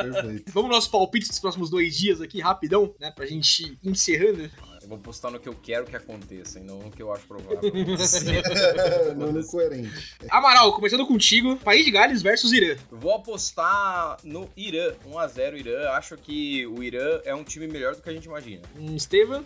Perfeito. 0.00 0.52
Vamos 0.52 0.68
nos 0.68 0.76
nossos 0.76 0.90
palpites 0.90 1.28
dos 1.28 1.38
próximos 1.38 1.70
dois 1.70 1.96
dias 1.96 2.20
aqui, 2.20 2.40
rapidão, 2.40 2.94
né? 2.98 3.10
Pra 3.10 3.26
gente 3.26 3.64
ir 3.64 3.78
encerrando. 3.82 4.50
Vou 4.90 4.98
postar 4.98 5.30
no 5.30 5.38
que 5.38 5.48
eu 5.48 5.54
quero 5.54 5.86
que 5.86 5.94
aconteça 5.94 6.58
e 6.58 6.64
não 6.64 6.80
no 6.80 6.90
que 6.90 7.00
eu 7.00 7.12
acho 7.12 7.24
provável. 7.24 7.60
não, 9.16 9.32
não 9.32 9.42
coerente. 9.44 10.16
Amaral, 10.28 10.72
começando 10.72 11.06
contigo. 11.06 11.56
País 11.58 11.84
de 11.84 11.92
Gales 11.92 12.22
versus 12.22 12.50
Irã. 12.50 12.76
Vou 12.90 13.14
apostar 13.14 14.16
no 14.24 14.50
Irã, 14.56 14.92
1x0 15.08 15.58
Irã. 15.60 15.90
Acho 15.90 16.16
que 16.16 16.66
o 16.66 16.82
Irã 16.82 17.20
é 17.24 17.32
um 17.32 17.44
time 17.44 17.68
melhor 17.68 17.94
do 17.94 18.02
que 18.02 18.10
a 18.10 18.12
gente 18.12 18.24
imagina. 18.24 18.62
Um, 18.76 18.96
Estevam, 18.96 19.44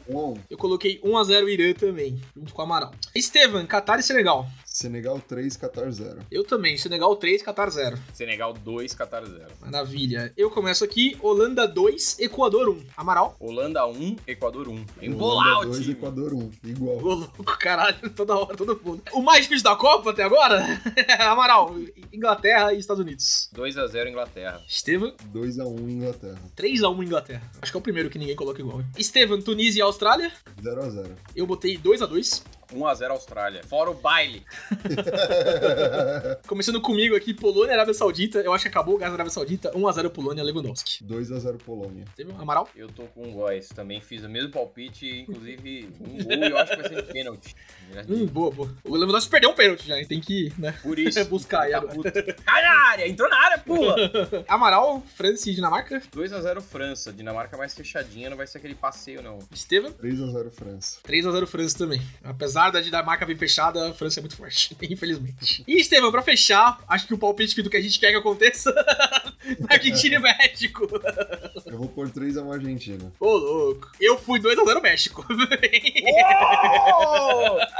eu 0.48 0.56
coloquei 0.56 0.98
1x0 1.00 1.48
Irã 1.50 1.74
também, 1.74 2.18
junto 2.34 2.54
com 2.54 2.62
o 2.62 2.64
Amaral. 2.64 2.94
Estevam, 3.14 3.66
Catar 3.66 4.00
e 4.00 4.02
Senegal. 4.02 4.48
Senegal 4.78 5.20
3, 5.20 5.56
Qatar 5.56 5.88
0. 5.88 6.18
Eu 6.32 6.42
também, 6.42 6.76
Senegal 6.76 7.14
3, 7.14 7.40
Catar 7.44 7.70
0. 7.70 7.96
Senegal 8.12 8.52
2, 8.52 8.92
Qatar 8.92 9.24
0. 9.24 9.46
Maravilha. 9.60 10.32
Eu 10.36 10.50
começo 10.50 10.82
aqui, 10.82 11.16
Holanda 11.22 11.64
2, 11.68 12.18
Equador 12.18 12.68
1. 12.68 12.82
Amaral? 12.96 13.36
Holanda 13.38 13.86
1, 13.86 14.16
Equador 14.26 14.66
1. 14.66 14.84
Embolar 15.00 15.60
o 15.60 15.66
2, 15.66 15.78
time. 15.78 15.92
Equador 15.92 16.34
1. 16.34 16.50
Igual. 16.64 16.96
Ô, 16.96 17.14
louco, 17.14 17.44
caralho, 17.56 18.10
toda 18.16 18.34
hora, 18.36 18.56
todo 18.56 18.80
mundo. 18.84 19.00
O 19.12 19.22
mais 19.22 19.42
difícil 19.42 19.62
da 19.62 19.76
Copa 19.76 20.10
até 20.10 20.24
agora? 20.24 20.66
Amaral, 21.30 21.72
Inglaterra 22.12 22.74
e 22.74 22.78
Estados 22.80 23.00
Unidos. 23.00 23.48
2x0 23.54 24.08
Inglaterra. 24.10 24.60
Estevam, 24.68 25.14
2x1 25.32 25.88
Inglaterra. 25.88 26.42
3x1 26.56 27.04
Inglaterra. 27.04 27.52
Acho 27.62 27.70
que 27.70 27.76
é 27.76 27.80
o 27.80 27.82
primeiro 27.82 28.10
que 28.10 28.18
ninguém 28.18 28.34
coloca 28.34 28.60
igual. 28.60 28.80
hein? 28.80 28.86
Estevam, 28.98 29.40
Tunísia 29.40 29.78
e 29.78 29.82
Austrália. 29.82 30.32
0x0. 30.60 31.10
Eu 31.36 31.46
botei 31.46 31.78
2x2. 31.78 32.42
1x0 32.72 33.10
Austrália. 33.10 33.62
Fora 33.64 33.90
o 33.90 33.94
baile. 33.94 34.44
Começando 36.46 36.80
comigo 36.80 37.14
aqui, 37.16 37.34
Polônia 37.34 37.72
e 37.72 37.74
Arábia 37.74 37.94
Saudita. 37.94 38.38
Eu 38.40 38.52
acho 38.52 38.62
que 38.64 38.68
acabou 38.68 38.94
o 38.94 38.98
gás 38.98 39.10
da 39.10 39.16
Arábia 39.16 39.32
Saudita. 39.32 39.70
1x0 39.72 40.10
Polônia, 40.10 40.42
Lewandowski. 40.42 41.04
2x0 41.04 41.58
Polônia. 41.58 42.04
Teve 42.16 42.32
um 42.32 42.40
Amaral? 42.40 42.68
Eu 42.74 42.88
tô 42.88 43.04
com 43.04 43.28
o 43.28 43.32
Góis. 43.32 43.68
Também 43.68 44.00
fiz 44.00 44.24
o 44.24 44.28
mesmo 44.28 44.50
palpite, 44.50 45.20
inclusive 45.28 45.90
um 46.00 46.24
gol 46.24 46.32
e 46.32 46.50
eu 46.50 46.58
acho 46.58 46.70
que 46.72 46.80
vai 46.82 46.88
ser 46.88 47.02
de 47.02 47.12
pênalti. 47.12 47.54
Hum, 48.08 48.26
boa, 48.26 48.50
boa. 48.50 48.74
O 48.82 48.96
Lewandowski 48.96 49.30
perdeu 49.30 49.50
um 49.50 49.54
pênalti 49.54 49.86
já, 49.86 49.98
hein? 49.98 50.06
Tem 50.06 50.20
que, 50.20 50.52
né? 50.58 50.74
Por 50.82 50.98
isso. 50.98 51.22
Buscar 51.26 51.62
aí 51.62 51.72
Tá. 51.72 51.82
Cai 52.44 52.62
na 52.62 52.88
área, 52.88 53.08
entrou 53.08 53.28
na 53.28 53.36
área, 53.36 53.58
pula. 53.58 53.96
Amaral, 54.48 55.02
França 55.14 55.50
e 55.50 55.54
Dinamarca. 55.54 56.00
2x0 56.14 56.60
França. 56.60 57.12
Dinamarca 57.12 57.56
mais 57.56 57.74
fechadinha, 57.74 58.30
não 58.30 58.36
vai 58.36 58.46
ser 58.46 58.58
aquele 58.58 58.74
passeio, 58.74 59.22
não. 59.22 59.38
Estevam. 59.52 59.92
3x0 59.92 60.50
França. 60.50 61.00
3x0 61.06 61.46
França 61.46 61.78
também. 61.78 62.00
Apesar 62.22 62.53
Apesar 62.54 62.70
da 62.70 62.80
Dinamarca 62.80 63.26
vir 63.26 63.36
fechada, 63.36 63.88
a 63.90 63.92
França 63.92 64.20
é 64.20 64.22
muito 64.22 64.36
forte, 64.36 64.76
infelizmente. 64.88 65.64
E, 65.66 65.80
Estevam, 65.80 66.12
pra 66.12 66.22
fechar, 66.22 66.78
acho 66.88 67.04
que 67.04 67.12
o 67.12 67.18
palpite 67.18 67.60
do 67.60 67.68
que 67.68 67.76
a 67.76 67.82
gente 67.82 67.98
quer 67.98 68.12
que 68.12 68.16
aconteça 68.16 68.72
Argentina 69.68 70.14
e 70.14 70.18
México. 70.20 70.88
Eu 71.66 71.78
vou 71.78 71.88
pôr 71.88 72.08
3 72.08 72.36
a 72.36 72.44
Argentina. 72.44 73.12
Ô, 73.18 73.36
louco. 73.36 73.90
Eu 74.00 74.16
fui 74.16 74.38
2 74.38 74.56
a 74.56 74.64
0 74.64 74.80
México. 74.80 75.26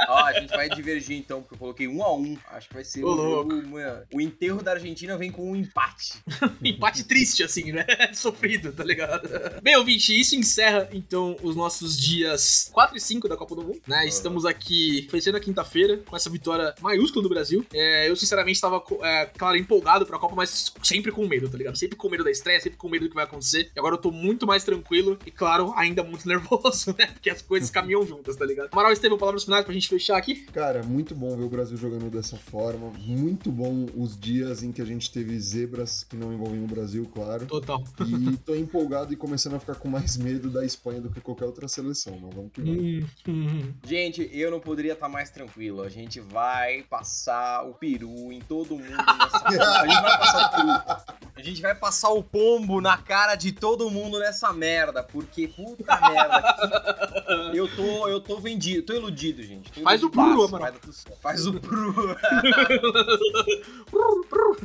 Ó, 0.09 0.25
a 0.25 0.33
gente 0.33 0.49
vai 0.49 0.67
divergir 0.67 1.17
então, 1.17 1.41
porque 1.41 1.55
eu 1.55 1.59
coloquei 1.59 1.87
1 1.87 2.03
a 2.03 2.13
1 2.13 2.37
Acho 2.51 2.67
que 2.67 2.73
vai 2.73 2.83
ser 2.83 3.01
Ô, 3.05 3.11
um 3.11 3.15
louco. 3.15 3.51
jogo. 3.55 4.05
O 4.13 4.19
enterro 4.19 4.61
da 4.61 4.71
Argentina 4.71 5.17
vem 5.17 5.31
com 5.31 5.51
um 5.51 5.55
empate. 5.55 6.15
Empate 6.61 7.05
triste, 7.05 7.43
assim, 7.43 7.71
né? 7.71 7.85
Sofrido, 8.13 8.73
tá 8.73 8.83
ligado? 8.83 9.29
Bem, 9.61 9.77
ouvinte, 9.77 10.19
isso 10.19 10.35
encerra, 10.35 10.89
então, 10.91 11.37
os 11.41 11.55
nossos 11.55 11.97
dias 11.97 12.69
4 12.73 12.97
e 12.97 12.99
5 12.99 13.29
da 13.29 13.37
Copa 13.37 13.55
do 13.55 13.63
Mundo, 13.63 13.81
né? 13.87 14.05
Estamos 14.05 14.45
aqui 14.45 14.64
fechando 15.09 15.37
a 15.37 15.39
quinta-feira 15.39 15.97
com 15.97 16.15
essa 16.15 16.29
vitória 16.29 16.73
maiúscula 16.81 17.23
do 17.23 17.29
Brasil. 17.29 17.65
É, 17.73 18.09
eu, 18.09 18.15
sinceramente, 18.15 18.55
estava, 18.55 18.83
é, 19.01 19.25
claro, 19.25 19.57
empolgado 19.57 20.05
pra 20.05 20.19
Copa, 20.19 20.35
mas 20.35 20.73
sempre 20.83 21.11
com 21.11 21.27
medo, 21.27 21.49
tá 21.49 21.57
ligado? 21.57 21.77
Sempre 21.77 21.95
com 21.95 22.09
medo 22.09 22.23
da 22.23 22.31
estreia, 22.31 22.59
sempre 22.59 22.77
com 22.77 22.89
medo 22.89 23.05
do 23.05 23.09
que 23.09 23.15
vai 23.15 23.25
acontecer. 23.25 23.71
E 23.75 23.79
agora 23.79 23.95
eu 23.95 23.99
tô 23.99 24.11
muito 24.11 24.45
mais 24.47 24.63
tranquilo 24.63 25.17
e, 25.25 25.31
claro, 25.31 25.73
ainda 25.75 26.03
muito 26.03 26.27
nervoso, 26.29 26.95
né? 26.97 27.07
Porque 27.07 27.29
as 27.29 27.41
coisas 27.41 27.69
caminham 27.69 28.05
juntas, 28.05 28.35
tá 28.35 28.45
ligado? 28.45 28.69
Amaral 28.71 28.91
Estevam, 28.91 29.17
palavras 29.17 29.43
finais 29.43 29.63
pra 29.63 29.73
gente 29.73 29.87
fechar 29.87 30.17
aqui? 30.17 30.35
Cara, 30.53 30.83
muito 30.83 31.15
bom 31.15 31.35
ver 31.35 31.43
o 31.43 31.49
Brasil 31.49 31.77
jogando 31.77 32.09
dessa 32.09 32.37
forma. 32.37 32.91
Muito 32.99 33.51
bom 33.51 33.85
os 33.95 34.17
dias 34.17 34.63
em 34.63 34.71
que 34.71 34.81
a 34.81 34.85
gente 34.85 35.11
teve 35.11 35.39
zebras 35.39 36.03
que 36.03 36.15
não 36.15 36.33
envolviam 36.33 36.63
o 36.63 36.67
Brasil, 36.67 37.09
claro. 37.13 37.45
Total. 37.45 37.83
E 37.99 38.37
tô 38.45 38.55
empolgado 38.55 39.13
e 39.13 39.15
começando 39.15 39.55
a 39.55 39.59
ficar 39.59 39.75
com 39.75 39.87
mais 39.87 40.17
medo 40.17 40.49
da 40.49 40.65
Espanha 40.65 41.01
do 41.01 41.09
que 41.09 41.21
qualquer 41.21 41.45
outra 41.45 41.67
seleção. 41.67 42.17
Mas 42.21 42.33
vamos 42.33 42.51
que 42.51 42.61
vamos. 42.61 42.77
Hum, 42.77 43.05
hum. 43.27 43.73
Gente, 43.85 44.29
eu 44.31 44.51
não 44.51 44.54
poderia 44.59 44.93
estar 44.93 45.09
mais 45.09 45.29
tranquilo. 45.29 45.81
A 45.81 45.89
gente 45.89 46.19
vai 46.19 46.83
passar 46.83 47.63
o 47.63 47.73
peru 47.73 48.31
em 48.31 48.39
todo 48.39 48.75
mundo 48.75 48.89
nessa. 48.89 49.43
A 49.85 49.87
gente 49.87 50.01
vai 50.01 50.17
passar 50.17 50.45
o 50.45 50.55
peru. 50.55 51.25
A 51.35 51.41
gente 51.41 51.61
vai 51.61 51.75
passar 51.75 52.09
o 52.09 52.23
pombo 52.23 52.79
na 52.79 52.97
cara 52.97 53.35
de 53.35 53.51
todo 53.51 53.89
mundo 53.89 54.19
nessa 54.19 54.53
merda. 54.53 55.03
Porque, 55.03 55.47
puta 55.47 55.99
merda. 56.09 57.51
Eu 57.53 57.67
tô, 57.75 58.07
eu 58.07 58.21
tô 58.21 58.39
vendido, 58.39 58.83
tô 58.83 58.93
iludido, 58.93 59.43
gente. 59.43 59.71
Tô 59.71 59.81
Faz 59.81 60.01
o 60.01 60.05
iludidaço, 60.05 60.47
pru, 60.47 60.59
vai 60.59 60.71
dar 60.71 60.79
tudo 60.79 60.93
certo. 60.93 61.19
Faz 61.21 61.45
o 61.45 61.59
pru. 61.59 62.15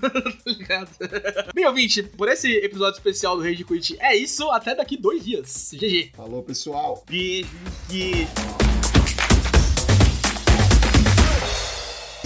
Tá 0.01 0.07
ligado? 0.47 0.91
Bem, 1.55 1.67
ouvinte, 1.67 2.03
por 2.03 2.29
esse 2.29 2.49
episódio 2.59 2.97
especial 2.97 3.37
do 3.37 3.43
Rage 3.43 3.65
Quit 3.65 3.97
é 4.01 4.17
isso. 4.17 4.51
Até 4.51 4.75
daqui 4.75 4.97
dois 4.97 5.25
dias. 5.25 5.73
GG. 5.75 6.13
Falou, 6.15 6.43
pessoal! 6.43 7.03
Beijo, 7.09 7.51
beijo. 7.89 8.80